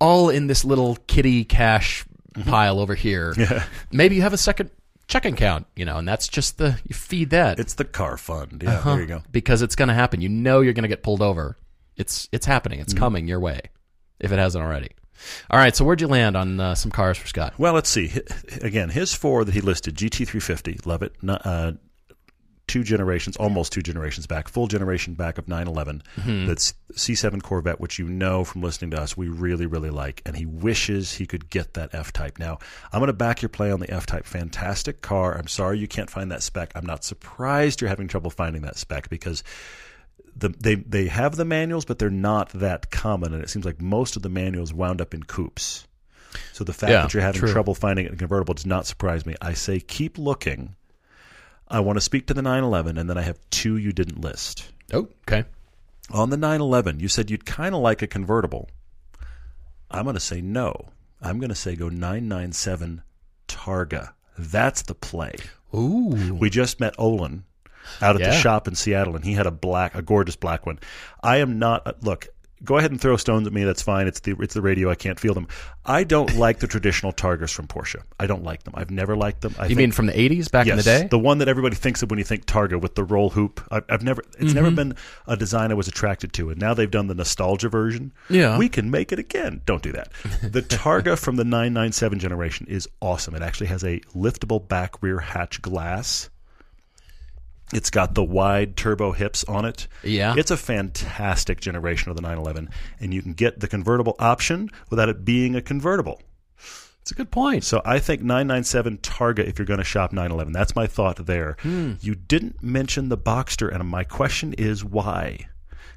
all 0.00 0.30
in 0.30 0.46
this 0.46 0.64
little 0.64 0.96
kitty 1.06 1.44
cash 1.44 2.04
Mm-hmm. 2.34 2.48
pile 2.48 2.80
over 2.80 2.94
here. 2.94 3.34
Maybe 3.92 4.14
you 4.16 4.22
have 4.22 4.32
a 4.32 4.38
second 4.38 4.70
checking 5.06 5.34
account, 5.34 5.66
you 5.76 5.84
know, 5.84 5.98
and 5.98 6.08
that's 6.08 6.26
just 6.28 6.56
the 6.56 6.78
you 6.88 6.94
feed 6.94 7.28
that 7.28 7.58
It's 7.60 7.74
the 7.74 7.84
car 7.84 8.16
fund. 8.16 8.62
Yeah, 8.64 8.78
Uh-huh. 8.78 8.92
there 8.92 9.00
you 9.02 9.06
go. 9.06 9.22
because 9.30 9.60
it's 9.60 9.76
going 9.76 9.88
to 9.88 9.94
happen. 9.94 10.22
You 10.22 10.30
know 10.30 10.62
you're 10.62 10.72
going 10.72 10.84
to 10.84 10.88
get 10.88 11.02
pulled 11.02 11.20
over. 11.20 11.58
It's 11.96 12.28
it's 12.32 12.46
happening. 12.46 12.78
Mm-hmm. 12.78 12.84
It's 12.84 12.94
coming 12.94 13.28
your 13.28 13.40
way 13.40 13.60
if 14.18 14.32
it 14.32 14.38
hasn't 14.38 14.64
already. 14.64 14.90
All 15.50 15.58
right, 15.58 15.74
so 15.74 15.84
where'd 15.84 16.00
you 16.00 16.08
land 16.08 16.36
on 16.36 16.58
uh, 16.58 16.74
some 16.74 16.90
cars 16.90 17.16
for 17.16 17.28
Scott? 17.28 17.54
Well, 17.58 17.74
let's 17.74 17.90
see. 17.90 18.12
Again, 18.60 18.88
his 18.88 19.14
four 19.14 19.44
that 19.44 19.54
he 19.54 19.60
listed 19.60 19.94
GT350, 19.94 20.84
love 20.84 21.02
it. 21.02 21.14
Uh, 21.28 21.72
two 22.66 22.82
generations, 22.82 23.36
almost 23.36 23.72
two 23.72 23.82
generations 23.82 24.26
back, 24.26 24.48
full 24.48 24.66
generation 24.66 25.14
back 25.14 25.36
of 25.38 25.46
911. 25.48 26.02
Mm-hmm. 26.16 26.46
That's 26.46 26.74
C7 26.94 27.42
Corvette, 27.42 27.80
which 27.80 27.98
you 27.98 28.08
know 28.08 28.44
from 28.44 28.62
listening 28.62 28.92
to 28.92 29.00
us, 29.00 29.16
we 29.16 29.28
really, 29.28 29.66
really 29.66 29.90
like. 29.90 30.22
And 30.24 30.36
he 30.36 30.46
wishes 30.46 31.14
he 31.14 31.26
could 31.26 31.50
get 31.50 31.74
that 31.74 31.94
F 31.94 32.12
Type. 32.12 32.38
Now, 32.38 32.58
I'm 32.92 33.00
going 33.00 33.08
to 33.08 33.12
back 33.12 33.42
your 33.42 33.48
play 33.48 33.70
on 33.70 33.80
the 33.80 33.90
F 33.90 34.06
Type. 34.06 34.24
Fantastic 34.24 35.02
car. 35.02 35.36
I'm 35.36 35.48
sorry 35.48 35.78
you 35.78 35.88
can't 35.88 36.10
find 36.10 36.32
that 36.32 36.42
spec. 36.42 36.72
I'm 36.74 36.86
not 36.86 37.04
surprised 37.04 37.80
you're 37.80 37.90
having 37.90 38.08
trouble 38.08 38.30
finding 38.30 38.62
that 38.62 38.78
spec 38.78 39.10
because 39.10 39.42
the, 40.36 40.48
they 40.48 40.74
they 40.76 41.06
have 41.08 41.36
the 41.36 41.44
manuals, 41.44 41.84
but 41.84 41.98
they're 41.98 42.10
not 42.10 42.48
that 42.50 42.90
common, 42.90 43.34
and 43.34 43.42
it 43.42 43.50
seems 43.50 43.64
like 43.64 43.80
most 43.80 44.16
of 44.16 44.22
the 44.22 44.28
manuals 44.28 44.72
wound 44.72 45.00
up 45.00 45.14
in 45.14 45.22
coupes. 45.24 45.86
So 46.52 46.64
the 46.64 46.72
fact 46.72 46.90
Yeah, 46.90 47.02
that 47.02 47.12
you're 47.14 47.22
having 47.22 47.40
true. 47.40 47.52
trouble 47.52 47.74
finding 47.74 48.06
it 48.06 48.12
in 48.12 48.18
convertible 48.18 48.54
does 48.54 48.64
not 48.66 48.86
surprise 48.86 49.26
me. 49.26 49.34
I 49.42 49.52
say 49.52 49.80
keep 49.80 50.16
looking. 50.18 50.76
I 51.68 51.80
want 51.80 51.96
to 51.96 52.00
speak 52.00 52.26
to 52.26 52.34
the 52.34 52.42
911, 52.42 52.96
and 52.98 53.08
then 53.08 53.18
I 53.18 53.22
have 53.22 53.38
two 53.50 53.76
you 53.76 53.92
didn't 53.92 54.20
list. 54.20 54.70
Oh, 54.92 55.08
okay. 55.28 55.44
On 56.10 56.30
the 56.30 56.36
911, 56.36 57.00
you 57.00 57.08
said 57.08 57.30
you'd 57.30 57.46
kind 57.46 57.74
of 57.74 57.80
like 57.80 58.02
a 58.02 58.06
convertible. 58.06 58.68
I'm 59.90 60.04
going 60.04 60.14
to 60.14 60.20
say 60.20 60.40
no. 60.40 60.88
I'm 61.20 61.38
going 61.38 61.48
to 61.50 61.54
say 61.54 61.76
go 61.76 61.88
997 61.88 63.02
Targa. 63.48 64.12
That's 64.38 64.82
the 64.82 64.94
play. 64.94 65.34
Ooh, 65.74 66.36
We 66.38 66.50
just 66.50 66.80
met 66.80 66.94
Olin 66.98 67.44
out 68.00 68.16
at 68.20 68.22
the 68.22 68.32
shop 68.38 68.68
in 68.68 68.74
Seattle, 68.74 69.16
and 69.16 69.24
he 69.24 69.32
had 69.34 69.46
a 69.46 69.50
black, 69.52 69.94
a 69.94 70.02
gorgeous 70.02 70.36
black 70.36 70.66
one. 70.66 70.78
I 71.22 71.38
am 71.38 71.58
not. 71.58 71.86
uh, 71.86 71.92
Look, 72.02 72.28
go 72.64 72.78
ahead 72.78 72.92
and 72.92 73.00
throw 73.00 73.16
stones 73.16 73.44
at 73.46 73.52
me. 73.52 73.64
That's 73.64 73.82
fine. 73.82 74.06
It's 74.06 74.20
the 74.20 74.36
it's 74.40 74.54
the 74.54 74.62
radio. 74.62 74.88
I 74.90 74.94
can't 74.94 75.18
feel 75.18 75.34
them. 75.34 75.48
I 75.84 76.04
don't 76.04 76.36
like 76.36 76.60
the 76.60 76.68
traditional 76.68 77.12
Targas 77.12 77.52
from 77.52 77.66
Porsche. 77.66 78.00
I 78.20 78.26
don't 78.28 78.44
like 78.44 78.62
them. 78.62 78.74
I've 78.76 78.90
never 78.92 79.16
liked 79.16 79.40
them. 79.40 79.52
I 79.58 79.62
you 79.64 79.68
think- 79.70 79.78
mean 79.78 79.92
from 79.92 80.06
the 80.06 80.12
'80s, 80.12 80.48
back 80.50 80.68
in 80.68 80.76
the 80.76 80.82
day? 80.84 81.08
the 81.10 81.18
one 81.18 81.38
that 81.38 81.48
everybody 81.48 81.74
thinks 81.74 82.02
of 82.04 82.10
when 82.10 82.18
you 82.20 82.24
think 82.24 82.46
Targa 82.46 82.80
with 82.80 82.94
the 82.94 83.02
roll 83.02 83.30
hoop. 83.30 83.60
I, 83.72 83.82
I've 83.88 84.04
never, 84.04 84.22
it's 84.38 84.54
never 84.54 84.70
been 84.70 84.94
a 85.26 85.36
design 85.36 85.72
I 85.72 85.74
was 85.74 85.88
attracted 85.88 86.32
to, 86.34 86.50
and 86.50 86.60
now 86.60 86.72
they've 86.72 86.88
done 86.90 87.08
the 87.08 87.14
nostalgia 87.16 87.68
version. 87.68 88.12
Yeah. 88.30 88.58
we 88.58 88.68
can 88.68 88.92
make 88.92 89.10
it 89.10 89.18
again. 89.18 89.60
Don't 89.66 89.82
do 89.82 89.90
that. 89.92 90.12
The 90.42 90.62
Targa 90.68 91.18
from 91.18 91.34
the 91.36 91.44
997 91.44 92.20
generation 92.20 92.66
is 92.68 92.88
awesome. 93.00 93.34
It 93.34 93.42
actually 93.42 93.66
has 93.68 93.82
a 93.82 93.98
liftable 94.14 94.66
back 94.68 95.02
rear 95.02 95.18
hatch 95.18 95.60
glass. 95.62 96.30
It's 97.72 97.90
got 97.90 98.14
the 98.14 98.24
wide 98.24 98.76
turbo 98.76 99.12
hips 99.12 99.44
on 99.44 99.64
it. 99.64 99.88
Yeah. 100.02 100.34
It's 100.36 100.50
a 100.50 100.56
fantastic 100.56 101.60
generation 101.60 102.10
of 102.10 102.16
the 102.16 102.22
911, 102.22 102.68
and 103.00 103.14
you 103.14 103.22
can 103.22 103.32
get 103.32 103.60
the 103.60 103.68
convertible 103.68 104.14
option 104.18 104.70
without 104.90 105.08
it 105.08 105.24
being 105.24 105.56
a 105.56 105.62
convertible. 105.62 106.20
It's 107.00 107.10
a 107.10 107.14
good 107.14 107.32
point. 107.32 107.64
So 107.64 107.82
I 107.84 107.98
think 107.98 108.20
997 108.20 108.98
Targa 108.98 109.40
if 109.40 109.58
you're 109.58 109.66
going 109.66 109.78
to 109.78 109.84
shop 109.84 110.12
911. 110.12 110.52
That's 110.52 110.76
my 110.76 110.86
thought 110.86 111.26
there. 111.26 111.56
Hmm. 111.60 111.94
You 112.00 112.14
didn't 112.14 112.62
mention 112.62 113.08
the 113.08 113.18
Boxster, 113.18 113.74
and 113.74 113.88
my 113.88 114.04
question 114.04 114.52
is 114.52 114.84
why? 114.84 115.48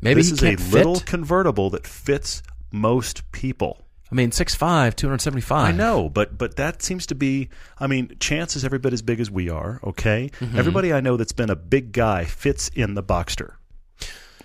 Maybe 0.02 0.22
this 0.22 0.32
is 0.32 0.44
a 0.44 0.56
fit. 0.56 0.74
little 0.74 1.00
convertible 1.02 1.70
that 1.72 1.86
fits 1.86 2.42
most 2.72 3.32
people. 3.32 3.85
I 4.12 4.15
mean, 4.15 4.30
6'5", 4.30 4.96
275. 4.96 5.65
I 5.68 5.72
know, 5.72 6.10
but 6.10 6.38
but 6.38 6.56
that 6.58 6.82
seems 6.84 7.06
to 7.08 7.15
be. 7.15 7.50
I 7.80 7.88
mean, 7.88 8.15
Chance 8.20 8.56
is 8.56 8.63
every 8.63 8.78
bit 8.80 8.94
as 8.94 9.02
big 9.02 9.20
as 9.20 9.32
we 9.32 9.50
are. 9.50 9.80
Okay, 9.84 10.30
Mm-hmm. 10.39 10.58
everybody 10.60 10.94
I 10.94 11.02
know 11.02 11.18
that's 11.18 11.32
been 11.34 11.50
a 11.50 11.56
big 11.56 11.91
guy 11.91 12.24
fits 12.26 12.70
in 12.76 12.94
the 12.94 13.04
Boxster. 13.04 13.54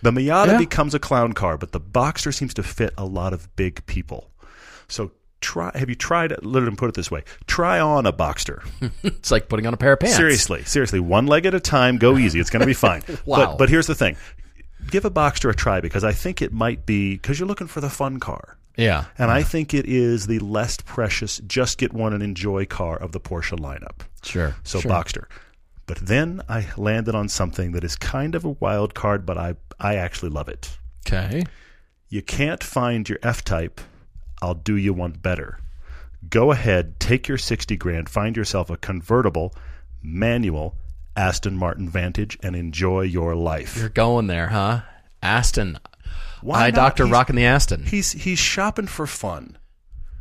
The 0.03 0.11
Miata 0.13 0.53
Yeah. 0.53 0.59
becomes 0.59 0.95
a 0.95 0.99
clown 0.99 1.35
car, 1.35 1.59
but 1.59 1.73
the 1.73 1.81
Boxster 1.81 2.33
seems 2.33 2.55
to 2.55 2.63
fit 2.63 2.95
a 2.97 3.05
lot 3.05 3.35
of 3.35 3.55
big 3.57 3.85
people. 3.85 4.31
So 4.89 5.11
try. 5.43 5.71
Have 5.75 5.91
you 5.91 5.95
tried? 5.95 6.33
Let 6.43 6.63
me 6.63 6.71
put 6.75 6.89
it 6.89 6.95
this 6.95 7.11
way: 7.11 7.23
try 7.47 7.79
on 7.81 8.07
a 8.07 8.13
Boxster. 8.15 8.63
It's 9.03 9.31
like 9.31 9.51
putting 9.51 9.67
on 9.67 9.75
a 9.75 9.77
pair 9.77 9.93
of 9.93 10.01
pants. 10.01 10.17
Seriously, 10.17 10.65
seriously, 10.65 11.01
one 11.01 11.27
leg 11.27 11.45
at 11.45 11.55
a 11.55 11.61
time. 11.61 11.99
Go 11.99 12.17
easy. 12.17 12.41
It's 12.41 12.49
going 12.51 12.61
to 12.61 12.67
be 12.67 12.73
fine. 12.73 13.03
Wow. 13.27 13.37
But 13.49 13.59
but 13.59 13.69
here's 13.69 13.87
the 13.87 13.95
thing: 13.95 14.17
give 14.91 15.05
a 15.05 15.11
Boxster 15.11 15.51
a 15.51 15.55
try 15.55 15.83
because 15.83 16.03
I 16.03 16.13
think 16.13 16.41
it 16.41 16.51
might 16.53 16.87
be 16.87 17.13
because 17.17 17.39
you're 17.39 17.47
looking 17.49 17.67
for 17.67 17.83
the 17.83 17.91
fun 17.91 18.19
car. 18.21 18.57
Yeah. 18.81 19.05
And 19.19 19.31
I 19.31 19.43
think 19.43 19.75
it 19.75 19.87
is 19.87 20.27
the 20.27 20.39
less 20.39 20.79
precious, 20.79 21.39
just 21.47 21.79
get 21.79 21.93
one 21.93 22.13
and 22.13 22.23
enjoy 22.23 22.67
car 22.67 22.97
of 22.97 23.13
the 23.13 23.21
Porsche 23.21 23.59
lineup. 23.59 24.01
Sure. 24.23 24.57
So 24.65 24.81
sure. 24.81 24.91
Boxster. 24.91 25.25
But 25.87 25.99
then 25.99 26.41
I 26.49 26.67
landed 26.77 27.15
on 27.15 27.29
something 27.29 27.73
that 27.73 27.85
is 27.85 27.97
kind 27.97 28.35
of 28.35 28.45
a 28.45 28.51
wild 28.51 28.95
card, 28.95 29.27
but 29.27 29.37
I, 29.37 29.57
I 29.79 29.97
actually 29.97 30.31
love 30.31 30.49
it. 30.49 30.79
Okay. 31.07 31.45
You 32.09 32.23
can't 32.23 32.63
find 32.63 33.09
your 33.09 33.19
F 33.23 33.45
type. 33.45 33.81
I'll 34.43 34.55
do 34.55 34.77
you 34.77 34.93
one 34.93 35.13
better. 35.13 35.59
Go 36.29 36.53
ahead, 36.53 37.01
take 37.01 37.29
your 37.29 37.39
60 37.39 37.77
grand, 37.77 38.09
find 38.09 38.37
yourself 38.37 38.71
a 38.71 38.77
convertible, 38.77 39.55
manual 40.03 40.77
Aston 41.17 41.57
Martin 41.57 41.89
Vantage, 41.89 42.39
and 42.43 42.55
enjoy 42.55 43.03
your 43.03 43.35
life. 43.35 43.77
You're 43.77 43.89
going 43.89 44.27
there, 44.27 44.49
huh? 44.49 44.83
Aston. 45.23 45.79
Why 46.43 46.67
I 46.67 46.71
doctor 46.71 47.07
rocking 47.07 47.37
the 47.37 47.45
Aston. 47.45 47.85
He's, 47.85 48.13
he's 48.13 48.39
shopping 48.39 48.87
for 48.87 49.07
fun. 49.07 49.59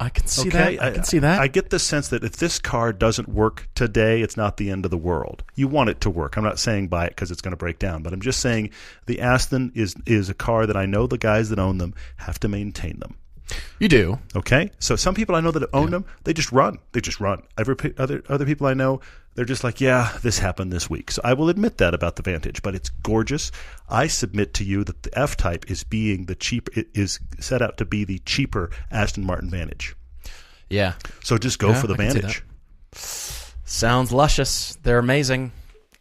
I 0.02 0.10
can 0.10 0.28
see 0.28 0.48
Okay, 0.48 0.78
that. 0.78 0.84
I 0.84 0.92
can 0.92 1.04
see 1.04 1.20
that. 1.20 1.42
I 1.42 1.48
get 1.48 1.72
the 1.72 1.80
sense 1.80 2.08
that 2.08 2.24
if 2.24 2.38
this 2.38 2.58
car 2.58 2.94
doesn't 2.94 3.28
work 3.28 3.68
today, 3.76 4.22
it's 4.22 4.38
not 4.38 4.56
the 4.56 4.72
end 4.72 4.86
of 4.86 4.92
the 4.92 4.98
world. 4.98 5.44
You 5.56 5.68
want 5.68 5.90
it 5.90 6.00
to 6.02 6.10
work. 6.10 6.38
I'm 6.38 6.44
not 6.44 6.58
saying 6.58 6.88
buy 6.88 7.06
it 7.06 7.10
because 7.10 7.32
it's 7.32 7.42
going 7.42 7.52
to 7.52 7.58
break 7.58 7.80
down, 7.80 8.02
but 8.02 8.14
I'm 8.14 8.22
just 8.22 8.40
saying 8.40 8.70
the 9.08 9.20
Aston 9.20 9.74
is 9.76 9.96
is 10.06 10.30
a 10.30 10.34
car 10.34 10.66
that 10.66 10.78
I 10.78 10.86
know 10.86 11.06
the 11.06 11.18
guys 11.18 11.50
that 11.50 11.60
own 11.60 11.80
them 11.80 11.94
have 12.18 12.40
to 12.40 12.48
maintain 12.48 13.00
them. 13.00 13.16
You 13.80 13.88
do. 13.88 14.20
Okay, 14.36 14.72
so 14.80 14.96
some 14.96 15.16
people 15.16 15.36
I 15.36 15.42
know 15.42 15.52
that 15.52 15.68
own 15.74 15.92
them, 15.92 16.06
they 16.24 16.34
just 16.34 16.52
run. 16.52 16.80
They 16.92 17.02
just 17.02 17.20
run. 17.20 17.44
Other 17.58 17.76
other 17.98 18.24
other 18.30 18.46
people 18.46 18.68
I 18.68 18.74
know, 18.74 19.02
they're 19.36 19.46
just 19.46 19.64
like, 19.64 19.80
yeah, 19.80 20.18
this 20.22 20.40
happened 20.40 20.72
this 20.72 20.90
week. 20.90 21.12
So 21.12 21.22
I 21.24 21.34
will 21.34 21.50
admit 21.50 21.78
that 21.78 21.94
about 21.94 22.16
the 22.16 22.24
Vantage, 22.24 22.62
but 22.62 22.76
it's 22.76 22.90
gorgeous. 22.90 23.52
I 23.90 24.08
submit 24.08 24.54
to 24.56 24.64
you 24.64 24.84
that 24.84 25.04
the 25.04 25.18
F 25.18 25.38
Type 25.38 25.70
is 25.70 25.84
being 25.84 26.26
the 26.26 26.36
cheap 26.36 26.70
it 26.78 26.90
is 26.94 27.20
set 27.40 27.62
out 27.62 27.78
to 27.78 27.86
be 27.86 28.04
the 28.04 28.20
cheaper 28.20 28.70
Aston 28.92 29.26
Martin 29.26 29.50
Vantage. 29.50 29.96
Yeah. 30.70 30.94
So 31.24 31.38
just 31.38 31.60
go 31.60 31.70
Yeah, 31.70 31.82
for 31.82 31.88
the 31.88 31.96
I 31.96 31.98
Vantage. 31.98 32.44
Sounds 33.66 34.12
luscious. 34.12 34.78
They're 34.84 35.00
amazing. 35.00 35.52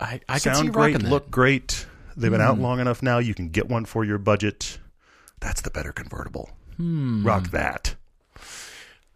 I, 0.01 0.20
I 0.28 0.38
can 0.38 0.55
see 0.55 0.55
Sound 0.55 0.64
you 0.66 0.72
great, 0.72 0.92
that. 0.94 1.03
look 1.03 1.30
great. 1.30 1.86
They've 2.16 2.30
been 2.30 2.40
out 2.40 2.55
mm-hmm. 2.55 2.62
long 2.62 2.80
enough 2.80 3.03
now. 3.03 3.18
You 3.18 3.34
can 3.34 3.51
get 3.51 3.68
one 3.68 3.84
for 3.84 4.05
your 4.05 4.18
budget. 4.18 4.78
That's 5.40 5.61
the 5.61 5.70
better 5.70 5.92
convertible. 5.92 6.51
Rock 6.79 7.51
that. 7.51 7.95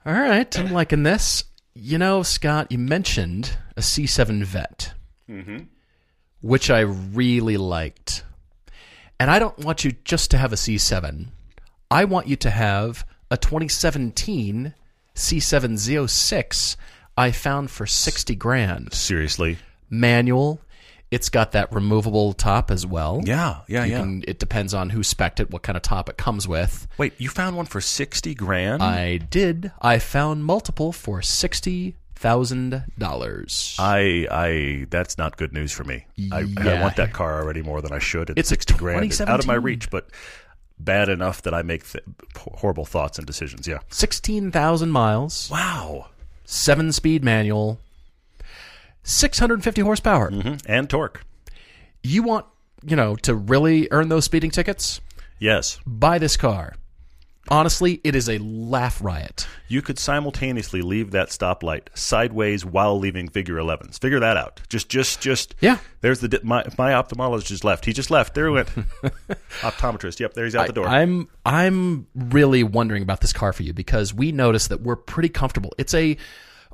All 0.04 0.12
right, 0.12 0.58
I'm 0.58 0.72
liking 0.72 1.02
this. 1.04 1.44
You 1.74 1.96
know, 1.98 2.22
Scott, 2.22 2.70
you 2.72 2.78
mentioned 2.78 3.56
a 3.76 3.80
C7 3.80 4.42
Vet, 4.44 4.92
Mm-hmm. 5.30 5.58
which 6.40 6.70
I 6.70 6.80
really 6.80 7.56
liked. 7.56 8.24
And 9.20 9.30
I 9.30 9.38
don't 9.38 9.56
want 9.58 9.84
you 9.84 9.92
just 10.04 10.30
to 10.32 10.38
have 10.38 10.52
a 10.52 10.56
C7. 10.56 11.28
I 11.90 12.04
want 12.04 12.26
you 12.26 12.36
to 12.36 12.50
have 12.50 13.06
a 13.30 13.36
2017 13.36 14.74
C7 15.14 15.72
Z06 15.72 16.76
I 17.16 17.30
found 17.30 17.70
for 17.70 17.86
60 17.86 18.34
grand. 18.34 18.92
Seriously. 18.92 19.58
Manual. 19.88 20.60
It's 21.12 21.28
got 21.28 21.52
that 21.52 21.72
removable 21.72 22.32
top 22.32 22.70
as 22.72 22.84
well. 22.84 23.20
Yeah, 23.24 23.58
yeah, 23.68 23.84
You 23.84 23.92
yeah. 23.92 23.98
Can, 24.00 24.24
it 24.26 24.38
depends 24.40 24.72
on 24.74 24.90
who 24.90 25.02
spec'd 25.04 25.38
it, 25.40 25.50
what 25.50 25.62
kind 25.62 25.76
of 25.76 25.82
top 25.82 26.08
it 26.08 26.16
comes 26.16 26.48
with. 26.48 26.88
Wait, 26.98 27.12
you 27.18 27.28
found 27.28 27.56
one 27.56 27.66
for 27.66 27.80
sixty 27.80 28.34
grand? 28.34 28.82
I 28.82 29.18
did. 29.18 29.70
I 29.80 29.98
found 29.98 30.44
multiple 30.44 30.90
for 30.90 31.22
sixty 31.22 31.94
thousand 32.14 32.84
dollars. 32.98 33.76
I, 33.78 34.26
I, 34.30 34.86
that's 34.90 35.18
not 35.18 35.36
good 35.36 35.52
news 35.52 35.70
for 35.72 35.84
me. 35.84 36.06
I, 36.32 36.46
I 36.56 36.80
want 36.80 36.96
that 36.96 37.12
car 37.12 37.40
already 37.42 37.62
more 37.62 37.82
than 37.82 37.92
I 37.92 37.98
should. 37.98 38.30
And 38.30 38.38
It's 38.38 38.48
sixty 38.48 38.74
grand 38.74 39.20
out 39.22 39.40
of 39.40 39.46
my 39.46 39.54
reach, 39.54 39.90
but 39.90 40.08
bad 40.78 41.08
enough 41.08 41.42
that 41.42 41.52
I 41.52 41.62
make 41.62 41.84
th- 41.86 42.04
horrible 42.36 42.84
thoughts 42.84 43.18
and 43.18 43.26
decisions. 43.26 43.68
Yeah. 43.68 43.80
Sixteen 43.90 44.50
thousand 44.50 44.92
miles, 44.92 45.50
Wow. 45.50 46.06
seven-speed 46.44 47.22
manual, 47.24 47.78
six 49.02 49.38
hundred 49.38 49.54
and 49.54 49.64
fifty 49.64 49.82
horsepower. 49.82 50.30
Mm-hmm. 50.30 50.56
And 50.66 50.88
torque. 50.88 51.24
You 52.02 52.22
want, 52.22 52.46
you 52.84 52.96
know, 52.96 53.16
to 53.16 53.34
really 53.34 53.88
earn 53.90 54.08
those 54.08 54.24
speeding 54.24 54.50
tickets? 54.50 55.00
Yes. 55.38 55.78
Buy 55.86 56.18
this 56.18 56.36
car. 56.36 56.74
Honestly, 57.48 58.00
it 58.04 58.14
is 58.14 58.28
a 58.28 58.38
laugh 58.38 59.02
riot. 59.02 59.48
You 59.66 59.82
could 59.82 59.98
simultaneously 59.98 60.80
leave 60.80 61.10
that 61.10 61.30
stoplight 61.30 61.88
sideways 61.94 62.64
while 62.64 62.96
leaving 62.96 63.28
figure 63.28 63.56
11s. 63.56 64.00
Figure 64.00 64.20
that 64.20 64.36
out. 64.36 64.60
Just, 64.68 64.88
just, 64.88 65.20
just. 65.20 65.56
Yeah. 65.60 65.78
There's 66.02 66.20
the 66.20 66.40
my 66.44 66.64
my 66.78 66.92
ophthalmologist 66.92 67.46
just 67.46 67.64
left. 67.64 67.84
He 67.84 67.92
just 67.92 68.10
left. 68.12 68.34
There 68.34 68.46
he 68.46 68.52
went. 68.52 68.68
Optometrist. 69.60 70.20
Yep. 70.20 70.34
There 70.34 70.44
he's 70.44 70.54
out 70.54 70.68
the 70.68 70.72
door. 70.72 70.86
I'm 70.86 71.28
I'm 71.44 72.06
really 72.14 72.62
wondering 72.62 73.02
about 73.02 73.20
this 73.20 73.32
car 73.32 73.52
for 73.52 73.64
you 73.64 73.72
because 73.72 74.14
we 74.14 74.30
noticed 74.30 74.68
that 74.68 74.82
we're 74.82 74.96
pretty 74.96 75.28
comfortable. 75.28 75.72
It's 75.78 75.94
a 75.94 76.16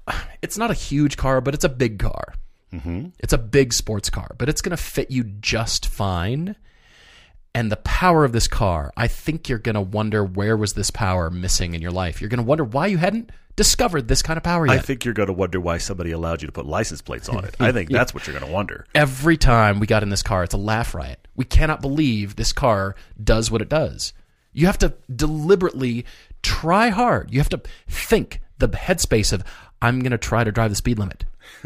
it's 0.42 0.58
not 0.58 0.70
a 0.70 0.74
huge 0.74 1.16
car, 1.16 1.40
but 1.40 1.54
it's 1.54 1.64
a 1.64 1.68
big 1.68 1.98
car. 1.98 2.34
Mm-hmm. 2.72 3.06
It's 3.18 3.32
a 3.32 3.38
big 3.38 3.72
sports 3.72 4.10
car, 4.10 4.34
but 4.36 4.48
it's 4.48 4.60
going 4.60 4.76
to 4.76 4.82
fit 4.82 5.10
you 5.10 5.24
just 5.24 5.86
fine. 5.86 6.56
And 7.54 7.72
the 7.72 7.76
power 7.76 8.24
of 8.24 8.32
this 8.32 8.46
car, 8.46 8.92
I 8.96 9.08
think 9.08 9.48
you're 9.48 9.58
going 9.58 9.74
to 9.74 9.80
wonder 9.80 10.22
where 10.22 10.56
was 10.56 10.74
this 10.74 10.90
power 10.90 11.30
missing 11.30 11.74
in 11.74 11.82
your 11.82 11.90
life. 11.90 12.20
You're 12.20 12.28
going 12.28 12.38
to 12.38 12.44
wonder 12.44 12.64
why 12.64 12.86
you 12.88 12.98
hadn't 12.98 13.30
discovered 13.56 14.06
this 14.06 14.22
kind 14.22 14.36
of 14.36 14.44
power 14.44 14.66
yet. 14.66 14.76
I 14.76 14.78
think 14.78 15.04
you're 15.04 15.14
going 15.14 15.26
to 15.26 15.32
wonder 15.32 15.58
why 15.58 15.78
somebody 15.78 16.12
allowed 16.12 16.42
you 16.42 16.46
to 16.46 16.52
put 16.52 16.66
license 16.66 17.02
plates 17.02 17.28
on 17.28 17.44
it. 17.44 17.56
I 17.58 17.72
think 17.72 17.90
that's 17.90 18.14
what 18.14 18.26
you're 18.26 18.38
going 18.38 18.46
to 18.46 18.52
wonder. 18.52 18.86
Every 18.94 19.36
time 19.36 19.80
we 19.80 19.86
got 19.86 20.02
in 20.02 20.10
this 20.10 20.22
car, 20.22 20.44
it's 20.44 20.54
a 20.54 20.58
laugh 20.58 20.94
riot. 20.94 21.26
We 21.34 21.44
cannot 21.44 21.80
believe 21.80 22.36
this 22.36 22.52
car 22.52 22.94
does 23.22 23.50
what 23.50 23.62
it 23.62 23.68
does. 23.68 24.12
You 24.52 24.66
have 24.66 24.78
to 24.78 24.94
deliberately 25.14 26.04
try 26.42 26.90
hard. 26.90 27.32
You 27.32 27.40
have 27.40 27.48
to 27.48 27.60
think 27.88 28.40
the 28.58 28.68
headspace 28.68 29.32
of, 29.32 29.42
I'm 29.80 30.00
going 30.00 30.12
to 30.12 30.18
try 30.18 30.44
to 30.44 30.52
drive 30.52 30.70
the 30.70 30.76
speed 30.76 30.98
limit. 30.98 31.24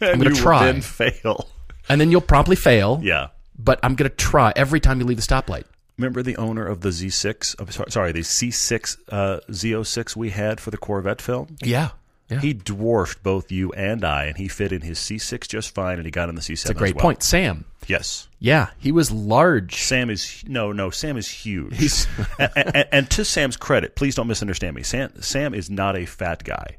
I'm 0.00 0.18
gonna 0.18 0.34
try. 0.34 0.66
Then 0.66 0.80
fail. 0.80 1.48
And 1.88 2.00
then 2.00 2.10
you'll 2.10 2.20
promptly 2.20 2.56
fail. 2.56 3.00
Yeah. 3.02 3.28
But 3.58 3.80
I'm 3.82 3.94
going 3.94 4.08
to 4.10 4.16
try 4.16 4.52
every 4.56 4.80
time 4.80 5.00
you 5.00 5.06
leave 5.06 5.16
the 5.16 5.22
stoplight. 5.22 5.64
Remember 5.98 6.22
the 6.22 6.36
owner 6.36 6.66
of 6.66 6.80
the 6.80 6.88
Z6? 6.90 7.56
I'm 7.58 7.70
sorry, 7.70 7.90
sorry, 7.90 8.12
the 8.12 8.20
C6 8.20 8.96
uh, 9.10 9.40
Z06 9.50 10.16
we 10.16 10.30
had 10.30 10.60
for 10.60 10.70
the 10.70 10.78
Corvette 10.78 11.20
film? 11.20 11.56
Yeah. 11.62 11.90
Yeah. 12.30 12.40
He 12.40 12.54
dwarfed 12.54 13.22
both 13.24 13.50
you 13.50 13.72
and 13.72 14.04
I, 14.04 14.26
and 14.26 14.36
he 14.36 14.46
fit 14.46 14.70
in 14.72 14.82
his 14.82 14.98
C6 15.00 15.48
just 15.48 15.74
fine, 15.74 15.98
and 15.98 16.06
he 16.06 16.10
got 16.12 16.28
in 16.28 16.36
the 16.36 16.40
C7 16.40 16.52
It's 16.52 16.70
a 16.70 16.74
great 16.74 16.94
well. 16.94 17.02
point. 17.02 17.22
Sam. 17.24 17.64
Yes. 17.88 18.28
Yeah. 18.38 18.68
He 18.78 18.92
was 18.92 19.10
large. 19.10 19.74
Sam 19.82 20.08
is 20.10 20.44
no, 20.46 20.70
no. 20.72 20.90
Sam 20.90 21.16
is 21.16 21.28
huge. 21.28 22.06
and, 22.38 22.52
and, 22.56 22.88
and 22.92 23.10
to 23.10 23.24
Sam's 23.24 23.56
credit, 23.56 23.96
please 23.96 24.14
don't 24.14 24.28
misunderstand 24.28 24.76
me. 24.76 24.84
Sam, 24.84 25.10
Sam 25.20 25.54
is 25.54 25.68
not 25.68 25.96
a 25.96 26.06
fat 26.06 26.44
guy. 26.44 26.76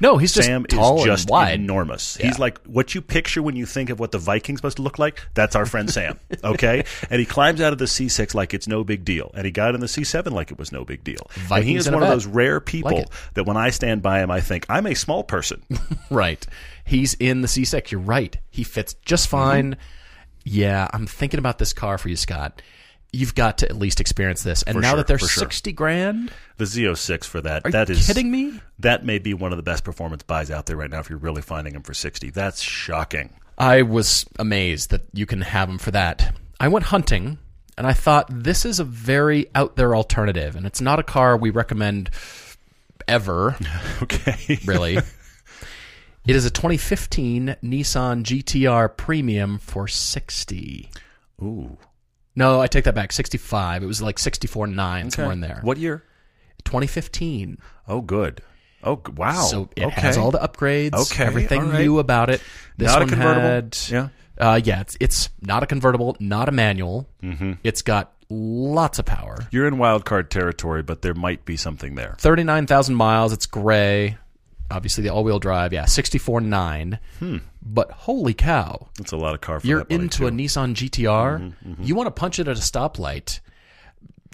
No, 0.00 0.16
he's 0.16 0.32
just 0.32 0.46
Sam 0.46 0.64
tall 0.64 0.98
is 0.98 1.04
just 1.04 1.24
and 1.24 1.30
wide. 1.30 1.54
enormous. 1.54 2.18
Yeah. 2.18 2.26
He's 2.26 2.38
like 2.38 2.58
what 2.64 2.94
you 2.94 3.00
picture 3.00 3.42
when 3.42 3.56
you 3.56 3.66
think 3.66 3.90
of 3.90 4.00
what 4.00 4.12
the 4.12 4.18
Vikings 4.18 4.60
to 4.60 4.82
look 4.82 4.98
like. 4.98 5.20
That's 5.34 5.56
our 5.56 5.66
friend 5.66 5.90
Sam. 5.90 6.18
Okay, 6.44 6.84
and 7.10 7.18
he 7.18 7.26
climbs 7.26 7.60
out 7.60 7.72
of 7.72 7.78
the 7.78 7.86
C6 7.86 8.34
like 8.34 8.54
it's 8.54 8.68
no 8.68 8.84
big 8.84 9.04
deal, 9.04 9.30
and 9.34 9.44
he 9.44 9.50
got 9.50 9.74
in 9.74 9.80
the 9.80 9.86
C7 9.86 10.30
like 10.30 10.50
it 10.50 10.58
was 10.58 10.72
no 10.72 10.84
big 10.84 11.02
deal. 11.02 11.28
and 11.50 11.64
he 11.64 11.74
is 11.74 11.90
one 11.90 12.02
of 12.02 12.08
those 12.08 12.26
rare 12.26 12.60
people 12.60 12.92
Like 12.92 13.08
that 13.34 13.44
when 13.44 13.56
I 13.56 13.70
stand 13.70 14.02
by 14.02 14.20
him, 14.20 14.30
I 14.30 14.40
think 14.40 14.64
I'm 14.68 14.86
a 14.86 14.94
small 14.94 15.24
person. 15.24 15.62
Right. 16.10 16.46
He's 16.84 17.14
in 17.14 17.42
the 17.42 17.48
C6. 17.48 17.90
You're 17.90 18.00
right. 18.00 18.36
He 18.50 18.64
fits 18.64 18.94
just 19.04 19.26
mm-hmm. 19.26 19.36
fine. 19.36 19.76
Yeah, 20.44 20.88
I'm 20.92 21.06
thinking 21.06 21.38
about 21.38 21.58
this 21.58 21.72
car 21.72 21.98
for 21.98 22.08
you, 22.08 22.16
Scott. 22.16 22.62
You've 23.12 23.34
got 23.34 23.58
to 23.58 23.68
at 23.68 23.76
least 23.76 24.00
experience 24.00 24.42
this. 24.42 24.62
And 24.64 24.74
For 24.76 24.80
now 24.82 24.90
sure, 24.90 24.96
that 24.98 25.06
they're 25.06 25.18
sure. 25.18 25.28
60 25.28 25.72
grand, 25.72 26.30
The 26.58 26.64
Z06 26.64 27.24
for 27.24 27.40
that. 27.40 27.64
are 27.64 27.70
that 27.70 27.88
you 27.88 27.94
is 27.94 28.06
kidding 28.06 28.30
me? 28.30 28.60
That 28.80 29.04
may 29.04 29.18
be 29.18 29.32
one 29.34 29.50
of 29.52 29.56
the 29.56 29.62
best 29.62 29.82
performance 29.82 30.22
buys 30.22 30.50
out 30.50 30.66
there 30.66 30.76
right 30.76 30.90
now. 30.90 31.00
If 31.00 31.08
you're 31.08 31.18
really 31.18 31.40
finding 31.42 31.72
them 31.72 31.82
for 31.82 31.94
sixty, 31.94 32.28
that's 32.30 32.60
shocking. 32.60 33.32
I 33.56 33.82
was 33.82 34.26
amazed 34.38 34.90
that 34.90 35.02
you 35.14 35.24
can 35.26 35.40
have 35.40 35.68
them 35.68 35.78
for 35.78 35.90
that. 35.92 36.36
I 36.60 36.68
went 36.68 36.84
hunting 36.86 37.38
and 37.78 37.86
I 37.86 37.92
thought 37.92 38.26
this 38.30 38.64
is 38.66 38.78
a 38.78 38.84
very 38.84 39.46
out 39.54 39.76
there 39.76 39.96
alternative. 39.96 40.54
And 40.54 40.66
it's 40.66 40.80
not 40.80 40.98
a 40.98 41.02
car 41.02 41.36
we 41.36 41.50
recommend 41.50 42.10
ever, 43.08 43.56
Okay. 44.02 44.58
really. 44.64 44.96
it 46.26 46.36
is 46.36 46.44
a 46.44 46.50
2015 46.50 47.56
Nissan 47.64 48.22
GTR 48.22 48.96
Premium 48.96 49.58
for 49.58 49.88
60. 49.88 50.90
Ooh. 51.42 51.78
No, 52.38 52.60
I 52.60 52.68
take 52.68 52.84
that 52.84 52.94
back. 52.94 53.12
65. 53.12 53.82
It 53.82 53.86
was 53.86 54.00
like 54.00 54.16
64.9, 54.16 55.12
somewhere 55.12 55.32
in 55.32 55.40
there. 55.40 55.58
What 55.62 55.76
year? 55.76 56.04
2015. 56.64 57.58
Oh, 57.88 58.00
good. 58.00 58.42
Oh, 58.84 59.02
wow. 59.16 59.42
So 59.42 59.68
it 59.74 59.86
okay. 59.86 60.00
has 60.00 60.16
all 60.16 60.30
the 60.30 60.38
upgrades. 60.38 60.94
Okay, 60.94 61.24
Everything 61.24 61.68
right. 61.68 61.80
new 61.80 61.98
about 61.98 62.30
it. 62.30 62.40
This 62.76 62.86
Not 62.86 62.98
a 62.98 63.06
one 63.06 63.08
convertible? 63.08 63.42
had. 63.42 63.78
Yeah. 63.90 64.08
Uh, 64.38 64.60
yeah, 64.62 64.82
it's, 64.82 64.96
it's 65.00 65.30
not 65.40 65.64
a 65.64 65.66
convertible, 65.66 66.16
not 66.20 66.48
a 66.48 66.52
manual. 66.52 67.08
Mm-hmm. 67.24 67.54
It's 67.64 67.82
got 67.82 68.12
lots 68.30 69.00
of 69.00 69.04
power. 69.04 69.38
You're 69.50 69.66
in 69.66 69.78
wild 69.78 70.04
card 70.04 70.30
territory, 70.30 70.84
but 70.84 71.02
there 71.02 71.14
might 71.14 71.44
be 71.44 71.56
something 71.56 71.96
there. 71.96 72.14
39,000 72.18 72.94
miles. 72.94 73.32
It's 73.32 73.46
gray. 73.46 74.16
Obviously, 74.70 75.02
the 75.02 75.08
all 75.10 75.24
wheel 75.24 75.38
drive. 75.38 75.72
Yeah, 75.72 75.84
64.9. 75.84 76.98
Hmm. 77.18 77.36
But 77.62 77.90
holy 77.90 78.34
cow. 78.34 78.88
That's 78.98 79.12
a 79.12 79.16
lot 79.16 79.34
of 79.34 79.40
car 79.40 79.60
for 79.60 79.66
You're 79.66 79.86
into 79.88 80.18
too. 80.18 80.26
a 80.26 80.30
Nissan 80.30 80.74
GTR. 80.74 81.54
Mm-hmm, 81.66 81.82
You 81.82 81.94
want 81.94 82.06
to 82.06 82.10
punch 82.10 82.38
it 82.38 82.48
at 82.48 82.56
a 82.56 82.60
stoplight. 82.60 83.40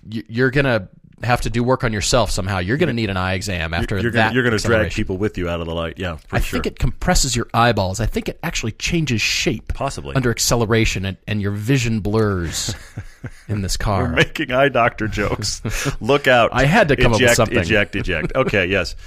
you- 0.08 0.24
You're 0.28 0.50
going 0.50 0.64
to 0.66 0.88
have 1.22 1.40
to 1.42 1.50
do 1.50 1.62
work 1.64 1.84
on 1.84 1.92
yourself 1.92 2.30
somehow. 2.30 2.58
You're 2.58 2.76
going 2.76 2.88
to 2.88 2.92
need 2.92 3.08
an 3.10 3.16
eye 3.16 3.34
exam 3.34 3.72
after 3.72 3.98
You're 3.98 4.10
that. 4.12 4.24
gonna, 4.26 4.34
you're 4.34 4.42
gonna 4.44 4.58
drag 4.58 4.92
people 4.92 5.16
with 5.16 5.38
you 5.38 5.48
out 5.48 5.60
of 5.60 5.66
the 5.66 5.74
light. 5.74 5.98
Yeah, 5.98 6.16
for 6.16 6.36
I 6.36 6.40
sure. 6.40 6.56
think 6.60 6.66
it 6.66 6.78
compresses 6.78 7.34
your 7.34 7.46
eyeballs. 7.54 7.98
I 8.00 8.06
think 8.06 8.28
it 8.28 8.38
actually 8.42 8.72
changes 8.72 9.22
shape. 9.22 9.72
Possibly. 9.72 10.14
Under 10.16 10.30
acceleration, 10.30 11.04
and, 11.06 11.16
and 11.26 11.40
your 11.40 11.52
vision 11.52 12.00
blurs 12.00 12.74
in 13.48 13.62
this 13.62 13.76
car. 13.76 14.02
We're 14.02 14.16
making 14.16 14.50
eye 14.52 14.68
doctor 14.68 15.06
jokes. 15.08 15.62
Look 16.00 16.26
out! 16.26 16.50
I 16.52 16.64
had 16.66 16.88
to 16.88 16.96
come 16.96 17.06
up 17.06 17.12
with 17.12 17.22
eject, 17.22 17.36
something. 17.36 17.58
Eject, 17.58 17.96
eject. 17.96 18.32
Okay, 18.34 18.66
yes. 18.66 18.94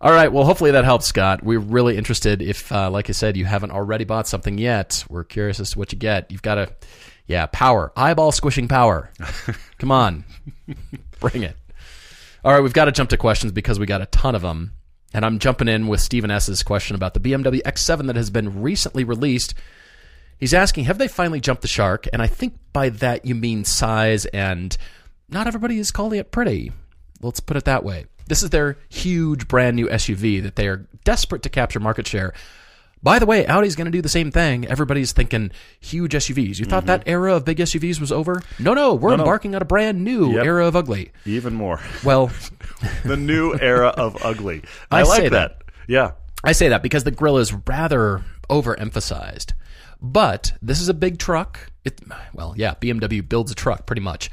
All 0.00 0.12
right. 0.12 0.30
Well, 0.30 0.44
hopefully 0.44 0.72
that 0.72 0.84
helps, 0.84 1.06
Scott. 1.06 1.42
We're 1.42 1.58
really 1.58 1.96
interested. 1.96 2.42
If, 2.42 2.70
uh, 2.70 2.90
like 2.90 3.08
I 3.08 3.12
said, 3.12 3.36
you 3.36 3.44
haven't 3.44 3.70
already 3.70 4.04
bought 4.04 4.28
something 4.28 4.58
yet, 4.58 5.04
we're 5.08 5.24
curious 5.24 5.58
as 5.58 5.70
to 5.70 5.78
what 5.78 5.92
you 5.92 5.98
get. 5.98 6.30
You've 6.30 6.42
got 6.42 6.56
to, 6.56 6.68
yeah, 7.26 7.46
power, 7.46 7.92
eyeball 7.96 8.32
squishing 8.32 8.68
power. 8.68 9.10
Come 9.78 9.90
on, 9.90 10.24
bring 11.20 11.42
it. 11.42 11.56
All 12.44 12.52
right, 12.52 12.62
we've 12.62 12.72
got 12.72 12.84
to 12.84 12.92
jump 12.92 13.10
to 13.10 13.16
questions 13.16 13.52
because 13.52 13.78
we 13.80 13.86
got 13.86 14.02
a 14.02 14.06
ton 14.06 14.34
of 14.34 14.42
them. 14.42 14.72
And 15.14 15.24
I'm 15.24 15.38
jumping 15.38 15.68
in 15.68 15.86
with 15.86 16.00
Stephen 16.00 16.30
S.'s 16.30 16.62
question 16.62 16.94
about 16.94 17.14
the 17.14 17.20
BMW 17.20 17.62
X7 17.62 18.06
that 18.06 18.16
has 18.16 18.28
been 18.28 18.60
recently 18.60 19.02
released. 19.02 19.54
He's 20.38 20.52
asking, 20.52 20.84
have 20.84 20.98
they 20.98 21.08
finally 21.08 21.40
jumped 21.40 21.62
the 21.62 21.68
shark? 21.68 22.06
And 22.12 22.20
I 22.20 22.26
think 22.26 22.58
by 22.72 22.90
that 22.90 23.24
you 23.24 23.34
mean 23.34 23.64
size, 23.64 24.26
and 24.26 24.76
not 25.30 25.46
everybody 25.46 25.78
is 25.78 25.90
calling 25.90 26.18
it 26.18 26.30
pretty. 26.30 26.70
Let's 27.22 27.40
put 27.40 27.56
it 27.56 27.64
that 27.64 27.82
way. 27.82 28.04
This 28.26 28.42
is 28.42 28.50
their 28.50 28.76
huge 28.88 29.46
brand 29.48 29.76
new 29.76 29.86
SUV 29.88 30.42
that 30.42 30.56
they 30.56 30.66
are 30.68 30.86
desperate 31.04 31.42
to 31.44 31.48
capture 31.48 31.80
market 31.80 32.06
share. 32.06 32.32
By 33.02 33.18
the 33.20 33.26
way, 33.26 33.46
Audi's 33.46 33.76
going 33.76 33.84
to 33.84 33.90
do 33.92 34.02
the 34.02 34.08
same 34.08 34.32
thing. 34.32 34.66
Everybody's 34.66 35.12
thinking 35.12 35.52
huge 35.78 36.12
SUVs. 36.12 36.58
You 36.58 36.64
thought 36.64 36.86
that 36.86 37.04
era 37.06 37.34
of 37.34 37.44
big 37.44 37.58
SUVs 37.58 38.00
was 38.00 38.10
over? 38.10 38.42
No, 38.58 38.74
no, 38.74 38.94
we're 38.94 39.10
Mm-hmm. 39.10 39.18
no. 39.18 39.22
embarking 39.24 39.54
on 39.54 39.62
a 39.62 39.66
brand 39.66 40.02
new 40.02 40.32
Yep. 40.34 40.44
era 40.44 40.66
of 40.66 40.74
ugly. 40.74 41.12
Even 41.24 41.54
more. 41.54 41.78
Well, 42.02 42.32
the 43.04 43.16
new 43.16 43.54
era 43.60 43.88
of 43.88 44.16
ugly. 44.24 44.62
I, 44.90 45.00
I 45.00 45.02
like 45.04 45.16
say 45.20 45.28
that. 45.28 45.58
that. 45.60 45.72
Yeah. 45.86 46.12
I 46.42 46.52
say 46.52 46.68
that 46.70 46.82
because 46.82 47.04
the 47.04 47.10
grill 47.12 47.38
is 47.38 47.52
rather 47.52 48.24
overemphasized. 48.50 49.52
But 50.00 50.52
this 50.60 50.80
is 50.80 50.88
a 50.88 50.94
big 50.94 51.18
truck. 51.18 51.70
It, 51.86 52.00
well, 52.34 52.52
yeah, 52.56 52.74
BMW 52.74 53.26
builds 53.26 53.50
a 53.52 53.54
truck 53.54 53.86
pretty 53.86 54.02
much. 54.02 54.30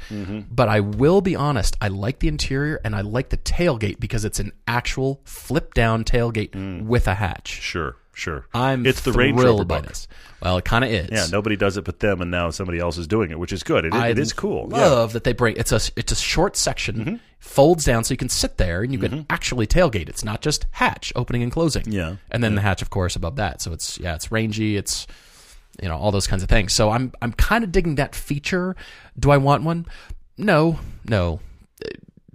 But 0.50 0.68
I 0.68 0.80
will 0.80 1.20
be 1.20 1.36
honest, 1.36 1.76
I 1.80 1.88
like 1.88 2.18
the 2.18 2.28
interior 2.28 2.80
and 2.84 2.94
I 2.94 3.00
like 3.02 3.28
the 3.30 3.36
tailgate 3.38 4.00
because 4.00 4.24
it's 4.24 4.40
an 4.40 4.52
actual 4.66 5.20
flip 5.24 5.72
down 5.74 6.04
tailgate 6.04 6.84
with 6.84 7.06
a 7.08 7.14
hatch. 7.14 7.48
Sure. 7.48 7.96
sure. 8.12 8.46
I'm 8.52 8.84
it's 8.86 9.00
the 9.02 9.12
Range 9.12 9.40
Rover 9.40 9.64
by 9.64 9.78
book. 9.80 9.88
this. 9.88 10.08
Well, 10.42 10.58
it 10.58 10.64
kind 10.64 10.84
of 10.84 10.90
is. 10.90 11.08
Yeah, 11.10 11.26
nobody 11.32 11.56
does 11.56 11.76
it 11.78 11.84
but 11.84 12.00
them, 12.00 12.20
and 12.20 12.30
now 12.30 12.50
somebody 12.50 12.78
else 12.78 12.98
is 12.98 13.06
doing 13.06 13.30
it, 13.30 13.38
which 13.38 13.52
is 13.52 13.62
good. 13.62 13.84
It, 13.86 13.94
it 13.94 14.18
is 14.18 14.32
cool. 14.34 14.68
Yeah. 14.70 14.78
Love 14.86 15.12
that 15.14 15.24
they 15.24 15.32
bring 15.32 15.56
it's 15.56 15.72
a 15.72 15.80
it's 15.96 16.12
a 16.12 16.16
short 16.16 16.56
section, 16.56 16.94
Mm-hmm. 16.96 17.16
folds 17.38 17.84
down 17.84 18.04
so 18.04 18.12
you 18.12 18.18
can 18.18 18.28
sit 18.28 18.56
there 18.58 18.82
and 18.82 18.92
you 18.92 18.98
can 18.98 19.24
actually 19.30 19.66
tailgate. 19.66 20.08
It's 20.08 20.22
not 20.24 20.42
just 20.42 20.66
hatch 20.72 21.12
opening 21.16 21.42
and 21.42 21.50
closing. 21.52 21.84
Yeah. 21.90 22.16
and 22.30 22.42
then 22.44 22.54
the 22.56 22.60
hatch, 22.60 22.82
of 22.82 22.90
course, 22.90 23.16
above 23.16 23.36
that. 23.36 23.62
So 23.62 23.72
it's 23.72 23.98
yeah, 23.98 24.14
it's 24.16 24.30
rangy. 24.32 24.76
It's 24.76 25.06
you 25.82 25.88
know 25.88 25.96
all 25.96 26.10
those 26.10 26.26
kinds 26.26 26.42
of 26.42 26.48
things. 26.48 26.72
So 26.72 26.90
I'm 26.90 27.12
I'm 27.22 27.32
kind 27.32 27.64
of 27.64 27.72
digging 27.72 27.96
that 27.96 28.14
feature. 28.14 28.76
Do 29.18 29.30
I 29.30 29.36
want 29.36 29.64
one? 29.64 29.86
No, 30.36 30.78
no. 31.06 31.40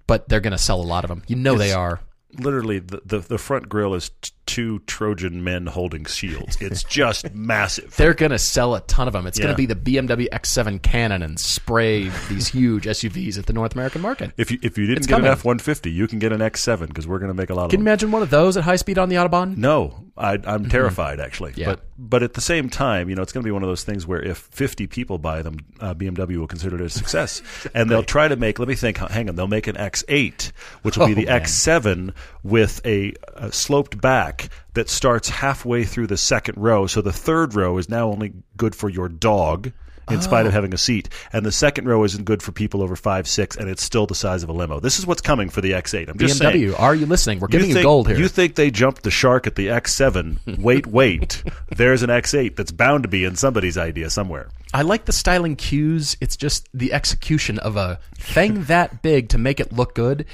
But 0.07 0.27
they're 0.29 0.39
going 0.39 0.51
to 0.51 0.57
sell 0.57 0.81
a 0.81 0.83
lot 0.83 1.03
of 1.03 1.09
them. 1.09 1.23
You 1.27 1.35
know 1.35 1.55
they 1.55 1.71
are. 1.71 1.99
Literally, 2.33 2.79
the, 2.79 3.01
the 3.05 3.19
the 3.19 3.37
front 3.37 3.69
grill 3.69 3.93
is 3.93 4.09
t- 4.21 4.31
two 4.49 4.79
Trojan 4.87 5.43
men 5.43 5.67
holding 5.67 6.05
shields. 6.05 6.57
It's 6.59 6.83
just 6.83 7.31
massive. 7.33 7.95
They're 7.95 8.13
going 8.13 8.31
to 8.31 8.39
sell 8.39 8.73
a 8.75 8.81
ton 8.81 9.07
of 9.07 9.13
them. 9.13 9.27
It's 9.27 9.37
Yeah. 9.37 9.43
going 9.45 9.53
to 9.55 9.57
be 9.57 9.65
the 9.65 9.75
BMW 9.75 10.27
X7 10.29 10.81
Cannon 10.81 11.21
and 11.21 11.39
spray 11.39 12.09
these 12.29 12.47
huge 12.59 12.85
SUVs 12.85 13.37
at 13.37 13.45
the 13.45 13.53
North 13.53 13.73
American 13.73 14.01
market. 14.01 14.31
If 14.37 14.51
you 14.51 14.57
if 14.63 14.77
you 14.77 14.85
didn't 14.87 14.99
It's 14.99 15.07
get 15.07 15.19
an. 15.19 15.25
F 15.27 15.45
one 15.45 15.59
fifty, 15.59 15.91
you 15.91 16.07
can 16.07 16.19
get 16.19 16.31
an 16.31 16.41
X 16.41 16.61
seven 16.61 16.87
because 16.87 17.07
we're 17.07 17.19
going 17.19 17.29
to 17.29 17.33
make 17.35 17.49
a 17.49 17.53
lot 17.53 17.65
of 17.65 17.69
Can 17.71 17.79
you 17.79 17.83
them. 17.83 17.87
imagine 17.91 18.11
one 18.11 18.21
of 18.21 18.29
those 18.29 18.57
at 18.57 18.63
high 18.63 18.75
speed 18.77 18.97
on 18.97 19.09
the 19.09 19.15
Autobahn? 19.17 19.55
No, 19.57 20.05
I, 20.17 20.39
I'm 20.45 20.67
terrified 20.69 21.19
actually. 21.19 21.51
Mm-hmm. 21.51 21.59
Yeah. 21.61 21.65
But 21.67 21.81
but 22.01 22.23
at 22.23 22.33
the 22.33 22.41
same 22.41 22.69
time, 22.69 23.09
you 23.09 23.15
know, 23.15 23.21
it's 23.21 23.31
going 23.33 23.43
to 23.43 23.47
be 23.47 23.51
one 23.51 23.61
of 23.61 23.67
those 23.69 23.83
things 23.83 24.07
where 24.07 24.21
if 24.21 24.37
50 24.37 24.87
people 24.87 25.17
buy 25.17 25.41
them, 25.41 25.57
uh, 25.81 25.93
BMW 25.93 26.37
will 26.37 26.47
consider 26.47 26.75
it 26.77 26.81
a 26.81 26.89
success, 26.89 27.41
and 27.75 27.89
they'll 27.91 28.03
try 28.03 28.27
to 28.29 28.35
make. 28.37 28.57
Let 28.57 28.67
me 28.69 28.75
think. 28.75 28.97
Hang 28.97 29.27
on, 29.29 29.35
they'll 29.35 29.47
make 29.47 29.67
an 29.67 29.75
X8, 29.75 30.51
which 30.83 30.97
will 30.97 31.07
be 31.07 31.11
Oh, 31.11 31.15
the 31.15 31.25
man. 31.25 31.41
X7 31.41 32.13
with 32.43 32.79
a, 32.85 33.13
a 33.35 33.51
sloped 33.51 33.99
back 33.99 34.38
that 34.73 34.89
starts 34.89 35.29
halfway 35.29 35.83
through 35.83 36.07
the 36.07 36.17
second 36.17 36.57
row. 36.57 36.87
So 36.87 37.01
the 37.01 37.13
third 37.13 37.55
row 37.55 37.77
is 37.77 37.89
now 37.89 38.09
only 38.09 38.33
good 38.57 38.75
for 38.75 38.89
your 38.89 39.09
dog. 39.09 39.71
In 40.09 40.17
oh. 40.17 40.21
spite 40.21 40.45
Oh. 40.45 40.47
of 40.47 40.53
having 40.53 40.73
a 40.73 40.77
seat, 40.77 41.07
and 41.31 41.45
the 41.45 41.51
second 41.51 41.87
row 41.87 42.03
isn't 42.03 42.25
good 42.25 42.41
for 42.41 42.51
people 42.51 42.81
over 42.81 42.95
five 42.95 43.27
six, 43.27 43.55
and 43.55 43.69
it's 43.69 43.83
still 43.83 44.07
the 44.07 44.15
size 44.15 44.41
of 44.41 44.49
a 44.49 44.53
limo. 44.53 44.79
This 44.79 44.97
is 44.97 45.05
what's 45.05 45.21
coming 45.21 45.49
for 45.49 45.61
the 45.61 45.73
X8. 45.73 46.09
I'm 46.09 46.17
just 46.17 46.39
saying. 46.39 46.73
Are 46.73 46.95
you 46.95 47.05
listening? 47.05 47.39
We're 47.39 47.47
giving 47.47 47.67
you, 47.67 47.75
think, 47.75 47.83
gold 47.83 48.07
here. 48.07 48.17
You 48.17 48.27
think 48.27 48.55
they 48.55 48.71
jumped 48.71 49.03
the 49.03 49.11
shark 49.11 49.45
at 49.45 49.53
the 49.53 49.67
X7? 49.67 50.57
wait, 50.63 50.87
wait. 50.87 51.43
There's 51.69 52.01
an 52.01 52.09
X8 52.09 52.55
that's 52.55 52.71
bound 52.71 53.03
to 53.03 53.07
be 53.07 53.23
in 53.23 53.35
somebody's 53.35 53.77
idea 53.77 54.09
somewhere. 54.09 54.49
I 54.73 54.81
like 54.81 55.05
the 55.05 55.13
styling 55.13 55.55
cues. 55.55 56.17
It's 56.19 56.35
just 56.35 56.67
the 56.73 56.91
execution 56.91 57.59
of 57.59 57.77
a 57.77 57.99
thing 58.15 58.63
that 58.63 59.03
big 59.03 59.29
to 59.29 59.37
make 59.37 59.59
it 59.59 59.71
look 59.71 59.93
good. 59.93 60.25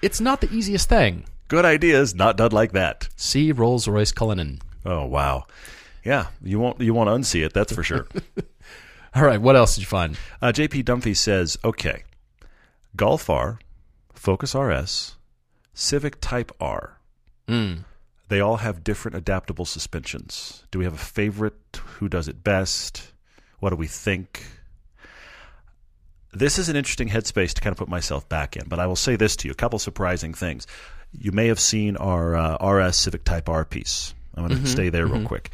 It's 0.00 0.22
not 0.22 0.40
the 0.40 0.50
easiest 0.50 0.88
thing. 0.88 1.24
Good 1.48 1.64
ideas, 1.64 2.14
not 2.14 2.36
done 2.36 2.52
like 2.52 2.72
that. 2.72 3.08
See 3.16 3.52
Rolls 3.52 3.88
Royce 3.88 4.12
Cullinan. 4.12 4.60
Oh 4.84 5.06
wow, 5.06 5.46
yeah. 6.04 6.26
You 6.42 6.58
won't 6.60 6.80
you 6.80 6.92
won't 6.94 7.08
unsee 7.08 7.44
it. 7.44 7.52
That's 7.54 7.72
for 7.72 7.82
sure. 7.82 8.06
All 9.14 9.22
right, 9.24 9.40
what 9.40 9.56
else 9.56 9.74
did 9.74 9.80
you 9.80 9.86
find? 9.86 10.18
uh, 10.42 10.48
JP 10.48 10.84
Dunphy 10.84 11.16
says, 11.16 11.56
okay, 11.64 12.04
Golf 12.94 13.30
R, 13.30 13.58
Focus 14.12 14.54
RS, 14.54 15.16
Civic 15.72 16.20
Type 16.20 16.52
R. 16.60 16.98
They 18.28 18.40
all 18.40 18.58
have 18.58 18.84
different 18.84 19.16
adaptable 19.16 19.64
suspensions. 19.64 20.64
Do 20.70 20.78
we 20.78 20.84
have 20.84 20.92
a 20.92 20.98
favorite? 20.98 21.80
Who 21.96 22.10
does 22.10 22.28
it 22.28 22.44
best? 22.44 23.12
What 23.58 23.70
do 23.70 23.76
we 23.76 23.86
think? 23.86 24.44
This 26.34 26.58
is 26.58 26.68
an 26.68 26.76
interesting 26.76 27.08
headspace 27.08 27.54
to 27.54 27.62
kind 27.62 27.72
of 27.72 27.78
put 27.78 27.88
myself 27.88 28.28
back 28.28 28.54
in, 28.54 28.68
but 28.68 28.78
I 28.78 28.86
will 28.86 28.96
say 28.96 29.16
this 29.16 29.34
to 29.36 29.48
you 29.48 29.52
a 29.52 29.56
couple 29.56 29.78
surprising 29.78 30.34
things. 30.34 30.66
You 31.12 31.32
may 31.32 31.48
have 31.48 31.60
seen 31.60 31.96
our 31.96 32.34
uh, 32.36 32.66
RS 32.66 32.96
Civic 32.96 33.24
Type 33.24 33.48
R 33.48 33.64
piece. 33.64 34.14
I'm 34.34 34.46
going 34.46 34.60
to 34.62 34.68
stay 34.68 34.88
there 34.88 35.06
real 35.06 35.26
quick. 35.26 35.50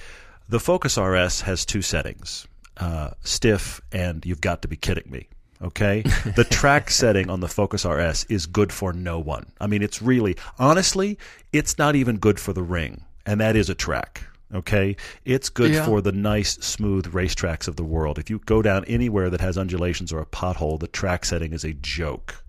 The 0.49 0.61
Focus 0.61 0.99
RS 0.99 1.41
has 1.43 1.65
two 1.65 1.81
settings 1.83 2.47
uh, 2.77 3.11
stiff 3.23 3.81
and 3.93 4.25
you've 4.27 4.41
got 4.41 4.63
to 4.63 4.69
be 4.69 4.77
kidding 4.77 5.11
me. 5.11 5.29
Okay? 5.63 6.03
the 6.37 6.45
track 6.45 6.91
setting 6.91 7.31
on 7.31 7.41
the 7.41 7.49
Focus 7.49 7.85
RS 7.87 8.25
is 8.25 8.47
good 8.47 8.73
for 8.73 8.93
no 8.93 9.19
one. 9.19 9.47
I 9.61 9.67
mean, 9.67 9.83
it's 9.83 10.03
really, 10.03 10.37
honestly, 10.59 11.19
it's 11.53 11.79
not 11.79 11.97
even 11.97 12.19
good 12.19 12.39
for 12.39 12.53
the 12.53 12.63
ring, 12.63 13.05
and 13.25 13.41
that 13.41 13.57
is 13.57 13.71
a 13.71 13.75
track. 13.75 14.27
Okay? 14.55 14.97
It's 15.25 15.49
good 15.49 15.71
Yeah. 15.73 15.87
for 15.87 16.01
the 16.03 16.13
nice, 16.13 16.55
smooth 16.57 17.07
racetracks 17.15 17.67
of 17.67 17.77
the 17.77 17.85
world. 17.85 18.19
If 18.19 18.29
you 18.29 18.41
go 18.41 18.61
down 18.61 18.85
anywhere 18.85 19.31
that 19.31 19.41
has 19.41 19.57
undulations 19.57 20.13
or 20.13 20.21
a 20.21 20.27
pothole, 20.27 20.79
the 20.79 20.87
track 20.89 21.25
setting 21.25 21.53
is 21.55 21.65
a 21.65 21.73
joke. 21.73 22.44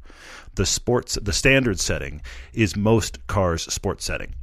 The 0.56 0.66
sports, 0.66 1.18
the 1.22 1.34
standard 1.34 1.80
setting 1.80 2.22
is 2.54 2.76
most 2.76 3.26
cars' 3.28 3.72
sports 3.74 4.06
setting. 4.06 4.36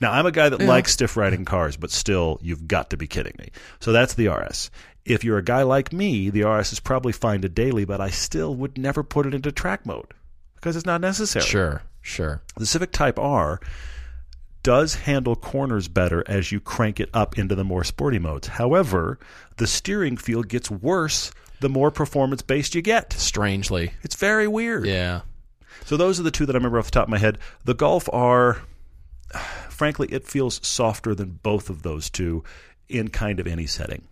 Now, 0.00 0.12
I'm 0.12 0.26
a 0.26 0.32
guy 0.32 0.48
that 0.48 0.60
likes 0.60 0.92
stiff 0.92 1.16
riding 1.16 1.44
cars, 1.44 1.76
but 1.76 1.90
still, 1.90 2.38
you've 2.40 2.68
got 2.68 2.90
to 2.90 2.96
be 2.96 3.06
kidding 3.06 3.34
me. 3.38 3.50
So 3.80 3.92
that's 3.92 4.14
the 4.14 4.28
RS. 4.28 4.70
If 5.04 5.24
you're 5.24 5.38
a 5.38 5.44
guy 5.44 5.62
like 5.62 5.92
me, 5.92 6.30
the 6.30 6.44
RS 6.44 6.72
is 6.72 6.80
probably 6.80 7.12
fine 7.12 7.42
to 7.42 7.48
daily, 7.48 7.84
but 7.84 8.00
I 8.00 8.10
still 8.10 8.54
would 8.54 8.78
never 8.78 9.02
put 9.02 9.26
it 9.26 9.34
into 9.34 9.52
track 9.52 9.86
mode 9.86 10.12
because 10.56 10.76
it's 10.76 10.86
not 10.86 11.00
necessary. 11.00 11.44
Sure, 11.44 11.82
sure. 12.00 12.42
The 12.56 12.66
Civic 12.66 12.92
Type 12.92 13.18
R 13.18 13.60
does 14.62 14.96
handle 14.96 15.36
corners 15.36 15.86
better 15.86 16.24
as 16.26 16.50
you 16.50 16.58
crank 16.58 16.98
it 16.98 17.08
up 17.14 17.38
into 17.38 17.54
the 17.54 17.62
more 17.62 17.84
sporty 17.84 18.18
modes. 18.18 18.48
However, 18.48 19.18
the 19.58 19.66
steering 19.68 20.16
feel 20.16 20.42
gets 20.42 20.68
worse 20.68 21.30
the 21.60 21.68
more 21.68 21.90
performance 21.90 22.42
based 22.42 22.74
you 22.74 22.82
get. 22.82 23.12
Strangely. 23.14 23.92
It's 24.02 24.16
very 24.16 24.48
weird. 24.48 24.86
Yeah. 24.86 25.22
So 25.84 25.96
those 25.96 26.18
are 26.18 26.22
the 26.22 26.30
two 26.30 26.46
that 26.46 26.54
I 26.54 26.58
remember 26.58 26.78
off 26.78 26.86
the 26.86 26.90
top 26.92 27.04
of 27.04 27.10
my 27.10 27.18
head. 27.18 27.38
The 27.64 27.74
Golf 27.74 28.08
R, 28.12 28.62
frankly, 29.68 30.08
it 30.10 30.26
feels 30.26 30.66
softer 30.66 31.14
than 31.14 31.38
both 31.42 31.70
of 31.70 31.82
those 31.82 32.10
two 32.10 32.44
in 32.88 33.08
kind 33.08 33.40
of 33.40 33.46
any 33.46 33.66
setting. 33.66 34.06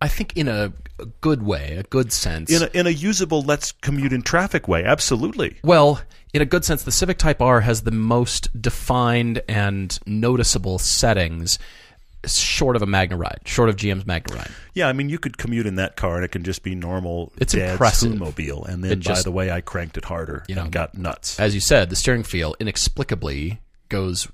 I 0.00 0.06
think 0.08 0.36
in 0.36 0.46
a, 0.46 0.72
a 1.00 1.06
good 1.06 1.42
way, 1.42 1.76
a 1.76 1.82
good 1.82 2.12
sense. 2.12 2.52
In 2.52 2.62
a, 2.62 2.78
in 2.78 2.86
a 2.86 2.90
usable 2.90 3.42
let's 3.42 3.72
commute 3.72 4.12
in 4.12 4.22
traffic 4.22 4.68
way, 4.68 4.84
absolutely. 4.84 5.58
Well, 5.64 6.00
in 6.32 6.40
a 6.40 6.44
good 6.46 6.64
sense, 6.64 6.84
the 6.84 6.92
Civic 6.92 7.18
Type 7.18 7.42
R 7.42 7.62
has 7.62 7.82
the 7.82 7.90
most 7.90 8.60
defined 8.60 9.42
and 9.48 9.98
noticeable 10.06 10.78
settings, 10.78 11.58
short 12.26 12.76
of 12.76 12.82
a 12.82 12.86
MagneRide, 12.86 13.46
short 13.46 13.68
of 13.68 13.76
GM's 13.76 14.04
MagneRide. 14.04 14.50
Yeah, 14.74 14.88
I 14.88 14.92
mean, 14.92 15.08
you 15.08 15.18
could 15.18 15.38
commute 15.38 15.66
in 15.66 15.76
that 15.76 15.96
car 15.96 16.16
and 16.16 16.24
it 16.24 16.28
can 16.32 16.42
just 16.42 16.62
be 16.62 16.74
normal 16.74 17.32
It's 17.38 17.52
dad's 17.52 17.72
impressive. 17.72 18.18
mobile. 18.18 18.64
And 18.64 18.82
then, 18.82 18.92
It 18.92 19.04
by 19.04 19.22
the 19.22 19.30
way, 19.32 19.50
I 19.50 19.60
cranked 19.60 19.96
it 19.96 20.04
harder 20.06 20.44
You 20.48 20.54
know, 20.56 20.62
and 20.62 20.72
got 20.72 20.96
nuts. 20.96 21.38
As 21.38 21.54
you 21.54 21.60
said, 21.60 21.90
the 21.90 21.96
steering 21.96 22.22
feel 22.24 22.54
inexplicably 22.60 23.60
goes. 23.88 24.28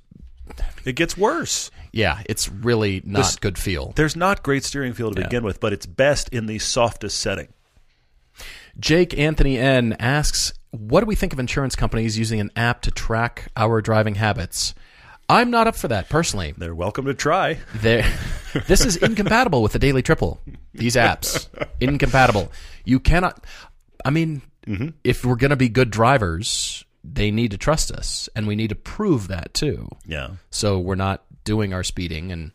It 0.85 0.95
gets 0.97 1.17
worse. 1.17 1.71
Yeah, 1.93 2.23
it's 2.27 2.49
really 2.49 3.03
not 3.05 3.41
good 3.41 3.57
feel. 3.59 3.93
There's 3.97 4.17
not 4.17 4.43
great 4.43 4.65
steering 4.65 4.93
feel 4.93 5.11
to 5.13 5.21
Yeah. 5.21 5.27
begin 5.27 5.45
with, 5.45 5.61
but 5.61 5.73
it's 5.73 5.87
best 5.87 6.29
in 6.31 6.47
the 6.47 6.59
softest 6.59 7.19
setting. 7.19 7.49
Jake 8.79 9.17
Anthony 9.17 9.59
N 9.59 9.95
asks, 10.01 10.53
"What 10.71 11.01
do 11.01 11.07
we 11.07 11.15
think 11.15 11.33
of 11.33 11.39
insurance 11.39 11.77
companies 11.77 12.19
using 12.19 12.41
an 12.41 12.51
app 12.57 12.83
to 12.83 12.91
track 12.91 13.49
our 13.57 13.81
driving 13.81 14.17
habits?" 14.17 14.75
I'm 15.29 15.51
not 15.51 15.67
up 15.67 15.77
for 15.77 15.89
that 15.89 16.09
personally. 16.09 16.55
They're 16.57 16.75
welcome 16.75 17.07
to 17.07 17.15
try. 17.15 17.59
There, 17.75 18.05
this 18.67 18.85
is 18.85 18.97
incompatible 18.97 19.63
with 19.63 19.73
the 19.73 19.79
Daily 19.79 20.03
Triple. 20.03 20.41
These 20.75 20.97
apps 20.97 21.49
incompatible. 21.81 22.53
You 22.85 23.01
cannot. 23.01 23.45
I 24.05 24.11
mean, 24.11 24.43
mm-hmm. 24.67 24.89
if 25.03 25.25
we're 25.25 25.37
going 25.37 25.51
to 25.51 25.57
be 25.57 25.69
good 25.69 25.91
drivers, 25.91 26.85
they 27.03 27.31
need 27.31 27.53
to 27.53 27.59
trust 27.59 27.91
us, 27.91 28.29
and 28.35 28.47
we 28.47 28.57
need 28.57 28.69
to 28.69 28.75
prove 28.75 29.29
that 29.29 29.55
too. 29.55 29.89
Yeah. 30.07 30.31
So 30.51 30.79
we're 30.79 30.95
not 30.95 31.25
doing 31.45 31.73
our 31.73 31.83
speeding 31.83 32.33
and 32.33 32.53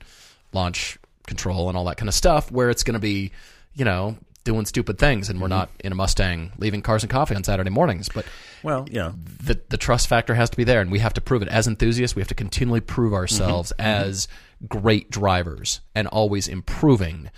launch 0.53 0.97
control 1.27 1.69
and 1.69 1.77
all 1.77 1.85
that 1.85 1.97
kind 1.97 2.09
of 2.09 2.15
stuff 2.15 2.51
where 2.51 2.69
it's 2.69 2.83
going 2.83 2.95
to 2.95 2.99
be, 2.99 3.31
you 3.75 3.85
know, 3.85 4.17
doing 4.43 4.65
stupid 4.65 4.97
things 4.97 5.29
and 5.29 5.39
we're 5.39 5.45
mm-hmm. 5.45 5.57
not 5.57 5.69
in 5.83 5.91
a 5.91 5.95
Mustang 5.95 6.51
leaving 6.57 6.81
cars 6.81 7.03
and 7.03 7.09
coffee 7.09 7.35
on 7.35 7.43
Saturday 7.43 7.69
mornings. 7.69 8.09
But 8.09 8.25
Well, 8.63 8.87
yeah. 8.89 9.13
the 9.43 9.59
the 9.69 9.77
trust 9.77 10.07
factor 10.07 10.35
has 10.35 10.49
to 10.49 10.57
be 10.57 10.63
there 10.63 10.81
and 10.81 10.91
we 10.91 10.99
have 10.99 11.13
to 11.13 11.21
prove 11.21 11.41
it 11.41 11.47
as 11.47 11.67
enthusiasts. 11.67 12.15
We 12.15 12.21
have 12.21 12.29
to 12.29 12.35
continually 12.35 12.81
prove 12.81 13.09
mm-hmm. 13.09 13.15
ourselves 13.15 13.73
mm-hmm. 13.77 13.87
as 13.87 14.27
great 14.67 15.09
drivers 15.09 15.81
and 15.95 16.07
always 16.07 16.47
improving 16.47 17.29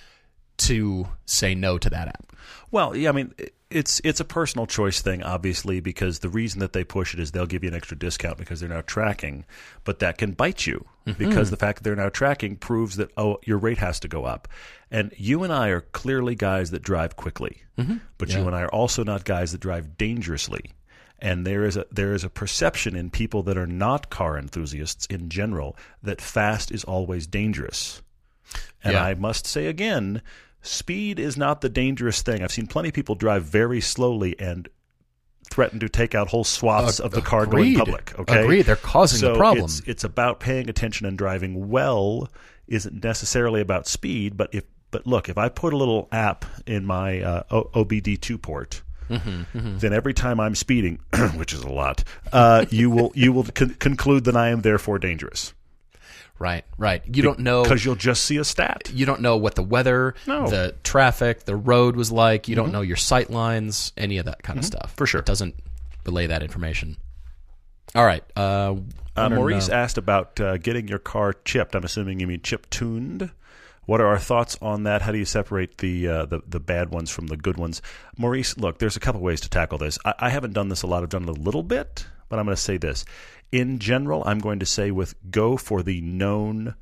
to 0.67 1.07
say 1.25 1.55
no 1.55 1.77
to 1.77 1.89
that 1.89 2.07
app. 2.07 2.33
Well, 2.71 2.95
yeah, 2.95 3.09
I 3.09 3.11
mean, 3.11 3.33
it- 3.37 3.53
it's 3.71 4.01
it's 4.03 4.19
a 4.19 4.25
personal 4.25 4.67
choice 4.67 5.01
thing, 5.01 5.23
obviously, 5.23 5.79
because 5.79 6.19
the 6.19 6.27
reason 6.27 6.59
that 6.59 6.73
they 6.73 6.83
push 6.83 7.13
it 7.13 7.21
is 7.21 7.31
they'll 7.31 7.45
give 7.45 7.63
you 7.63 7.69
an 7.69 7.75
extra 7.75 7.97
discount 7.97 8.37
because 8.37 8.59
they're 8.59 8.67
now 8.67 8.81
tracking, 8.81 9.45
but 9.85 9.99
that 9.99 10.17
can 10.17 10.33
bite 10.33 10.67
you 10.67 10.85
mm-hmm. 11.07 11.17
because 11.17 11.49
the 11.51 11.55
fact 11.55 11.77
that 11.77 11.83
they're 11.85 11.95
now 11.95 12.09
tracking 12.09 12.57
proves 12.57 12.97
that 12.97 13.11
oh, 13.15 13.39
your 13.45 13.57
rate 13.57 13.77
has 13.77 13.97
to 14.01 14.09
go 14.09 14.25
up. 14.25 14.49
And 14.91 15.13
you 15.17 15.43
and 15.43 15.53
I 15.53 15.69
are 15.69 15.81
clearly 15.81 16.35
guys 16.35 16.71
that 16.71 16.83
drive 16.83 17.15
quickly, 17.15 17.61
mm-hmm. 17.77 17.99
but 18.17 18.33
you 18.33 18.45
and 18.45 18.53
I 18.53 18.63
are 18.63 18.71
also 18.73 19.05
not 19.05 19.23
guys 19.23 19.53
that 19.53 19.61
drive 19.61 19.97
dangerously. 19.97 20.73
And 21.19 21.47
there 21.47 21.63
is 21.63 21.77
a 21.77 21.85
there 21.91 22.13
is 22.13 22.25
a 22.25 22.29
perception 22.29 22.95
in 22.97 23.09
people 23.09 23.41
that 23.43 23.57
are 23.57 23.67
not 23.67 24.09
car 24.09 24.37
enthusiasts 24.37 25.05
in 25.05 25.29
general 25.29 25.77
that 26.03 26.19
fast 26.19 26.71
is 26.73 26.83
always 26.83 27.25
dangerous. 27.25 28.01
And 28.83 28.93
Yeah. 28.93 29.05
I 29.05 29.13
must 29.13 29.47
say 29.47 29.67
again, 29.67 30.21
speed 30.61 31.19
is 31.19 31.37
not 31.37 31.61
the 31.61 31.69
dangerous 31.69 32.21
thing. 32.21 32.43
I've 32.43 32.51
seen 32.51 32.67
plenty 32.67 32.89
of 32.89 32.93
people 32.95 33.15
drive 33.15 33.43
very 33.43 33.81
slowly 33.81 34.39
and 34.39 34.67
threaten 35.49 35.79
to 35.79 35.89
take 35.89 36.15
out 36.15 36.29
whole 36.29 36.43
swaths 36.43 36.99
Ag- 36.99 37.05
of 37.05 37.11
the 37.11 37.21
car 37.21 37.45
going 37.45 37.75
public. 37.75 38.17
Okay, 38.17 38.43
Agreed. 38.43 38.65
They're 38.65 38.75
causing 38.75 39.27
the 39.29 39.37
problem. 39.37 39.65
It's, 39.65 39.81
it's 39.85 40.03
about 40.03 40.39
paying 40.39 40.69
attention 40.69 41.05
and 41.05 41.17
driving 41.17 41.69
well. 41.69 42.29
Isn't 42.67 43.03
necessarily 43.03 43.59
about 43.59 43.87
speed, 43.87 44.37
but 44.37 44.49
if 44.53 44.63
but 44.91 45.07
look, 45.07 45.29
if 45.29 45.37
I 45.37 45.49
put 45.49 45.73
a 45.73 45.77
little 45.77 46.07
app 46.11 46.45
in 46.65 46.85
my 46.85 47.21
uh, 47.21 47.43
OBD2 47.51 48.41
port. 48.41 48.81
Mm-hmm, 49.09 49.79
Then 49.79 49.91
every 49.91 50.13
time 50.13 50.39
I'm 50.39 50.55
speeding, 50.55 50.99
which 51.35 51.51
is 51.51 51.61
a 51.61 51.69
lot, 51.69 52.05
uh, 52.31 52.65
you 52.69 52.89
will 52.89 53.11
you 53.13 53.33
will 53.33 53.43
con- 53.43 53.75
conclude 53.75 54.23
that 54.23 54.37
I 54.37 54.49
am 54.49 54.61
therefore 54.61 54.99
dangerous 54.99 55.53
Right, 56.41 56.65
right. 56.79 57.03
You 57.05 57.21
don't 57.21 57.37
know 57.39 57.61
because 57.61 57.85
you'll 57.85 57.93
just 57.95 58.25
see 58.25 58.37
a 58.37 58.43
stat. 58.43 58.89
you 58.91 59.05
don't 59.05 59.21
know 59.21 59.37
what 59.37 59.53
the 59.53 59.61
weather, 59.61 60.15
No. 60.25 60.47
the 60.49 60.73
traffic, 60.83 61.45
the 61.45 61.55
road 61.55 61.95
was 61.95 62.11
like. 62.11 62.47
You 62.47 62.55
don't 62.55 62.71
know 62.71 62.81
your 62.81 62.97
sight 62.97 63.29
lines, 63.29 63.93
any 63.95 64.17
of 64.17 64.25
that 64.25 64.41
kind 64.41 64.57
of 64.57 64.65
stuff. 64.65 64.91
For 64.97 65.05
sure. 65.05 65.19
it 65.19 65.25
doesn't 65.27 65.53
relay 66.03 66.25
that 66.25 66.41
information. 66.41 66.97
All 67.93 68.05
right, 68.05 68.23
uh, 68.35 68.75
Uh, 69.15 69.29
Maurice 69.29 69.67
now- 69.69 69.75
asked 69.75 69.97
about 69.99 70.39
uh, 70.39 70.57
getting 70.57 70.87
your 70.87 70.97
car 70.97 71.33
chipped. 71.45 71.75
I'm 71.75 71.83
assuming 71.83 72.19
you 72.19 72.25
mean 72.27 72.41
chip 72.41 72.67
tuned. 72.71 73.29
What 73.85 73.99
are 74.01 74.07
our 74.07 74.17
thoughts 74.17 74.57
on 74.63 74.81
that? 74.83 75.01
How 75.03 75.11
do 75.11 75.17
you 75.19 75.25
separate 75.25 75.77
the, 75.79 76.07
uh, 76.07 76.25
the 76.25 76.41
the 76.47 76.59
bad 76.59 76.89
ones 76.89 77.11
from 77.11 77.27
the 77.27 77.37
good 77.37 77.57
ones? 77.57 77.81
Maurice, 78.17 78.57
look, 78.57 78.79
there's 78.79 78.95
a 78.95 78.99
couple 78.99 79.21
ways 79.21 79.41
to 79.41 79.49
tackle 79.49 79.77
this. 79.77 79.99
I, 80.05 80.13
I 80.17 80.29
haven't 80.29 80.53
done 80.53 80.69
this 80.69 80.81
a 80.81 80.87
lot. 80.87 81.03
I've 81.03 81.09
done 81.09 81.23
it 81.23 81.29
a 81.29 81.33
little 81.33 81.61
bit, 81.63 82.05
but 82.29 82.39
I'm 82.39 82.45
going 82.45 82.55
to 82.55 82.61
say 82.61 82.77
this. 82.77 83.05
In 83.51 83.79
general, 83.79 84.23
I'm 84.25 84.39
going 84.39 84.59
to 84.59 84.65
say 84.65 84.91
with 84.91 85.15
go 85.29 85.57
for 85.57 85.83
the 85.83 86.01
known 86.01 86.75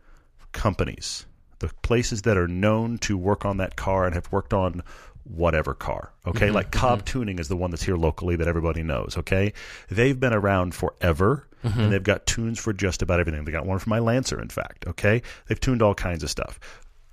companies, 0.52 1.26
the 1.60 1.72
places 1.82 2.24
that 2.24 2.38
are 2.38 2.48
known 2.48 2.98
to 3.00 3.18
work 3.18 3.46
on 3.46 3.58
that 3.58 3.76
car 3.76 4.06
and 4.06 4.14
have 4.14 4.32
worked 4.32 4.54
on 4.54 4.84
whatever 5.24 5.74
car. 5.74 6.12
Okay, 6.26 6.48
mm-hmm, 6.48 6.56
like 6.56 6.72
Cobb 6.72 7.00
mm-hmm. 7.00 7.06
Tuning 7.06 7.40
is 7.40 7.48
the 7.48 7.58
one 7.58 7.72
that's 7.72 7.84
here 7.84 7.98
locally 7.98 8.36
that 8.36 8.48
everybody 8.48 8.84
knows. 8.84 9.16
Okay, 9.18 9.54
they've 9.90 10.20
been 10.20 10.34
around 10.34 10.76
forever. 10.76 11.46
Mm-hmm. 11.64 11.78
And 11.78 11.92
they've 11.92 12.02
got 12.02 12.26
tunes 12.26 12.58
for 12.58 12.72
just 12.72 13.02
about 13.02 13.20
everything. 13.20 13.44
They 13.44 13.52
got 13.52 13.66
one 13.66 13.80
for 13.80 13.90
my 13.90 14.00
Lancer, 14.00 14.42
in 14.42 14.48
fact. 14.48 14.88
Okay, 14.88 15.22
they've 15.48 15.60
tuned 15.60 15.82
all 15.82 15.94
kinds 15.94 16.24
of 16.24 16.30
stuff. 16.30 16.58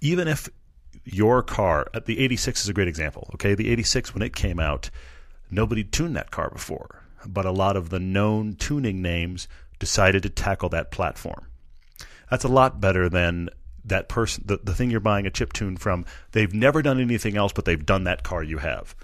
Even 0.00 0.28
if 0.28 0.48
your 1.04 1.42
car, 1.42 1.88
uh, 1.94 2.00
the 2.04 2.20
86 2.20 2.62
is 2.62 2.68
a 2.68 2.72
great 2.72 2.86
example. 2.86 3.28
Okay, 3.34 3.56
the 3.56 3.68
86 3.70 4.14
when 4.14 4.22
it 4.22 4.36
came 4.36 4.60
out, 4.60 4.88
nobody 5.50 5.82
tuned 5.82 6.14
that 6.14 6.30
car 6.30 6.48
before, 6.50 7.02
but 7.26 7.46
a 7.46 7.50
lot 7.50 7.76
of 7.76 7.90
the 7.90 8.00
known 8.00 8.54
tuning 8.54 9.00
names 9.00 9.48
decided 9.78 10.22
to 10.22 10.28
tackle 10.28 10.68
that 10.70 10.90
platform. 10.90 11.46
That's 12.30 12.44
a 12.44 12.48
lot 12.48 12.80
better 12.80 13.08
than 13.08 13.50
that 13.84 14.08
person, 14.08 14.44
the, 14.46 14.58
the 14.62 14.74
thing 14.74 14.90
you're 14.90 15.00
buying 15.00 15.26
a 15.26 15.30
chip 15.30 15.52
tune 15.52 15.76
from. 15.76 16.04
They've 16.32 16.52
never 16.52 16.82
done 16.82 17.00
anything 17.00 17.36
else, 17.36 17.52
but 17.52 17.64
they've 17.64 17.84
done 17.84 18.04
that 18.04 18.22
car 18.22 18.42
you 18.42 18.58
have. 18.58 18.94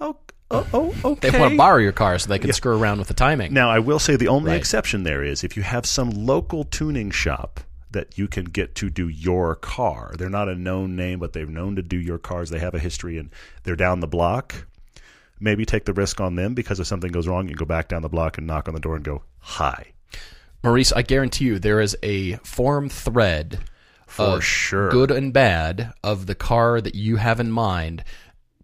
Oh, 0.00 0.16
oh, 0.50 0.66
oh 0.72 0.94
okay. 1.04 1.30
they 1.30 1.38
want 1.38 1.52
to 1.52 1.56
borrow 1.56 1.78
your 1.78 1.92
car 1.92 2.18
so 2.18 2.28
they 2.28 2.38
can 2.38 2.52
screw 2.52 2.76
around 2.76 2.98
with 2.98 3.08
the 3.08 3.14
timing. 3.14 3.52
Now, 3.52 3.70
I 3.70 3.78
will 3.78 3.98
say 3.98 4.16
the 4.16 4.28
only 4.28 4.50
Right. 4.50 4.56
exception 4.58 5.04
there 5.04 5.22
is 5.22 5.44
if 5.44 5.56
you 5.56 5.62
have 5.62 5.86
some 5.86 6.10
local 6.10 6.64
tuning 6.64 7.10
shop 7.10 7.60
that 7.92 8.16
you 8.16 8.28
can 8.28 8.44
get 8.44 8.74
to 8.76 8.88
do 8.88 9.08
your 9.08 9.56
car. 9.56 10.14
They're 10.16 10.30
not 10.30 10.48
a 10.48 10.54
known 10.54 10.96
name, 10.96 11.18
but 11.18 11.32
they're 11.32 11.46
known 11.46 11.76
to 11.76 11.82
do 11.82 11.98
your 11.98 12.18
cars. 12.18 12.50
They 12.50 12.60
have 12.60 12.74
a 12.74 12.78
history 12.78 13.18
and 13.18 13.30
they're 13.64 13.76
down 13.76 14.00
the 14.00 14.06
block. 14.06 14.66
Maybe 15.40 15.64
take 15.64 15.86
the 15.86 15.94
risk 15.94 16.20
on 16.20 16.36
them 16.36 16.54
because 16.54 16.78
if 16.78 16.86
something 16.86 17.10
goes 17.10 17.26
wrong, 17.26 17.48
you 17.48 17.54
go 17.54 17.64
back 17.64 17.88
down 17.88 18.02
the 18.02 18.08
block 18.08 18.38
and 18.38 18.46
knock 18.46 18.68
on 18.68 18.74
the 18.74 18.80
door 18.80 18.96
and 18.96 19.04
go, 19.04 19.22
hi. 19.40 19.92
Maurice, 20.62 20.92
I 20.92 21.02
guarantee 21.02 21.46
you 21.46 21.58
there 21.58 21.80
is 21.80 21.96
a 22.02 22.34
forum 22.36 22.90
thread 22.90 23.60
For 24.06 24.22
of 24.22 24.44
sure. 24.44 24.90
good 24.90 25.10
and 25.10 25.32
bad 25.32 25.94
of 26.04 26.26
the 26.26 26.34
car 26.34 26.80
that 26.82 26.94
you 26.94 27.16
have 27.16 27.40
in 27.40 27.50
mind. 27.50 28.04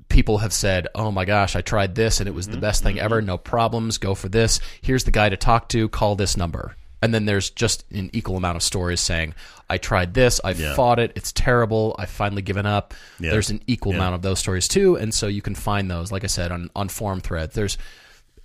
People 0.08 0.38
have 0.38 0.52
said, 0.52 0.86
"Oh 0.94 1.10
my 1.10 1.24
gosh, 1.24 1.56
I 1.56 1.62
tried 1.62 1.94
this 1.94 2.20
and 2.20 2.28
it 2.28 2.34
was 2.34 2.46
the 2.46 2.52
mm-hmm, 2.52 2.60
best 2.60 2.82
thing 2.82 3.00
ever. 3.00 3.18
Mm-hmm. 3.18 3.26
No 3.26 3.38
problems. 3.38 3.98
Go 3.98 4.14
for 4.14 4.28
this. 4.28 4.60
Here's 4.80 5.04
the 5.04 5.10
guy 5.10 5.30
to 5.30 5.36
talk 5.36 5.68
to. 5.70 5.88
Call 5.88 6.14
this 6.14 6.36
number." 6.36 6.76
And 7.02 7.12
then 7.12 7.24
there's 7.26 7.50
just 7.50 7.84
an 7.92 8.10
equal 8.12 8.36
amount 8.36 8.56
of 8.56 8.62
stories 8.62 9.00
saying, 9.00 9.34
"I 9.68 9.78
tried 9.78 10.14
this. 10.14 10.40
I 10.44 10.50
Yeah. 10.52 10.74
fought 10.74 10.98
it. 10.98 11.12
It's 11.16 11.32
terrible. 11.32 11.94
I've 11.98 12.10
finally 12.10 12.42
given 12.42 12.66
up." 12.66 12.94
Yeah. 13.20 13.30
There's 13.30 13.50
an 13.50 13.60
equal 13.66 13.92
amount 13.94 14.14
of 14.14 14.22
those 14.22 14.38
stories 14.38 14.68
too, 14.68 14.96
and 14.96 15.12
so 15.14 15.26
you 15.26 15.42
can 15.42 15.54
find 15.54 15.90
those. 15.90 16.10
Like 16.12 16.24
I 16.24 16.28
said, 16.28 16.52
on 16.52 16.70
on 16.76 16.88
forum 16.88 17.20
threads. 17.20 17.54
There's 17.54 17.76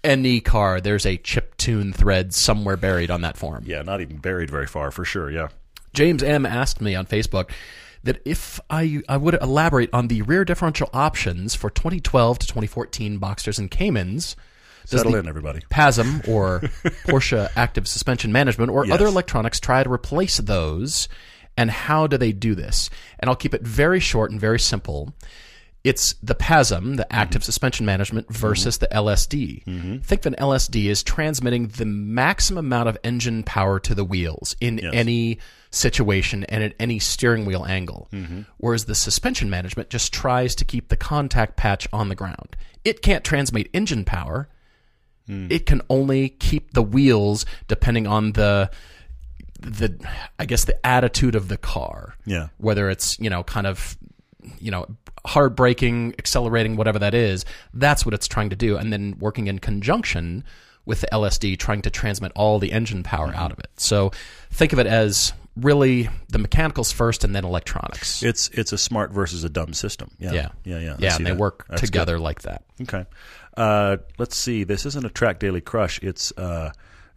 any 0.04 0.40
car. 0.40 0.82
There's 0.82 1.06
a 1.06 1.18
chip 1.18 1.56
tune 1.58 1.94
thread 1.94 2.34
somewhere 2.34 2.76
buried 2.78 3.12
on 3.12 3.22
that 3.22 3.38
forum. 3.38 3.64
Yeah, 3.68 3.84
not 3.84 4.02
even 4.02 4.18
buried 4.18 4.50
very 4.50 4.66
far, 4.68 4.90
for 4.92 5.06
sure. 5.06 5.30
Yeah. 5.30 5.50
James 5.94 6.24
M 6.24 6.46
asked 6.46 6.82
me 6.82 6.96
on 6.96 7.06
Facebook 7.06 7.50
that 8.04 8.20
if 8.26 8.60
I 8.70 9.02
I 9.08 9.18
would 9.18 9.36
elaborate 9.36 9.90
on 9.94 10.08
the 10.08 10.22
rear 10.24 10.44
differential 10.44 10.90
options 10.94 11.54
for 11.54 11.70
2012 11.70 12.40
to 12.40 12.48
2014 12.48 13.20
Boxsters 13.20 13.60
and 13.60 13.70
Caymans. 13.70 14.36
Does 14.90 15.02
Settle 15.02 15.16
in, 15.16 15.28
everybody. 15.28 15.62
PASM 15.72 16.28
or 16.28 16.62
Porsche 17.06 17.50
Active 17.56 17.88
Suspension 17.88 18.32
Management 18.32 18.72
or 18.72 18.86
Yes. 18.86 18.96
other 18.96 19.06
electronics 19.06 19.60
try 19.60 19.84
to 19.84 19.92
replace 19.92 20.38
those, 20.38 21.08
and 21.58 21.70
how 21.70 22.08
do 22.08 22.18
they 22.18 22.32
do 22.32 22.56
this? 22.56 22.90
And 23.20 23.30
I'll 23.30 23.36
keep 23.36 23.54
it 23.54 23.62
very 23.62 24.00
short 24.00 24.32
and 24.32 24.40
very 24.40 24.60
simple. 24.60 25.14
It's 25.84 26.14
the 26.22 26.36
PASM, 26.36 26.98
the 26.98 27.04
mm-hmm. 27.04 27.16
active 27.20 27.44
suspension 27.44 27.86
management, 27.86 28.28
mm-hmm. 28.28 28.40
versus 28.40 28.78
the 28.78 28.88
LSD. 28.88 29.64
Mm-hmm. 29.66 29.98
Think 29.98 30.26
of 30.26 30.34
an 30.34 30.40
LSD 30.40 30.90
as 30.92 31.02
transmitting 31.02 31.68
the 31.68 31.86
maximum 31.86 32.66
amount 32.66 32.90
of 32.90 32.98
engine 33.04 33.42
power 33.44 33.80
to 33.80 33.96
the 33.96 34.06
wheels 34.06 34.56
in 34.62 34.80
any 34.94 35.40
situation 35.72 36.44
and 36.46 36.64
at 36.64 36.74
any 36.80 37.00
steering 37.00 37.46
wheel 37.46 37.66
angle. 37.66 38.10
Whereas 38.58 38.86
the 38.86 38.96
suspension 38.96 39.50
management 39.50 39.90
just 39.90 40.14
tries 40.14 40.54
to 40.56 40.66
keep 40.66 40.90
the 40.90 40.98
contact 40.98 41.56
patch 41.56 41.88
on 41.92 42.10
the 42.10 42.16
ground. 42.16 42.56
It 42.84 43.02
can't 43.02 43.24
transmit 43.24 43.70
engine 43.74 44.06
power. 44.06 44.50
It 45.28 45.66
can 45.66 45.82
only 45.90 46.28
keep 46.30 46.74
the 46.74 46.82
wheels 46.82 47.46
depending 47.70 48.06
on 48.06 48.34
the 48.34 48.70
the 49.62 49.98
I 50.40 50.46
guess 50.46 50.66
the 50.66 50.86
attitude 50.86 51.36
of 51.36 51.48
the 51.48 51.58
car. 51.58 52.16
Yeah. 52.26 52.48
Whether 52.58 52.90
it's, 52.90 53.18
you 53.20 53.30
know, 53.30 53.44
kind 53.44 53.66
of 53.68 53.98
you 54.60 54.72
know, 54.72 54.88
hard 55.26 55.56
braking, 55.56 56.16
accelerating, 56.18 56.76
whatever 56.76 56.98
that 57.00 57.14
is, 57.14 57.46
that's 57.74 58.06
what 58.06 58.14
it's 58.14 58.28
trying 58.28 58.50
to 58.50 58.56
do. 58.56 58.76
And 58.76 58.92
then 58.92 59.16
working 59.20 59.48
in 59.48 59.60
conjunction 59.60 60.44
with 60.86 61.02
the 61.02 61.08
LSD, 61.14 61.58
trying 61.60 61.84
to 61.84 61.90
transmit 61.92 62.32
all 62.36 62.58
the 62.60 62.72
engine 62.72 63.04
power 63.04 63.28
Mm-hmm. 63.28 63.40
out 63.40 63.52
of 63.52 63.60
it. 63.60 63.70
So 63.78 64.12
think 64.50 64.74
of 64.74 64.80
it 64.80 64.88
as 64.88 65.32
really 65.56 66.10
the 66.30 66.40
mechanicals 66.40 66.92
first 66.92 67.24
and 67.24 67.36
then 67.36 67.46
electronics. 67.46 68.24
It's 68.24 68.50
it's 68.50 68.72
a 68.74 68.78
smart 68.78 69.12
versus 69.12 69.44
a 69.44 69.50
dumb 69.50 69.74
system. 69.74 70.10
Yeah. 70.18 70.32
yeah. 70.34 70.50
Yeah. 70.64 70.80
Yeah. 70.80 70.96
Yeah. 71.00 71.16
And 71.16 71.26
they 71.26 71.32
that. 71.32 71.38
work 71.40 71.66
That's 71.70 71.82
good. 71.82 71.88
together 71.88 72.20
like 72.20 72.42
that. 72.42 72.64
Okay. 72.82 73.06
Uh, 73.58 73.98
let's 74.18 74.36
see. 74.38 74.64
This 74.64 74.86
isn't 74.86 75.06
a 75.06 75.10
track 75.10 75.40
daily 75.40 75.62
crush. 75.62 76.00
It's 76.02 76.32
uh, 76.38 76.72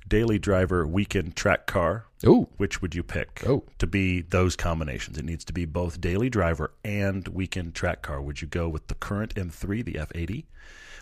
daily 0.09 0.39
driver 0.39 0.87
weekend 0.87 1.37
track 1.37 1.66
car. 1.66 2.07
Ooh. 2.26 2.49
Which 2.57 2.80
would 2.82 2.95
you 2.95 3.03
pick 3.03 3.43
Oh. 3.47 3.64
to 3.78 3.87
be 3.87 4.22
those 4.22 4.57
combinations? 4.57 5.18
It 5.18 5.24
needs 5.24 5.45
to 5.45 5.53
be 5.53 5.64
both 5.66 6.01
daily 6.01 6.30
driver 6.30 6.72
and 6.85 7.28
weekend 7.28 7.74
track 7.74 8.03
car. 8.03 8.20
Would 8.22 8.41
you 8.41 8.49
go 8.49 8.68
with 8.68 8.87
the 8.89 8.95
current 8.95 9.35
M3, 9.35 9.85
the 9.85 9.95
F80? 9.95 10.45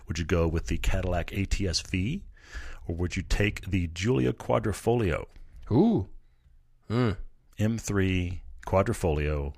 Would 0.09 0.19
you 0.19 0.25
go 0.25 0.49
with 0.49 0.67
the 0.67 0.79
Cadillac 0.79 1.33
ATS-V? 1.33 2.23
Or 2.89 2.97
would 2.97 3.17
you 3.17 3.23
take 3.23 3.71
the 3.71 3.87
Giulia 3.89 4.33
Quadrifoglio 4.33 5.27
Ooh. 5.71 6.09
M3 7.59 8.41
Quadrifoglio 8.67 9.55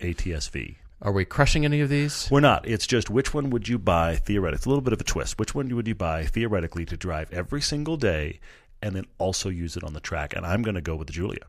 ATS-V? 0.00 0.76
Are 1.02 1.12
we 1.12 1.24
crushing 1.24 1.64
any 1.64 1.80
of 1.80 1.88
these? 1.90 2.28
We're 2.30 2.40
not. 2.40 2.66
It's 2.66 2.86
just 2.86 3.10
which 3.10 3.34
one 3.34 3.50
would 3.50 3.68
you 3.68 3.78
buy 3.78 4.16
theoretically? 4.16 4.56
It's 4.56 4.66
a 4.66 4.68
little 4.70 4.82
bit 4.82 4.92
of 4.94 5.00
a 5.00 5.04
twist. 5.04 5.38
Which 5.38 5.54
one 5.54 5.68
would 5.74 5.86
you 5.86 5.94
buy 5.94 6.24
theoretically 6.24 6.86
to 6.86 6.96
drive 6.96 7.30
every 7.32 7.60
single 7.60 7.96
day 7.96 8.40
and 8.82 8.96
then 8.96 9.04
also 9.18 9.48
use 9.50 9.76
it 9.76 9.84
on 9.84 9.92
the 9.92 10.00
track? 10.00 10.34
And 10.34 10.46
I'm 10.46 10.62
going 10.62 10.74
to 10.74 10.80
go 10.80 10.96
with 10.96 11.06
the 11.08 11.12
Giulia. 11.12 11.42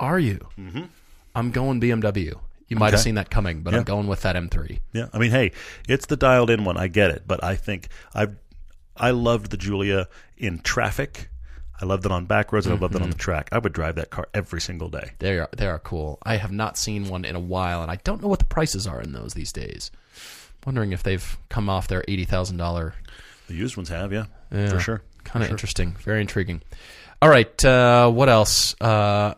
Are 0.00 0.18
you? 0.18 0.48
Mm-hmm. 0.58 0.84
I'm 1.34 1.50
going 1.50 1.80
BMW. 1.80 2.38
You 2.68 2.76
might 2.76 2.92
have 2.92 3.00
seen 3.00 3.14
that 3.16 3.30
coming, 3.30 3.62
but 3.62 3.72
Yeah. 3.72 3.80
I'm 3.80 3.84
going 3.84 4.06
with 4.06 4.22
that 4.22 4.34
M3. 4.36 4.80
Yeah. 4.92 5.06
I 5.12 5.18
mean, 5.18 5.30
hey, 5.30 5.52
it's 5.86 6.06
the 6.06 6.16
dialed 6.16 6.50
in 6.50 6.64
one. 6.64 6.76
I 6.78 6.88
get 6.88 7.10
it. 7.10 7.24
But 7.26 7.44
I 7.44 7.54
think 7.56 7.88
I've, 8.14 8.36
I 8.96 9.10
loved 9.10 9.50
the 9.50 9.56
Giulia 9.58 10.08
in 10.36 10.60
traffic. 10.60 11.28
I 11.80 11.84
loved 11.84 12.06
it 12.06 12.12
on 12.12 12.24
back 12.24 12.52
roads 12.52 12.66
and 12.66 12.74
I 12.74 12.78
loved 12.78 12.94
it 12.94 13.02
on 13.02 13.10
the 13.10 13.16
track. 13.16 13.48
I 13.52 13.58
would 13.58 13.72
drive 13.72 13.96
that 13.96 14.10
car 14.10 14.28
every 14.32 14.60
single 14.60 14.88
day. 14.88 15.12
They 15.18 15.38
are 15.38 15.48
they 15.56 15.66
are 15.66 15.78
cool. 15.78 16.18
I 16.22 16.36
have 16.36 16.52
not 16.52 16.78
seen 16.78 17.08
one 17.08 17.24
in 17.24 17.36
a 17.36 17.40
while, 17.40 17.82
and 17.82 17.90
I 17.90 17.96
don't 17.96 18.22
know 18.22 18.28
what 18.28 18.38
the 18.38 18.46
prices 18.46 18.86
are 18.86 19.00
in 19.00 19.12
those 19.12 19.34
these 19.34 19.52
days. 19.52 19.90
Wondering 20.64 20.92
if 20.92 21.02
they've 21.02 21.38
come 21.48 21.68
off 21.68 21.88
their 21.88 22.04
eighty 22.08 22.24
thousand 22.24 22.56
dollar. 22.56 22.94
The 23.48 23.54
used 23.54 23.76
ones 23.76 23.90
have, 23.90 24.12
yeah, 24.12 24.24
for 24.50 24.80
sure. 24.80 25.02
Kind 25.24 25.44
of 25.44 25.50
interesting. 25.50 25.92
Very 26.00 26.20
intriguing. 26.20 26.62
All 27.20 27.28
right. 27.28 27.64
Uh, 27.64 28.10
what 28.10 28.28
else? 28.28 28.74
Uh, 28.80 29.34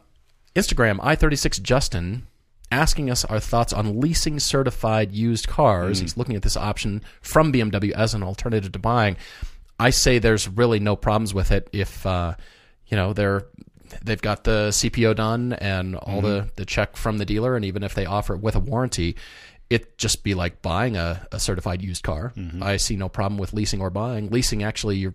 Instagram 0.54 0.98
i 1.02 1.14
thirty 1.14 1.36
six 1.36 1.58
Justin 1.58 2.26
asking 2.70 3.10
us 3.10 3.24
our 3.24 3.40
thoughts 3.40 3.72
on 3.72 4.00
leasing 4.00 4.38
certified 4.38 5.12
used 5.12 5.48
cars. 5.48 6.00
He's 6.00 6.16
looking 6.16 6.36
at 6.36 6.42
this 6.42 6.56
option 6.56 7.02
from 7.20 7.52
BMW 7.52 7.92
as 7.92 8.14
an 8.14 8.22
alternative 8.22 8.72
to 8.72 8.78
buying. 8.78 9.16
I 9.78 9.90
say 9.90 10.18
there's 10.18 10.48
really 10.48 10.80
no 10.80 10.96
problems 10.96 11.32
with 11.34 11.52
it 11.52 11.68
if 11.72 12.04
uh, 12.04 12.34
you 12.86 12.96
know 12.96 13.12
they're 13.12 13.46
they've 14.02 14.20
got 14.20 14.44
the 14.44 14.68
CPO 14.70 15.16
done 15.16 15.52
and 15.54 15.96
all 15.96 16.20
the 16.20 16.50
the 16.56 16.64
check 16.64 16.96
from 16.96 17.18
the 17.18 17.24
dealer, 17.24 17.56
and 17.56 17.64
even 17.64 17.82
if 17.82 17.94
they 17.94 18.06
offer 18.06 18.34
it 18.34 18.40
with 18.40 18.56
a 18.56 18.60
warranty. 18.60 19.16
it 19.70 19.98
just 19.98 20.24
be 20.24 20.32
like 20.34 20.62
buying 20.62 20.96
a, 20.96 21.26
a 21.30 21.38
certified 21.38 21.82
used 21.82 22.02
car. 22.02 22.32
I 22.62 22.78
see 22.78 22.96
no 22.96 23.10
problem 23.10 23.38
with 23.38 23.52
leasing 23.52 23.82
or 23.82 23.90
buying. 23.90 24.30
Leasing 24.30 24.62
actually 24.62 24.96
you're 24.96 25.14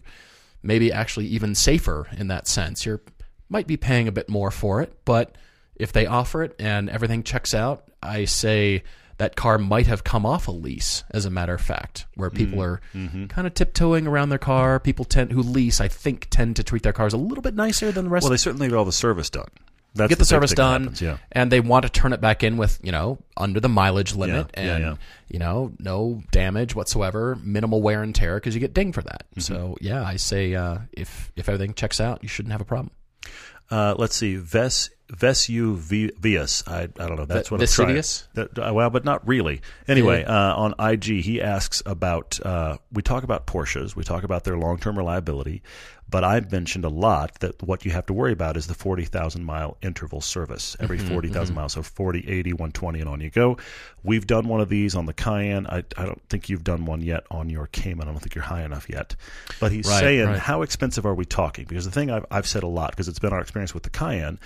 maybe 0.62 0.92
actually 0.92 1.26
even 1.26 1.56
safer 1.56 2.08
in 2.18 2.28
that 2.28 2.48
sense. 2.48 2.86
You're 2.86 3.02
might 3.50 3.66
be 3.66 3.78
paying 3.78 4.08
a 4.08 4.12
bit 4.12 4.30
more 4.30 4.52
for 4.52 4.82
it, 4.82 4.94
but 5.06 5.36
if 5.76 5.92
they 5.92 6.06
offer 6.06 6.44
it 6.44 6.56
and 6.60 6.88
everything 6.90 7.24
checks 7.24 7.54
out, 7.56 7.86
I 8.02 8.26
say 8.26 8.84
that 9.18 9.36
car 9.36 9.58
might 9.58 9.88
have 9.88 10.04
come 10.04 10.26
off 10.26 10.48
a 10.48 10.52
lease 10.52 11.04
as 11.12 11.26
a 11.26 11.30
matter 11.30 11.54
of 11.54 11.62
fact, 11.62 12.06
where 12.16 12.30
people 12.30 12.62
are 12.62 12.82
kind 13.28 13.48
of 13.48 13.54
tiptoeing 13.54 14.08
around 14.08 14.30
their 14.30 14.40
car. 14.40 14.80
People 14.80 15.06
tend 15.06 15.32
who 15.32 15.42
lease, 15.42 15.80
I 15.80 15.88
think, 15.88 16.28
tend 16.30 16.56
to 16.58 16.64
treat 16.64 16.84
their 16.84 16.94
cars 16.94 17.14
a 17.14 17.18
little 17.18 17.42
bit 17.42 17.56
nicer 17.56 17.92
than 17.92 18.06
the 18.06 18.12
rest 18.12 18.24
Well, 18.24 18.32
they 18.32 18.38
certainly 18.38 18.68
get 18.68 18.76
all 18.76 18.86
the 18.86 18.92
service 18.92 19.30
done. 19.30 19.50
That's 19.96 20.10
get 20.10 20.18
the 20.18 20.24
big 20.24 20.28
service 20.28 20.54
done, 20.54 20.82
happens, 20.84 21.02
yeah. 21.02 21.18
and 21.32 21.52
they 21.52 21.60
want 21.60 21.84
to 21.84 21.90
turn 21.90 22.14
it 22.14 22.22
back 22.22 22.44
in 22.44 22.58
with 22.58 22.80
you 22.82 22.92
know 22.92 23.20
under 23.38 23.60
the 23.60 23.70
mileage 23.70 24.16
limit 24.16 24.50
Yeah, 24.56 24.62
and 24.64 24.84
yeah. 24.84 24.96
you 25.30 25.38
know 25.38 25.72
no 25.78 26.24
damage 26.32 26.74
whatsoever, 26.74 27.38
minimal 27.44 27.80
wear 27.80 28.02
and 28.02 28.16
tear 28.16 28.38
because 28.38 28.56
you 28.56 28.60
get 28.60 28.74
dinged 28.74 28.96
for 28.96 29.04
that. 29.04 29.26
Mm-hmm. 29.36 29.42
So 29.42 29.78
yeah, 29.82 30.04
I 30.04 30.16
say 30.16 30.56
uh, 30.56 30.80
if 30.92 31.32
if 31.36 31.48
everything 31.48 31.76
checks 31.76 32.02
out, 32.02 32.24
you 32.24 32.28
shouldn't 32.28 32.54
have 32.54 32.62
a 32.62 32.66
problem. 32.66 32.90
Uh, 33.70 33.94
let's 33.98 34.16
see, 34.16 34.36
Ves 34.36 34.90
Vesu 35.10 35.76
V- 35.76 36.12
Vius. 36.20 36.64
I 36.68 36.84
I 36.84 36.88
don't 36.88 37.16
know. 37.18 37.26
That's 37.26 37.52
what 37.52 37.62
I'm 37.62 37.68
trying. 37.68 37.88
Vesuvius? 37.88 38.28
That, 38.34 38.58
uh, 38.58 38.74
well, 38.74 38.90
but 38.90 39.06
not 39.06 39.28
really. 39.28 39.62
Anyway, 39.88 40.24
uh, 40.24 40.56
on 40.56 40.74
IG, 40.80 41.22
he 41.22 41.42
asks 41.42 41.84
about. 41.86 42.40
Uh, 42.44 42.78
we 42.92 43.02
talk 43.02 43.24
about 43.24 43.46
Porsches. 43.46 43.96
We 43.96 44.04
talk 44.04 44.24
about 44.24 44.44
their 44.44 44.58
long 44.58 44.78
term 44.80 44.98
reliability, 44.98 45.62
but 46.10 46.24
I've 46.24 46.52
mentioned 46.52 46.86
a 46.86 46.90
lot 46.90 47.36
that 47.42 47.62
what 47.62 47.86
you 47.86 47.92
have 47.92 48.06
to 48.08 48.14
worry 48.14 48.32
about 48.32 48.56
is 48.58 48.68
the 48.68 48.74
forty 48.74 49.04
thousand 49.06 49.44
mile 49.44 49.78
interval 49.82 50.22
service 50.22 50.76
every 50.80 50.98
Mm-hmm, 50.98 51.54
miles. 51.54 51.74
So 51.74 51.84
40, 51.84 52.28
80, 52.28 52.54
120, 52.54 53.00
and 53.02 53.10
on 53.10 53.20
you 53.22 53.30
go. 53.30 53.58
We've 54.04 54.26
done 54.28 54.48
one 54.48 54.62
of 54.62 54.70
these 54.70 54.96
on 54.96 55.06
the 55.06 55.14
Cayenne. 55.14 55.66
I, 55.68 55.84
I 55.98 56.06
don't 56.06 56.22
think 56.30 56.50
you've 56.50 56.64
done 56.64 56.86
one 56.86 57.02
yet 57.02 57.24
on 57.32 57.50
your 57.50 57.68
Cayman. 57.68 58.08
I 58.08 58.12
don't 58.12 58.20
think 58.20 58.36
you're 58.36 58.44
high 58.44 58.64
enough 58.64 58.90
yet. 58.90 59.16
But 59.60 59.72
he's 59.72 59.88
Right, 59.88 60.00
saying, 60.02 60.26
right. 60.28 60.40
how 60.40 60.62
expensive 60.62 61.06
are 61.06 61.14
we 61.16 61.24
talking? 61.26 61.66
Because 61.66 61.86
the 61.86 61.92
thing 61.92 62.12
I've, 62.12 62.26
I've 62.30 62.48
said 62.48 62.64
a 62.64 62.68
lot, 62.68 62.92
because 62.92 63.08
it's 63.08 63.20
been 63.20 63.32
our 63.34 63.40
experience 63.42 63.74
with 63.74 63.84
the 63.84 63.90
Cayenne, 63.90 64.40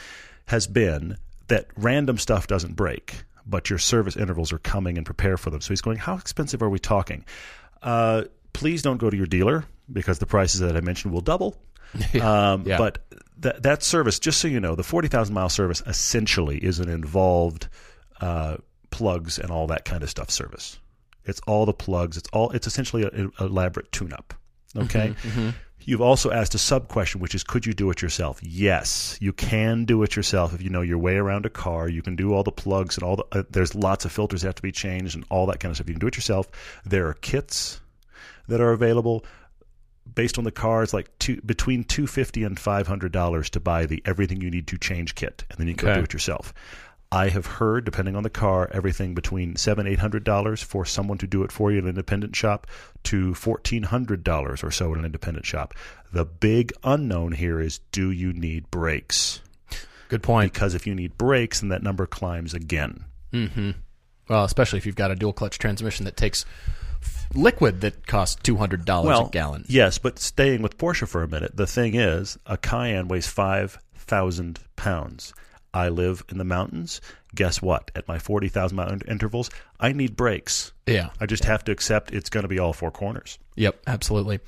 has 0.47 0.67
been 0.67 1.17
that 1.47 1.67
random 1.77 2.17
stuff 2.17 2.47
doesn't 2.47 2.75
break, 2.75 3.23
but 3.45 3.69
your 3.69 3.79
service 3.79 4.17
intervals 4.17 4.51
are 4.51 4.57
coming 4.59 4.97
and 4.97 5.05
prepare 5.05 5.37
for 5.37 5.49
them. 5.49 5.61
So 5.61 5.69
he's 5.69 5.81
going, 5.81 5.97
how 5.97 6.15
expensive 6.15 6.61
are 6.61 6.69
we 6.69 6.79
talking? 6.79 7.23
Uh, 7.81 8.23
please 8.53 8.81
don't 8.81 8.97
go 8.97 9.09
to 9.09 9.15
your 9.15 9.27
dealer 9.27 9.63
because 9.91 10.19
the 10.19 10.25
prices 10.25 10.59
that 10.61 10.75
I 10.75 10.81
mentioned 10.81 11.13
will 11.13 11.21
double. 11.21 11.55
Um, 12.21 12.63
Yeah. 12.65 12.77
But 12.77 13.05
that 13.39 13.63
that 13.63 13.83
service, 13.83 14.19
just 14.19 14.41
so 14.41 14.47
you 14.47 14.59
know, 14.59 14.75
the 14.75 14.83
forty 14.83 15.07
thousand 15.07 15.35
mile 15.35 15.47
service 15.49 15.81
essentially 15.85 16.57
is 16.57 16.79
an 16.79 16.89
involved 16.89 17.69
uh, 18.19 18.57
plugs 18.89 19.37
and 19.39 19.51
all 19.51 19.67
that 19.67 19.85
kind 19.85 20.03
of 20.03 20.09
stuff 20.09 20.29
service. 20.29 20.79
It's 21.23 21.39
all 21.47 21.65
the 21.65 21.73
plugs. 21.73 22.17
It's 22.17 22.29
all. 22.33 22.49
It's 22.51 22.67
essentially 22.67 23.03
an 23.03 23.31
elaborate 23.39 23.91
tune-up. 23.91 24.33
Okay. 24.75 25.13
You've 25.87 26.01
also 26.01 26.31
asked 26.31 26.53
a 26.53 26.57
sub 26.57 26.89
question, 26.89 27.21
which 27.21 27.33
is, 27.33 27.45
could 27.45 27.65
you 27.65 27.73
do 27.73 27.89
it 27.89 28.01
yourself? 28.01 28.39
Yes, 28.43 29.17
you 29.21 29.31
can 29.31 29.85
do 29.85 30.03
it 30.03 30.17
yourself 30.17 30.53
if 30.53 30.61
you 30.61 30.69
know 30.69 30.81
your 30.81 30.97
way 30.97 31.15
around 31.15 31.45
a 31.45 31.49
car. 31.49 31.87
You 31.87 32.01
can 32.01 32.17
do 32.17 32.33
all 32.33 32.43
the 32.43 32.51
plugs 32.51 32.97
and 32.97 33.03
all 33.05 33.15
the. 33.15 33.25
Uh, 33.31 33.43
there's 33.49 33.73
lots 33.73 34.03
of 34.03 34.11
filters 34.11 34.41
that 34.41 34.49
have 34.49 34.55
to 34.55 34.61
be 34.61 34.73
changed 34.73 35.15
and 35.15 35.23
all 35.29 35.45
that 35.45 35.61
kind 35.61 35.71
of 35.71 35.77
stuff. 35.77 35.87
You 35.87 35.93
can 35.93 36.01
do 36.01 36.07
it 36.07 36.17
yourself. 36.17 36.49
There 36.85 37.07
are 37.07 37.13
kits 37.13 37.79
that 38.49 38.59
are 38.59 38.73
available 38.73 39.23
based 40.13 40.37
on 40.37 40.43
the 40.43 40.51
car. 40.51 40.83
It's 40.83 40.93
like 40.93 41.09
two, 41.19 41.39
between 41.43 41.85
two 41.85 42.05
fifty 42.05 42.43
and 42.43 42.59
five 42.59 42.85
hundred 42.87 43.13
dollars 43.13 43.49
to 43.51 43.61
buy 43.61 43.85
the 43.85 44.01
everything 44.05 44.41
you 44.41 44.51
need 44.51 44.67
to 44.67 44.77
change 44.77 45.15
kit, 45.15 45.45
and 45.49 45.57
then 45.57 45.67
you 45.69 45.73
can 45.75 45.87
Okay. 45.87 45.99
do 45.99 46.03
it 46.03 46.11
yourself. 46.11 46.53
I 47.11 47.29
have 47.29 47.45
heard, 47.45 47.85
depending 47.85 48.15
on 48.15 48.23
the 48.23 48.29
car, 48.29 48.69
everything 48.73 49.13
between 49.13 49.55
seven 49.55 49.87
eight 49.87 49.99
hundred 49.99 50.23
dollars 50.23 50.61
for 50.61 50.85
someone 50.85 51.17
to 51.19 51.27
do 51.27 51.43
it 51.43 51.51
for 51.51 51.71
you 51.71 51.77
in 51.77 51.85
an 51.85 51.89
independent 51.89 52.35
shop 52.35 52.67
to 53.03 53.33
fourteen 53.33 53.83
hundred 53.83 54.23
dollars 54.23 54.63
or 54.63 54.71
so 54.71 54.91
in 54.93 54.99
an 54.99 55.05
independent 55.05 55.45
shop. 55.45 55.73
The 56.11 56.25
big 56.25 56.73
unknown 56.83 57.31
here 57.33 57.61
is: 57.61 57.79
Do 57.91 58.11
you 58.11 58.33
need 58.33 58.69
brakes? 58.71 59.41
Good 60.09 60.23
point. 60.23 60.53
Because 60.53 60.73
if 60.75 60.85
you 60.85 60.95
need 60.95 61.17
brakes, 61.17 61.61
then 61.61 61.69
that 61.69 61.83
number 61.83 62.05
climbs 62.05 62.53
again. 62.53 63.05
Mm-hmm. 63.31 63.71
Well, 64.29 64.43
especially 64.43 64.77
if 64.77 64.85
you've 64.85 64.95
got 64.95 65.11
a 65.11 65.15
dual 65.15 65.33
clutch 65.33 65.57
transmission 65.57 66.05
that 66.05 66.17
takes 66.17 66.45
liquid 67.33 67.81
that 67.81 68.05
costs 68.07 68.37
two 68.41 68.57
hundred 68.57 68.83
dollars 68.85 69.27
a 69.27 69.29
gallon. 69.31 69.65
Yes, 69.67 69.97
but 69.97 70.19
staying 70.19 70.61
with 70.61 70.77
Porsche 70.77 71.07
for 71.07 71.23
a 71.23 71.27
minute, 71.27 71.55
the 71.55 71.67
thing 71.67 71.95
is, 71.95 72.37
a 72.45 72.57
Cayenne 72.57 73.07
weighs 73.07 73.27
five 73.27 73.79
thousand 73.95 74.59
pounds. 74.75 75.33
I 75.73 75.89
live 75.89 76.23
in 76.29 76.37
the 76.37 76.43
mountains. 76.43 77.01
Guess 77.35 77.61
what? 77.61 77.91
At 77.95 78.07
my 78.07 78.19
forty 78.19 78.47
thousand 78.47 78.77
mile 78.77 78.97
intervals, 79.07 79.49
I 79.79 79.91
need 79.93 80.15
brakes. 80.15 80.71
Yeah. 80.85 81.09
I 81.19 81.25
just 81.25 81.43
have 81.45 81.63
to 81.65 81.71
accept 81.71 82.13
it's 82.13 82.29
going 82.29 82.43
to 82.43 82.47
be 82.47 82.59
all 82.59 82.73
four 82.73 82.91
corners. 82.91 83.37
Yep, 83.55 83.81
absolutely. 83.87 84.39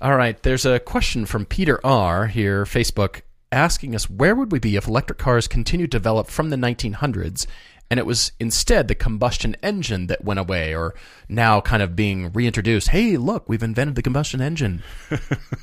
All 0.00 0.16
right, 0.16 0.40
there's 0.42 0.66
a 0.66 0.78
question 0.78 1.26
from 1.26 1.46
Peter 1.46 1.80
R 1.84 2.26
here, 2.26 2.64
Facebook, 2.64 3.22
asking 3.50 3.94
us 3.94 4.10
where 4.10 4.34
would 4.34 4.52
we 4.52 4.58
be 4.58 4.76
if 4.76 4.86
electric 4.86 5.18
cars 5.18 5.48
continued 5.48 5.90
to 5.92 5.98
develop 5.98 6.28
from 6.28 6.50
the 6.50 6.56
1900s 6.56 7.46
and 7.90 8.00
it 8.00 8.06
was 8.06 8.32
instead 8.40 8.88
the 8.88 8.94
combustion 8.94 9.56
engine 9.62 10.08
that 10.08 10.24
went 10.24 10.40
away 10.40 10.74
or 10.74 10.94
now 11.28 11.60
kind 11.60 11.82
of 11.82 11.94
being 11.94 12.32
reintroduced. 12.32 12.88
Hey, 12.88 13.16
look, 13.16 13.48
we've 13.48 13.62
invented 13.62 13.94
the 13.94 14.02
combustion 14.02 14.40
engine 14.40 14.82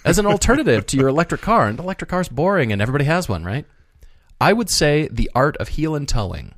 as 0.06 0.20
an 0.20 0.26
alternative 0.26 0.86
to 0.88 0.98
your 0.98 1.10
electric 1.10 1.42
car 1.42 1.68
and 1.68 1.80
electric 1.80 2.10
car's 2.10 2.30
boring 2.30 2.72
and 2.72 2.82
everybody 2.82 3.06
has 3.06 3.28
one, 3.28 3.44
right? 3.44 3.66
I 4.44 4.54
would 4.54 4.70
say 4.70 5.08
the 5.12 5.30
art 5.34 5.58
of 5.58 5.70
heel 5.70 5.96
and 5.96 6.08
toeing 6.08 6.54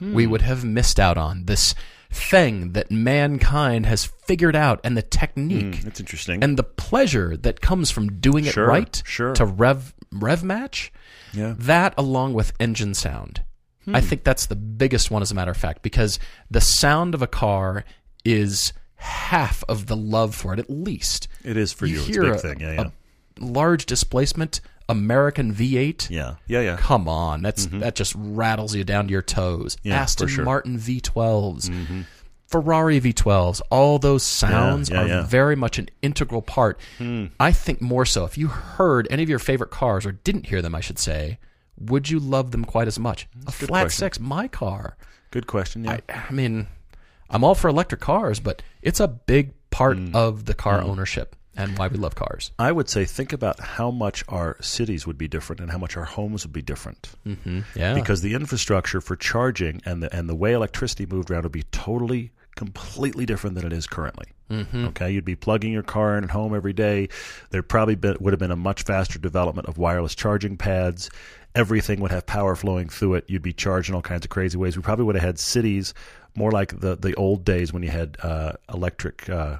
we 0.00 0.24
hmm. 0.24 0.30
would 0.30 0.42
have 0.42 0.64
missed 0.64 1.00
out 1.00 1.18
on 1.18 1.44
this 1.46 1.74
thing 2.10 2.72
that 2.72 2.90
mankind 2.90 3.84
has 3.86 4.06
figured 4.06 4.56
out 4.56 4.80
and 4.82 4.96
the 4.96 5.02
technique 5.02 5.76
hmm, 5.76 5.84
That's 5.84 6.00
interesting. 6.00 6.42
and 6.42 6.56
the 6.56 6.62
pleasure 6.62 7.36
that 7.36 7.60
comes 7.60 7.90
from 7.90 8.20
doing 8.20 8.46
it 8.46 8.54
Sure, 8.54 8.66
right 8.66 9.02
sure. 9.04 9.34
to 9.34 9.44
rev 9.44 9.94
rev 10.12 10.42
match 10.42 10.90
Yeah. 11.34 11.54
that 11.58 11.92
along 11.98 12.32
with 12.32 12.54
engine 12.58 12.94
sound 12.94 13.42
i 13.88 14.00
hmm. 14.00 14.06
think 14.06 14.24
that's 14.24 14.46
the 14.46 14.56
biggest 14.56 15.10
one 15.10 15.20
as 15.20 15.30
a 15.30 15.34
matter 15.34 15.50
of 15.50 15.56
fact 15.56 15.82
because 15.82 16.18
the 16.50 16.62
sound 16.62 17.14
of 17.14 17.20
a 17.20 17.26
car 17.26 17.84
is 18.24 18.72
half 18.96 19.62
of 19.68 19.86
the 19.86 19.96
love 19.96 20.34
for 20.34 20.54
it 20.54 20.58
at 20.58 20.70
least 20.70 21.28
it 21.44 21.56
is 21.56 21.72
for 21.72 21.86
you. 21.86 21.98
It's 22.00 22.16
a 22.16 22.20
big 22.20 22.30
a- 22.30 22.38
thing. 22.38 22.60
Yeah, 22.60 22.72
yeah. 22.72 22.80
a 22.82 22.92
large 23.40 23.86
displacement 23.86 24.60
american 24.88 25.52
v8 25.54 26.08
yeah, 26.10 26.36
yeah, 26.46 26.60
yeah. 26.60 26.76
Come 26.76 27.08
on, 27.08 27.42
that's 27.42 27.66
that 27.66 27.94
just 27.94 28.14
rattles 28.16 28.74
you 28.74 28.84
down 28.84 29.06
to 29.06 29.12
your 29.12 29.22
toes. 29.22 29.76
Mm-hmm. 29.76 29.88
Yeah, 29.88 30.00
Aston 30.00 30.26
for 30.28 30.32
sure. 30.32 30.38
Mm-hmm. 30.42 30.44
Martin 30.46 30.78
V12s, 30.78 32.04
Ferrari 32.46 32.98
V12s, 33.00 33.60
all 33.70 33.98
those 33.98 34.22
sounds 34.22 34.88
yeah, 34.88 35.02
are 35.02 35.06
yeah. 35.06 35.22
very 35.26 35.54
much 35.54 35.78
an 35.78 35.88
integral 36.00 36.40
part. 36.40 36.80
I 37.38 37.52
think 37.52 37.82
more 37.82 38.06
so. 38.06 38.24
If 38.24 38.38
you 38.38 38.48
heard 38.48 39.06
any 39.10 39.22
of 39.22 39.28
your 39.28 39.38
favorite 39.38 39.70
cars 39.70 40.06
or 40.06 40.12
didn't 40.12 40.46
hear 40.46 40.62
them, 40.62 40.74
I 40.74 40.80
should 40.80 40.98
say, 40.98 41.38
would 41.78 42.08
you 42.08 42.18
love 42.18 42.50
them 42.52 42.64
quite 42.64 42.88
as 42.88 42.98
much? 42.98 43.28
a 43.42 43.44
good 43.44 43.52
flat 43.68 43.80
question. 43.82 43.98
six, 43.98 44.18
my 44.20 44.48
car. 44.48 44.96
Good 45.30 45.46
question. 45.46 45.84
Yeah. 45.84 45.98
I 46.08 46.32
mean, 46.32 46.66
I'm 47.28 47.44
all 47.44 47.54
for 47.54 47.68
electric 47.68 48.00
cars, 48.00 48.40
but 48.40 48.62
it's 48.80 49.00
a 49.00 49.08
big 49.08 49.52
part 49.70 49.98
Mm. 49.98 50.14
of 50.14 50.46
the 50.46 50.54
car 50.54 50.80
ownership 50.80 51.36
and 51.58 51.76
why 51.76 51.88
we 51.88 51.98
love 51.98 52.14
cars. 52.14 52.52
I 52.58 52.72
would 52.72 52.88
say 52.88 53.04
think 53.04 53.32
about 53.32 53.60
how 53.60 53.90
much 53.90 54.24
our 54.28 54.56
cities 54.60 55.06
would 55.06 55.18
be 55.18 55.28
different 55.28 55.60
and 55.60 55.70
how 55.70 55.78
much 55.78 55.96
our 55.96 56.04
homes 56.04 56.44
would 56.44 56.52
be 56.52 56.62
different. 56.62 57.10
Yeah, 57.74 57.94
because 57.94 58.22
the 58.22 58.34
infrastructure 58.34 59.00
for 59.00 59.16
charging 59.16 59.82
and 59.84 60.02
the 60.02 60.14
and 60.14 60.28
the 60.28 60.34
way 60.34 60.52
electricity 60.52 61.04
moved 61.06 61.30
around 61.30 61.42
would 61.42 61.52
be 61.52 61.64
totally 61.64 62.30
completely 62.54 63.26
different 63.26 63.54
than 63.54 63.66
it 63.66 63.72
is 63.72 63.86
currently. 63.86 64.26
Mm-hmm. 64.50 64.86
Okay, 64.86 65.10
you'd 65.10 65.24
be 65.24 65.36
plugging 65.36 65.72
your 65.72 65.82
car 65.82 66.16
in 66.16 66.24
at 66.24 66.30
home 66.30 66.54
every 66.54 66.72
day. 66.72 67.08
There 67.50 67.62
probably 67.62 67.94
been, 67.94 68.16
would 68.20 68.32
have 68.32 68.40
been 68.40 68.50
a 68.50 68.56
much 68.56 68.82
faster 68.82 69.18
development 69.18 69.68
of 69.68 69.78
wireless 69.78 70.14
charging 70.14 70.56
pads. 70.56 71.10
Everything 71.54 72.00
would 72.00 72.10
have 72.10 72.26
power 72.26 72.56
flowing 72.56 72.88
through 72.88 73.14
it. 73.14 73.24
You'd 73.28 73.42
be 73.42 73.52
charged 73.52 73.90
in 73.90 73.94
all 73.94 74.02
kinds 74.02 74.24
of 74.24 74.30
crazy 74.30 74.56
ways. 74.56 74.76
We 74.76 74.82
probably 74.82 75.04
would 75.04 75.16
have 75.16 75.24
had 75.24 75.38
cities 75.38 75.94
more 76.34 76.50
like 76.50 76.80
the 76.80 76.96
the 76.96 77.14
old 77.14 77.44
days 77.44 77.72
when 77.72 77.82
you 77.82 77.90
had 77.90 78.16
uh, 78.22 78.52
electric. 78.72 79.28
Uh, 79.28 79.58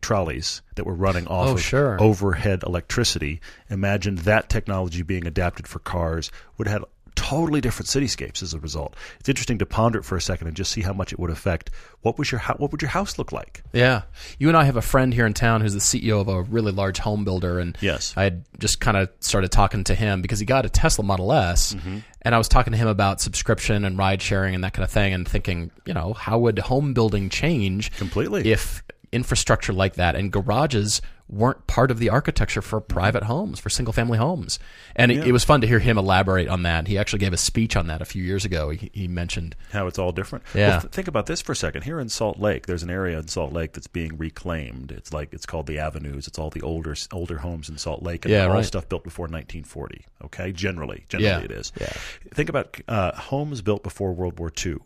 trolleys 0.00 0.62
that 0.76 0.84
were 0.84 0.94
running 0.94 1.26
off 1.26 1.48
Oh, 1.48 1.52
of 1.54 1.60
sure. 1.62 2.00
overhead 2.02 2.62
electricity. 2.64 3.40
Imagine 3.70 4.16
that 4.16 4.48
technology 4.48 5.02
being 5.02 5.26
adapted 5.26 5.66
for 5.66 5.78
cars 5.80 6.30
would 6.58 6.68
have 6.68 6.84
totally 7.14 7.62
different 7.62 7.88
cityscapes 7.88 8.42
as 8.42 8.52
a 8.52 8.60
result. 8.60 8.94
It's 9.18 9.28
interesting 9.30 9.56
to 9.58 9.66
ponder 9.66 9.98
it 10.00 10.04
for 10.04 10.16
a 10.16 10.20
second 10.20 10.48
and 10.48 10.56
just 10.56 10.70
see 10.70 10.82
how 10.82 10.92
much 10.92 11.14
it 11.14 11.18
would 11.18 11.30
affect 11.30 11.70
what 12.02 12.18
was 12.18 12.30
your 12.30 12.40
what 12.58 12.70
would 12.72 12.82
your 12.82 12.90
house 12.90 13.18
look 13.18 13.32
like? 13.32 13.62
Yeah. 13.72 14.02
You 14.38 14.48
and 14.48 14.56
I 14.56 14.64
have 14.64 14.76
a 14.76 14.82
friend 14.82 15.14
here 15.14 15.24
in 15.26 15.32
town 15.32 15.62
who's 15.62 15.72
the 15.72 15.80
CEO 15.80 16.20
of 16.20 16.28
a 16.28 16.42
really 16.42 16.72
large 16.72 16.98
home 16.98 17.24
builder. 17.24 17.58
And 17.58 17.76
Yes. 17.80 18.12
I 18.18 18.24
had 18.24 18.44
just 18.58 18.80
kind 18.80 18.98
of 18.98 19.08
started 19.20 19.50
talking 19.50 19.82
to 19.84 19.94
him 19.94 20.20
because 20.20 20.38
he 20.38 20.44
got 20.46 20.66
a 20.66 20.68
Tesla 20.68 21.04
Model 21.04 21.32
S. 21.32 21.72
Mm-hmm. 21.74 21.98
And 22.22 22.34
I 22.34 22.38
was 22.38 22.48
talking 22.48 22.72
to 22.72 22.76
him 22.78 22.88
about 22.88 23.20
subscription 23.22 23.84
and 23.86 23.96
ride 23.96 24.20
sharing 24.20 24.54
and 24.54 24.62
that 24.62 24.74
kind 24.74 24.84
of 24.84 24.90
thing 24.90 25.14
and 25.14 25.26
thinking, 25.26 25.70
you 25.86 25.94
know, 25.94 26.12
how 26.12 26.38
would 26.38 26.58
home 26.58 26.92
building 26.92 27.28
change 27.30 27.92
Completely. 27.96 28.50
if 28.52 28.82
infrastructure 29.12 29.72
like 29.72 29.94
that 29.94 30.14
and 30.16 30.32
garages 30.32 31.00
weren't 31.28 31.66
part 31.66 31.90
of 31.90 31.98
the 31.98 32.08
architecture 32.08 32.62
for 32.62 32.80
private 32.80 33.24
homes, 33.24 33.58
for 33.58 33.68
single 33.68 33.92
family 33.92 34.16
homes. 34.16 34.60
And 34.94 35.10
it, 35.10 35.26
it 35.26 35.32
was 35.32 35.42
fun 35.42 35.60
to 35.60 35.66
hear 35.66 35.80
him 35.80 35.98
elaborate 35.98 36.46
on 36.46 36.62
that. 36.62 36.86
He 36.86 36.96
actually 36.96 37.18
gave 37.18 37.32
a 37.32 37.36
speech 37.36 37.74
on 37.76 37.88
that 37.88 38.00
a 38.00 38.04
few 38.04 38.22
years 38.22 38.44
ago. 38.44 38.70
He, 38.70 38.90
he 38.92 39.08
mentioned 39.08 39.56
how 39.72 39.88
it's 39.88 39.98
all 39.98 40.12
different. 40.12 40.44
Yeah. 40.54 40.68
Well, 40.68 40.80
th- 40.82 40.92
think 40.92 41.08
about 41.08 41.26
this 41.26 41.42
for 41.42 41.50
a 41.50 41.56
second. 41.56 41.82
Here 41.82 41.98
in 41.98 42.08
Salt 42.08 42.38
Lake, 42.38 42.66
there's 42.66 42.84
an 42.84 42.90
area 42.90 43.18
in 43.18 43.26
Salt 43.26 43.52
Lake 43.52 43.72
that's 43.72 43.88
being 43.88 44.16
reclaimed. 44.16 44.92
It's 44.92 45.12
like 45.12 45.32
it's 45.32 45.46
called 45.46 45.66
the 45.66 45.80
Avenues. 45.80 46.28
It's 46.28 46.38
all 46.38 46.50
the 46.50 46.62
older 46.62 46.94
older 47.10 47.38
homes 47.38 47.68
in 47.68 47.76
Salt 47.76 48.04
Lake, 48.04 48.24
and 48.24 48.32
Yeah, 48.32 48.44
all 48.46 48.52
right. 48.54 48.64
stuff 48.64 48.88
built 48.88 49.02
before 49.02 49.24
1940. 49.24 50.04
Okay, 50.26 50.52
generally, 50.52 51.06
generally 51.08 51.28
Yeah, 51.32 51.40
it 51.40 51.50
is. 51.50 51.72
yeah. 51.80 51.88
Think 52.34 52.48
about 52.48 52.80
uh, 52.86 53.16
homes 53.16 53.62
built 53.62 53.82
before 53.82 54.12
World 54.12 54.38
War 54.38 54.52
II. 54.64 54.76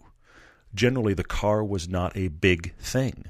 Generally, 0.75 1.15
the 1.15 1.25
car 1.25 1.63
was 1.65 1.87
not 1.89 2.17
a 2.17 2.29
big 2.29 2.75
thing. 2.77 3.25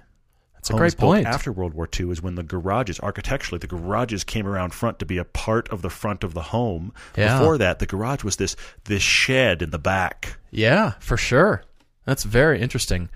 That's 0.60 0.70
a 0.70 0.74
great 0.74 0.98
point. 0.98 1.26
After 1.26 1.50
World 1.50 1.72
War 1.72 1.88
II 1.98 2.10
is 2.10 2.20
when 2.20 2.34
the 2.34 2.42
garages, 2.42 3.00
architecturally, 3.00 3.58
the 3.58 3.66
garages 3.66 4.24
came 4.24 4.46
around 4.46 4.74
front 4.74 4.98
to 4.98 5.06
be 5.06 5.16
a 5.16 5.24
part 5.24 5.70
of 5.70 5.80
the 5.80 5.88
front 5.88 6.22
of 6.22 6.34
the 6.34 6.42
home. 6.42 6.92
Yeah. 7.16 7.38
Before 7.38 7.56
that, 7.56 7.78
the 7.78 7.86
garage 7.86 8.22
was 8.22 8.36
this 8.36 8.56
this 8.84 9.02
shed 9.02 9.62
in 9.62 9.70
the 9.70 9.78
back. 9.78 10.36
Yeah, 10.50 10.92
for 11.00 11.16
sure. 11.16 11.62
That's 12.04 12.24
very 12.24 12.60
interesting. 12.60 13.08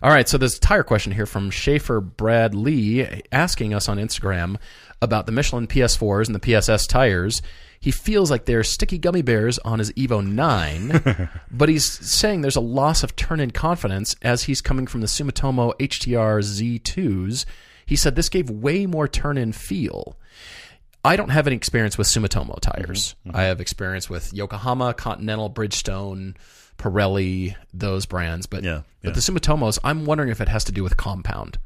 All 0.00 0.10
right, 0.10 0.28
so 0.28 0.38
there's 0.38 0.56
a 0.56 0.60
tire 0.60 0.82
question 0.82 1.12
here 1.12 1.26
from 1.26 1.50
Schaefer 1.50 2.00
Brad 2.00 2.54
Lee 2.54 3.22
asking 3.30 3.74
us 3.74 3.88
on 3.88 3.98
Instagram 3.98 4.56
about 5.00 5.26
the 5.26 5.32
Michelin 5.32 5.66
PS4s 5.66 6.26
and 6.26 6.34
the 6.34 6.40
PSS 6.40 6.86
tires. 6.86 7.42
He 7.82 7.90
feels 7.90 8.30
like 8.30 8.44
they're 8.44 8.62
sticky 8.62 8.98
gummy 8.98 9.22
bears 9.22 9.58
on 9.58 9.80
his 9.80 9.90
Evo 9.94 10.24
9, 10.24 11.28
but 11.50 11.68
he's 11.68 11.84
saying 11.84 12.40
there's 12.40 12.54
a 12.54 12.60
loss 12.60 13.02
of 13.02 13.16
turn 13.16 13.40
in 13.40 13.50
confidence 13.50 14.14
as 14.22 14.44
he's 14.44 14.60
coming 14.60 14.86
from 14.86 15.00
the 15.00 15.08
Sumitomo 15.08 15.76
HTR 15.80 16.38
Z2s. 16.78 17.44
He 17.84 17.96
said 17.96 18.14
this 18.14 18.28
gave 18.28 18.48
way 18.48 18.86
more 18.86 19.08
turn 19.08 19.36
in 19.36 19.50
feel. 19.50 20.16
I 21.04 21.16
don't 21.16 21.30
have 21.30 21.48
any 21.48 21.56
experience 21.56 21.98
with 21.98 22.06
Sumitomo 22.06 22.60
tires. 22.60 23.16
Mm-hmm, 23.26 23.36
I 23.36 23.42
have 23.42 23.60
experience 23.60 24.08
with 24.08 24.32
Yokohama, 24.32 24.94
Continental, 24.94 25.50
Bridgestone, 25.50 26.36
Pirelli, 26.78 27.56
those 27.74 28.06
brands. 28.06 28.46
But 28.46 28.62
Yeah, 28.62 28.82
but 29.02 29.14
the 29.14 29.20
Sumitomos, 29.20 29.80
I'm 29.82 30.04
wondering 30.04 30.30
if 30.30 30.40
it 30.40 30.46
has 30.46 30.62
to 30.64 30.72
do 30.72 30.84
with 30.84 30.96
compound. 30.96 31.58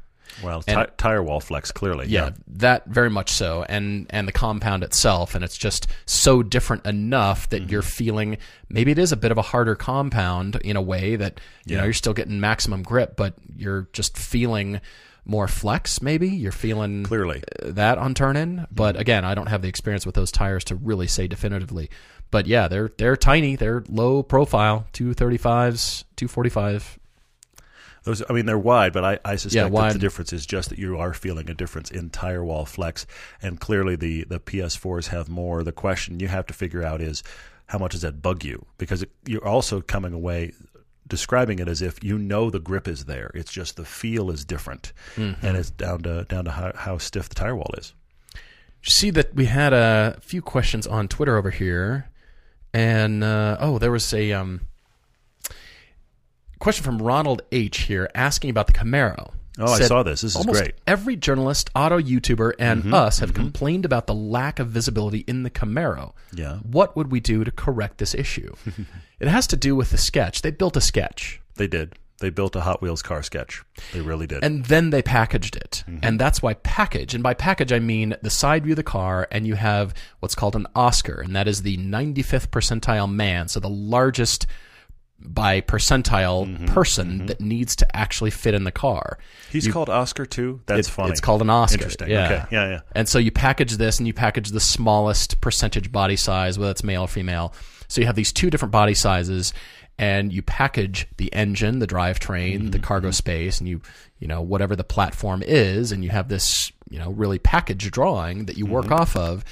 Well, 0.43 0.61
t- 0.61 0.73
and, 0.73 0.87
tire 0.97 1.23
wall 1.23 1.39
flex 1.39 1.71
clearly. 1.71 2.07
Yeah, 2.07 2.25
yeah, 2.25 2.31
that 2.47 2.85
very 2.87 3.09
much 3.09 3.31
so, 3.31 3.65
and 3.67 4.07
and 4.09 4.27
the 4.27 4.31
compound 4.31 4.83
itself, 4.83 5.35
and 5.35 5.43
it's 5.43 5.57
just 5.57 5.87
so 6.05 6.43
different 6.43 6.85
enough 6.85 7.49
that 7.49 7.63
mm-hmm. 7.63 7.71
you're 7.71 7.81
feeling 7.81 8.37
maybe 8.69 8.91
it 8.91 8.99
is 8.99 9.11
a 9.11 9.17
bit 9.17 9.31
of 9.31 9.37
a 9.37 9.41
harder 9.41 9.75
compound 9.75 10.57
in 10.57 10.75
a 10.75 10.81
way 10.81 11.15
that 11.15 11.39
you 11.65 11.73
yeah. 11.73 11.79
know 11.79 11.85
you're 11.85 11.93
still 11.93 12.13
getting 12.13 12.39
maximum 12.39 12.83
grip, 12.83 13.15
but 13.15 13.35
you're 13.55 13.87
just 13.93 14.17
feeling 14.17 14.79
more 15.27 15.47
flex 15.47 16.01
maybe? 16.01 16.29
You're 16.29 16.51
feeling 16.51 17.03
clearly. 17.03 17.43
that 17.61 17.97
on 17.97 18.13
turn 18.13 18.37
in? 18.37 18.65
But 18.71 18.99
again 18.99 19.25
i 19.25 19.35
don't 19.35 19.47
have 19.47 19.61
the 19.61 19.67
experience 19.67 20.05
with 20.05 20.15
those 20.15 20.31
tires 20.31 20.63
to 20.65 20.75
really 20.75 21.07
say 21.07 21.27
definitively. 21.27 21.89
But 22.31 22.47
yeah 22.47 22.67
they're 22.67 22.89
they're 22.97 23.17
tiny. 23.17 23.55
They're 23.55 23.83
low 23.89 24.23
profile. 24.23 24.87
235s 24.93 26.05
245 26.15 26.96
those, 28.07 28.23
I 28.29 28.33
mean, 28.33 28.45
they're 28.45 28.57
wide, 28.57 28.93
but 28.93 29.03
I, 29.03 29.19
I 29.25 29.35
suspect 29.35 29.53
Yeah, 29.73 29.81
that 29.81 29.93
the 29.93 29.99
difference 29.99 30.31
is 30.33 30.45
just 30.45 30.69
that 30.69 30.79
you 30.79 30.97
are 30.97 31.13
feeling 31.13 31.49
a 31.49 31.53
difference 31.53 31.91
in 31.91 32.09
tire 32.09 32.43
wall 32.43 32.65
flex, 32.65 33.05
and 33.41 33.59
clearly 33.59 33.95
the 33.95 34.23
the 34.23 34.39
PS4s 34.39 35.07
have 35.07 35.27
more. 35.29 35.63
The 35.63 35.71
question 35.73 36.19
you 36.19 36.27
have 36.29 36.45
to 36.47 36.53
figure 36.53 36.83
out 36.83 37.01
is 37.01 37.21
how 37.67 37.77
much 37.79 37.91
does 37.91 38.01
that 38.01 38.21
bug 38.21 38.43
you? 38.45 38.65
Because 38.77 39.03
it, 39.03 39.11
you're 39.25 39.45
also 39.47 39.81
coming 39.81 40.13
away 40.13 40.53
describing 41.07 41.59
it 41.59 41.67
as 41.69 41.81
if 41.81 42.03
you 42.03 42.17
know 42.17 42.49
the 42.49 42.59
grip 42.59 42.87
is 42.87 43.05
there. 43.05 43.31
It's 43.33 43.51
just 43.51 43.75
the 43.77 43.85
feel 43.85 44.29
is 44.31 44.43
different, 44.45 44.93
Mm-hmm. 45.15 45.45
and 45.45 45.57
it's 45.57 45.69
down 45.71 45.99
to 46.03 46.23
down 46.25 46.45
to 46.45 46.51
how, 46.51 46.71
how 46.75 46.97
stiff 46.97 47.29
the 47.29 47.35
tire 47.35 47.55
wall 47.55 47.71
is. 47.77 47.93
you 48.83 48.91
see 48.91 49.09
that 49.11 49.33
we 49.35 49.45
had 49.45 49.73
a 49.73 50.17
few 50.21 50.41
questions 50.41 50.87
on 50.87 51.07
Twitter 51.07 51.35
over 51.37 51.49
here, 51.51 52.09
and 52.73 53.23
uh, 53.23 53.57
oh, 53.59 53.79
there 53.79 53.91
was 53.91 54.13
a 54.13 54.31
um, 54.33 54.61
question 56.59 56.83
from 56.83 56.99
Ronald 57.01 57.41
H 57.51 57.79
here 57.79 58.09
asking 58.15 58.49
about 58.49 58.67
the 58.67 58.73
Camaro. 58.73 59.33
Oh, 59.59 59.73
I 59.73 59.79
saw 59.81 60.03
this. 60.03 60.21
This 60.21 60.35
is 60.35 60.45
great. 60.45 60.75
Every 60.85 61.15
journalist, 61.15 61.71
auto 61.75 61.99
YouTuber, 61.99 62.53
and 62.59 62.83
Mm-hmm, 62.83 62.93
us 62.93 63.19
have 63.19 63.33
complained 63.33 63.85
about 63.85 64.05
the 64.05 64.13
lack 64.13 64.59
of 64.59 64.67
visibility 64.67 65.19
in 65.27 65.41
the 65.41 65.49
Camaro. 65.49 66.13
Yeah. 66.31 66.57
What 66.57 66.95
would 66.95 67.11
we 67.11 67.19
do 67.19 67.43
to 67.43 67.49
correct 67.49 67.97
this 67.97 68.13
issue? 68.13 68.53
it 69.19 69.27
has 69.27 69.47
to 69.47 69.57
do 69.57 69.75
with 69.75 69.89
the 69.89 69.97
sketch. 69.97 70.43
They 70.43 70.51
built 70.51 70.77
a 70.77 70.81
sketch. 70.81 71.41
They 71.55 71.65
did. 71.67 71.95
They 72.19 72.29
built 72.31 72.55
a 72.55 72.61
Hot 72.61 72.81
Wheels 72.83 73.01
car 73.01 73.23
sketch. 73.23 73.63
They 73.93 74.01
really 74.01 74.25
did. 74.27 74.43
and 74.43 74.65
then 74.65 74.91
they 74.91 75.01
packaged 75.01 75.55
it 75.55 75.83
Mm-hmm. 75.87 75.99
and 76.03 76.19
that's 76.19 76.41
why 76.41 76.53
package 76.55 77.13
and 77.13 77.23
by 77.23 77.33
package 77.33 77.71
i 77.71 77.79
mean 77.79 78.15
the 78.23 78.29
side 78.29 78.63
view 78.63 78.73
of 78.73 78.77
the 78.77 78.83
car 78.83 79.27
and 79.31 79.45
you 79.47 79.53
have 79.55 79.93
what's 80.19 80.33
called 80.35 80.55
an 80.55 80.65
oscar 80.75 81.21
and 81.21 81.35
that 81.35 81.47
is 81.47 81.61
the 81.61 81.77
95th 81.77 82.47
percentile 82.49 83.09
man 83.11 83.47
so 83.47 83.59
the 83.59 83.69
largest 83.69 84.47
by 85.19 85.61
percentile 85.61 86.45
Mm-hmm. 86.47 86.65
person 86.65 87.25
that 87.25 87.41
needs 87.41 87.75
to 87.77 87.95
actually 87.95 88.29
fit 88.31 88.53
in 88.53 88.63
the 88.63 88.71
car 88.71 89.17
He's 89.51 89.67
called 89.67 89.89
Oscar 89.89 90.25
too. 90.25 90.61
That's 90.65 90.87
It- 90.87 90.91
funny. 90.91 91.11
It's 91.11 91.21
called 91.21 91.41
an 91.41 91.49
Oscar. 91.49 91.75
Interesting. 91.77 92.09
Yeah. 92.09 92.25
Okay. 92.25 92.45
Yeah. 92.51 92.69
Yeah. 92.69 92.79
And 92.93 93.07
so 93.09 93.17
you 93.17 93.31
package 93.31 93.77
this 93.77 93.97
and 93.97 94.05
you 94.05 94.13
package 94.13 94.49
the 94.51 94.59
smallest 94.59 95.39
percentage 95.41 95.91
body 95.91 96.15
size, 96.17 96.59
whether 96.59 96.71
it's 96.71 96.83
male 96.83 97.03
or 97.03 97.07
female. 97.07 97.53
So 97.87 98.01
you 98.01 98.07
have 98.07 98.15
these 98.15 98.33
two 98.33 98.49
different 98.49 98.71
body 98.73 98.93
sizes 98.93 99.53
and 99.97 100.31
you 100.31 100.41
package 100.43 101.07
the 101.17 101.33
engine, 101.33 101.79
the 101.79 101.87
drivetrain, 101.87 102.57
Mm-hmm. 102.59 102.69
the 102.71 102.79
cargo 102.79 103.09
space, 103.11 103.59
and 103.59 103.67
you, 103.67 103.81
you 104.19 104.27
know, 104.27 104.41
whatever 104.41 104.75
the 104.75 104.83
platform 104.83 105.41
is, 105.45 105.91
and 105.91 106.03
you 106.03 106.09
have 106.11 106.27
this, 106.27 106.71
you 106.89 106.99
know, 106.99 107.09
really 107.11 107.39
packaged 107.39 107.89
drawing 107.91 108.45
that 108.45 108.57
you 108.57 108.65
work 108.65 108.85
Mm-hmm. 108.85 108.93
off 108.93 109.15
of 109.15 109.43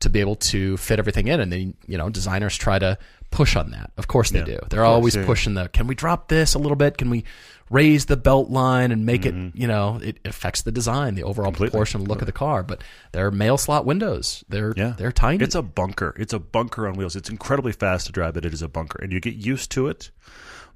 to 0.00 0.08
be 0.10 0.20
able 0.20 0.36
to 0.36 0.76
fit 0.76 1.00
everything 1.00 1.26
in. 1.26 1.40
And 1.40 1.50
then, 1.52 1.74
you 1.88 1.98
know, 1.98 2.08
designers 2.10 2.56
try 2.56 2.78
to 2.78 2.96
push 3.30 3.56
on 3.56 3.70
that. 3.72 3.90
Of 3.96 4.08
course 4.08 4.30
they 4.30 4.38
Yeah, 4.40 4.44
do. 4.44 4.58
They're 4.70 4.84
always 4.84 5.16
pushing 5.16 5.54
the, 5.54 5.68
can 5.68 5.86
we 5.86 5.94
drop 5.94 6.28
this 6.28 6.54
a 6.54 6.58
little 6.58 6.76
bit? 6.76 6.96
Can 6.98 7.10
we 7.10 7.24
raise 7.70 8.06
the 8.06 8.16
belt 8.16 8.48
line 8.48 8.90
and 8.92 9.04
make 9.04 9.22
Mm-hmm. 9.22 9.48
it, 9.48 9.56
you 9.56 9.66
know, 9.66 10.00
it 10.02 10.18
affects 10.24 10.62
the 10.62 10.72
design, 10.72 11.14
the 11.14 11.22
overall 11.24 11.52
proportion 11.52 12.04
look 12.04 12.20
of 12.22 12.26
the 12.26 12.32
car. 12.32 12.62
But 12.62 12.82
they're 13.12 13.30
mail 13.30 13.58
slot 13.58 13.84
windows. 13.84 14.42
They're, 14.48 14.72
Yeah, 14.76 14.94
they're 14.96 15.12
tiny. 15.12 15.44
It's 15.44 15.54
a 15.54 15.60
bunker. 15.62 16.14
It's 16.18 16.32
a 16.32 16.38
bunker 16.38 16.88
on 16.88 16.94
wheels. 16.94 17.14
It's 17.16 17.28
incredibly 17.28 17.72
fast 17.72 18.06
to 18.06 18.12
drive, 18.12 18.34
but 18.34 18.44
it 18.46 18.54
is 18.54 18.62
a 18.62 18.68
bunker, 18.68 18.98
and 19.02 19.12
you 19.12 19.20
get 19.20 19.34
used 19.34 19.70
to 19.72 19.86
it. 19.88 20.10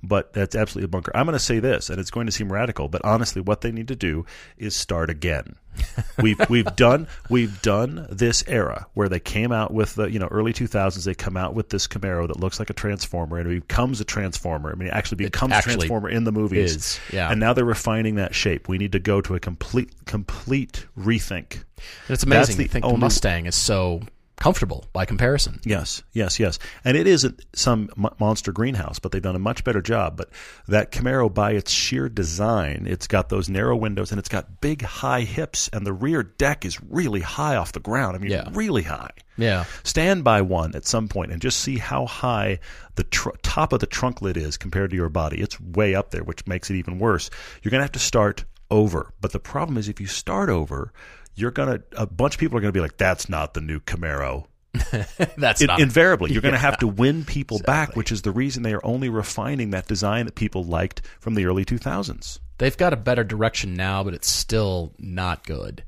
But 0.02 0.32
that's 0.32 0.56
absolutely 0.56 0.86
a 0.86 0.88
bunker. 0.88 1.12
I'm 1.14 1.26
going 1.26 1.38
to 1.38 1.44
say 1.44 1.60
this, 1.60 1.88
and 1.88 2.00
it's 2.00 2.10
going 2.10 2.26
to 2.26 2.32
seem 2.32 2.52
radical, 2.52 2.88
but 2.88 3.04
honestly, 3.04 3.40
what 3.40 3.60
they 3.60 3.70
need 3.70 3.88
to 3.88 3.96
do 3.96 4.26
is 4.56 4.74
start 4.74 5.10
again. 5.10 5.56
we've 6.22 6.38
we've 6.50 6.76
done 6.76 7.06
we've 7.30 7.62
done 7.62 8.06
this 8.10 8.44
era 8.46 8.86
where 8.94 9.08
they 9.08 9.20
came 9.20 9.52
out 9.52 9.72
with 9.72 9.94
the 9.94 10.10
you 10.10 10.18
know 10.18 10.26
early 10.26 10.52
2000s. 10.52 11.04
They 11.04 11.14
come 11.14 11.36
out 11.36 11.54
with 11.54 11.70
this 11.70 11.86
Camaro 11.86 12.26
that 12.28 12.38
looks 12.38 12.58
like 12.58 12.68
a 12.68 12.74
transformer, 12.74 13.38
and 13.38 13.50
it 13.50 13.60
becomes 13.60 14.00
a 14.00 14.04
transformer. 14.04 14.70
I 14.70 14.74
mean, 14.74 14.88
it 14.88 14.94
actually 14.94 15.24
becomes 15.24 15.52
actually 15.52 15.74
a 15.74 15.76
transformer 15.76 16.08
in 16.08 16.24
the 16.24 16.32
movies. 16.32 16.76
is, 16.76 17.00
yeah. 17.12 17.30
And 17.30 17.40
now 17.40 17.52
they're 17.52 17.64
refining 17.64 18.16
that 18.16 18.34
shape. 18.34 18.68
We 18.68 18.76
need 18.76 18.92
to 18.92 18.98
go 18.98 19.20
to 19.20 19.34
a 19.34 19.40
complete 19.40 20.04
complete 20.04 20.86
rethink. 20.98 21.52
And 21.54 21.62
it's 22.08 22.08
That's 22.08 22.24
amazing 22.24 22.56
the 22.56 22.64
to 22.64 22.70
think 22.70 22.84
the 22.84 22.96
Mustang 22.96 23.46
is 23.46 23.56
so 23.56 24.02
comfortable 24.36 24.84
by 24.92 25.04
comparison. 25.04 25.60
Yes, 25.64 26.02
yes, 26.12 26.40
yes. 26.40 26.58
And 26.84 26.96
it 26.96 27.06
isn't 27.06 27.44
some 27.54 27.90
mo- 27.96 28.14
monster 28.18 28.50
greenhouse, 28.52 28.98
but 28.98 29.12
they've 29.12 29.22
done 29.22 29.36
a 29.36 29.40
much 29.40 29.62
better 29.62 29.80
job. 29.82 30.16
But 30.16 30.30
that 30.68 30.90
Camaro, 30.90 31.32
by 31.32 31.52
its 31.52 31.70
sheer 31.70 32.08
design, 32.08 32.86
it's 32.88 33.06
got 33.06 33.28
those 33.28 33.48
narrow 33.48 33.76
windows 33.76 34.10
and 34.10 34.18
it's 34.18 34.28
got 34.28 34.60
big, 34.60 34.82
high 34.82 35.20
hips, 35.20 35.68
and 35.72 35.86
the 35.86 35.92
rear 35.92 36.22
deck 36.22 36.64
is 36.64 36.82
really 36.82 37.20
high 37.20 37.56
off 37.56 37.72
the 37.72 37.80
ground. 37.80 38.16
I 38.16 38.18
mean, 38.18 38.30
Yeah. 38.32 38.48
really 38.52 38.82
high. 38.82 39.10
Yeah. 39.36 39.64
Stand 39.84 40.24
by 40.24 40.42
one 40.42 40.74
at 40.74 40.86
some 40.86 41.08
point 41.08 41.30
and 41.32 41.40
just 41.40 41.60
see 41.60 41.78
how 41.78 42.06
high 42.06 42.58
the 42.96 43.04
tr- 43.04 43.30
top 43.42 43.72
of 43.72 43.80
the 43.80 43.86
trunk 43.86 44.20
lid 44.22 44.36
is 44.36 44.56
compared 44.56 44.90
to 44.90 44.96
your 44.96 45.08
body. 45.08 45.40
It's 45.40 45.60
way 45.60 45.94
up 45.94 46.10
there, 46.10 46.24
which 46.24 46.46
makes 46.46 46.68
it 46.70 46.76
even 46.76 46.98
worse. 46.98 47.30
You're 47.62 47.70
going 47.70 47.78
to 47.80 47.84
have 47.84 47.92
to 47.92 47.98
start 47.98 48.44
over. 48.70 49.12
But 49.20 49.32
the 49.32 49.38
problem 49.38 49.76
is, 49.78 49.88
if 49.88 50.00
you 50.00 50.06
start 50.06 50.48
over, 50.48 50.92
you're 51.34 51.50
going 51.50 51.78
to, 51.78 51.82
a 51.96 52.06
bunch 52.06 52.34
of 52.34 52.40
people 52.40 52.58
are 52.58 52.60
going 52.60 52.72
to 52.72 52.76
be 52.76 52.80
like, 52.80 52.96
that's 52.96 53.28
not 53.28 53.54
the 53.54 53.60
new 53.60 53.80
Camaro. 53.80 54.46
That's 55.36 55.60
In- 55.60 55.66
not 55.66 55.80
invariably, 55.80 56.32
you're 56.32 56.40
going 56.40 56.52
to 56.54 56.58
have 56.58 56.78
to 56.78 56.88
win 56.88 57.24
people 57.26 57.58
back, 57.66 57.94
which 57.94 58.10
is 58.10 58.22
the 58.22 58.30
reason 58.30 58.62
they 58.62 58.72
are 58.72 58.84
only 58.84 59.10
refining 59.10 59.70
that 59.70 59.86
design 59.86 60.24
that 60.24 60.34
people 60.34 60.64
liked 60.64 61.02
from 61.20 61.34
the 61.34 61.44
early 61.44 61.64
2000s. 61.66 62.38
They've 62.56 62.76
got 62.76 62.94
a 62.94 62.96
better 62.96 63.22
direction 63.22 63.74
now, 63.74 64.02
but 64.02 64.14
it's 64.14 64.30
still 64.30 64.94
not 64.98 65.44
good. 65.44 65.84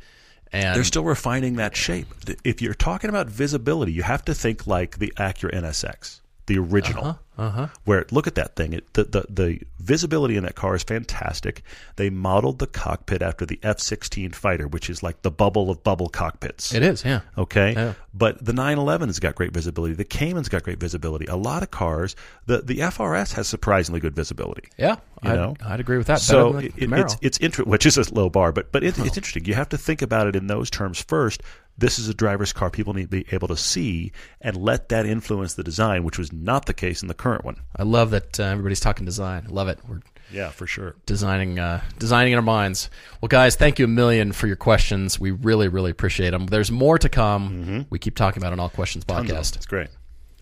And 0.52 0.76
They're 0.76 0.84
still 0.84 1.04
refining 1.04 1.56
that 1.56 1.74
shape. 1.74 2.06
If 2.44 2.60
you're 2.60 2.74
talking 2.74 3.10
about 3.10 3.26
visibility, 3.28 3.92
you 3.92 4.02
have 4.02 4.24
to 4.26 4.34
think 4.34 4.66
like 4.66 4.98
the 4.98 5.12
Acura 5.16 5.54
NSX. 5.54 6.20
The 6.46 6.58
original. 6.58 7.18
Uh-huh. 7.36 7.66
Where 7.84 8.06
look 8.12 8.28
at 8.28 8.36
that 8.36 8.54
thing. 8.54 8.74
It, 8.74 8.94
the, 8.94 9.02
the 9.04 9.24
the 9.28 9.60
visibility 9.80 10.36
in 10.36 10.44
that 10.44 10.54
car 10.54 10.76
is 10.76 10.84
fantastic. 10.84 11.62
They 11.96 12.08
modeled 12.08 12.60
the 12.60 12.68
cockpit 12.68 13.22
after 13.22 13.44
the 13.44 13.58
F-16 13.62 14.32
fighter, 14.36 14.68
which 14.68 14.88
is 14.88 15.02
like 15.02 15.22
the 15.22 15.32
bubble 15.32 15.68
of 15.68 15.82
bubble 15.82 16.08
cockpits. 16.08 16.72
It 16.72 16.84
is, 16.84 17.04
yeah. 17.04 17.22
Okay, 17.36 17.72
Yeah. 17.72 17.94
but 18.14 18.44
the 18.44 18.52
911 18.52 19.08
has 19.08 19.18
got 19.18 19.34
great 19.34 19.52
visibility. 19.52 19.94
The 19.94 20.04
Cayman's 20.04 20.48
got 20.48 20.62
great 20.62 20.78
visibility. 20.78 21.26
A 21.26 21.34
lot 21.34 21.64
of 21.64 21.72
cars, 21.72 22.14
the 22.46 22.58
the 22.62 22.78
FRS 22.78 23.32
has 23.34 23.48
surprisingly 23.48 23.98
good 23.98 24.14
visibility. 24.14 24.68
Yeah, 24.78 24.96
You 25.24 25.30
I'd, 25.30 25.34
know? 25.36 25.56
I'd 25.64 25.80
agree 25.80 25.98
with 25.98 26.06
that. 26.06 26.20
So 26.20 26.58
it, 26.58 26.76
than 26.78 26.90
the 26.90 26.96
it- 26.98 27.00
it's 27.02 27.16
it's 27.20 27.38
inter- 27.38 27.64
which 27.64 27.84
is 27.84 27.98
a 27.98 28.14
low 28.14 28.30
bar, 28.30 28.52
but 28.52 28.70
but 28.70 28.84
it, 28.84 28.96
it's 28.96 29.16
interesting. 29.16 29.44
You 29.44 29.54
have 29.54 29.70
to 29.70 29.76
think 29.78 30.02
about 30.02 30.28
it 30.28 30.36
in 30.36 30.46
those 30.46 30.70
terms 30.70 31.00
first. 31.02 31.42
This 31.76 31.98
is 31.98 32.08
a 32.08 32.14
driver's 32.14 32.52
car 32.52 32.70
people 32.70 32.94
need 32.94 33.02
to 33.04 33.08
be 33.08 33.26
able 33.32 33.48
to 33.48 33.56
see 33.56 34.12
and 34.40 34.56
let 34.56 34.88
that 34.90 35.06
influence 35.06 35.54
the 35.54 35.64
design, 35.64 36.04
which 36.04 36.18
was 36.18 36.32
not 36.32 36.66
the 36.66 36.74
case 36.74 37.02
in 37.02 37.08
the 37.08 37.14
current 37.14 37.44
one. 37.44 37.56
I 37.76 37.82
love 37.82 38.10
that 38.12 38.38
uh, 38.38 38.44
everybody's 38.44 38.80
talking 38.80 39.04
design. 39.04 39.46
I 39.48 39.50
love 39.52 39.66
it. 39.68 39.80
We're 39.88 40.00
Yeah, 40.30 40.50
for 40.50 40.66
sure. 40.68 40.94
designing 41.06 41.58
uh, 41.58 41.80
designing 41.98 42.32
in 42.32 42.36
our 42.38 42.42
minds. 42.42 42.90
Well, 43.20 43.28
guys, 43.28 43.56
thank 43.56 43.78
you 43.80 43.86
a 43.86 43.88
million 43.88 44.30
for 44.32 44.46
your 44.46 44.54
questions. 44.56 45.18
We 45.18 45.32
really, 45.32 45.66
really 45.68 45.90
appreciate 45.90 46.30
them. 46.30 46.46
There's 46.46 46.70
more 46.70 46.96
to 46.98 47.08
come. 47.08 47.86
We 47.90 47.98
keep 47.98 48.14
talking 48.16 48.40
about 48.42 48.52
on 48.52 48.60
All 48.60 48.68
Questions 48.70 49.04
podcast. 49.04 49.56
It's 49.56 49.66
great. 49.66 49.88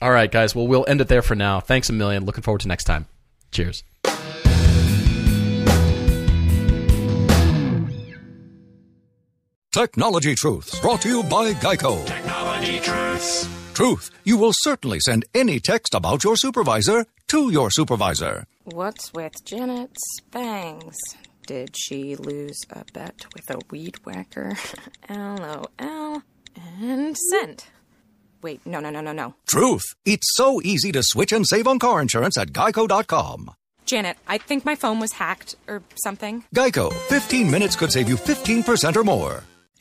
All 0.02 0.10
right, 0.10 0.30
guys. 0.30 0.54
Well, 0.54 0.66
we'll 0.66 0.84
end 0.86 1.00
it 1.00 1.08
there 1.08 1.22
for 1.22 1.34
now. 1.34 1.60
Thanks 1.60 1.88
a 1.88 1.92
million. 1.92 2.24
Looking 2.26 2.42
forward 2.42 2.60
to 2.62 2.68
next 2.68 2.84
time. 2.84 3.06
Cheers. 3.52 3.84
Technology 9.72 10.34
Truths, 10.34 10.78
brought 10.80 11.00
to 11.00 11.08
you 11.08 11.22
by 11.22 11.54
Geico. 11.54 12.04
Technology 12.04 12.78
truths. 12.80 13.48
Truth, 13.72 14.10
you 14.22 14.36
will 14.36 14.52
certainly 14.54 15.00
send 15.00 15.24
any 15.34 15.60
text 15.60 15.94
about 15.94 16.22
your 16.24 16.36
supervisor 16.36 17.06
to 17.28 17.50
your 17.50 17.70
supervisor. 17.70 18.44
What's 18.64 19.14
with 19.14 19.42
Janet 19.46 19.96
Spangs? 20.20 20.98
Did 21.46 21.74
she 21.74 22.16
lose 22.16 22.60
a 22.68 22.84
bet 22.92 23.24
with 23.34 23.48
a 23.48 23.60
weed 23.70 23.96
whacker? 24.04 24.58
LOL. 25.08 26.22
And 26.54 27.16
send. 27.30 27.64
Wait, 28.42 28.60
no, 28.66 28.78
no, 28.78 28.90
no, 28.90 29.00
no, 29.00 29.12
no. 29.12 29.34
Truth, 29.46 29.84
it's 30.04 30.34
so 30.34 30.60
easy 30.62 30.92
to 30.92 31.02
switch 31.02 31.32
and 31.32 31.46
save 31.46 31.66
on 31.66 31.78
car 31.78 32.02
insurance 32.02 32.36
at 32.36 32.48
geico.com. 32.48 33.50
Janet, 33.86 34.18
I 34.28 34.36
think 34.36 34.66
my 34.66 34.74
phone 34.74 35.00
was 35.00 35.12
hacked 35.12 35.54
or 35.66 35.82
something. 35.94 36.44
Geico, 36.54 36.92
15 37.08 37.50
minutes 37.50 37.74
could 37.74 37.90
save 37.90 38.10
you 38.10 38.16
15% 38.16 38.96
or 38.96 39.04
more. 39.04 39.44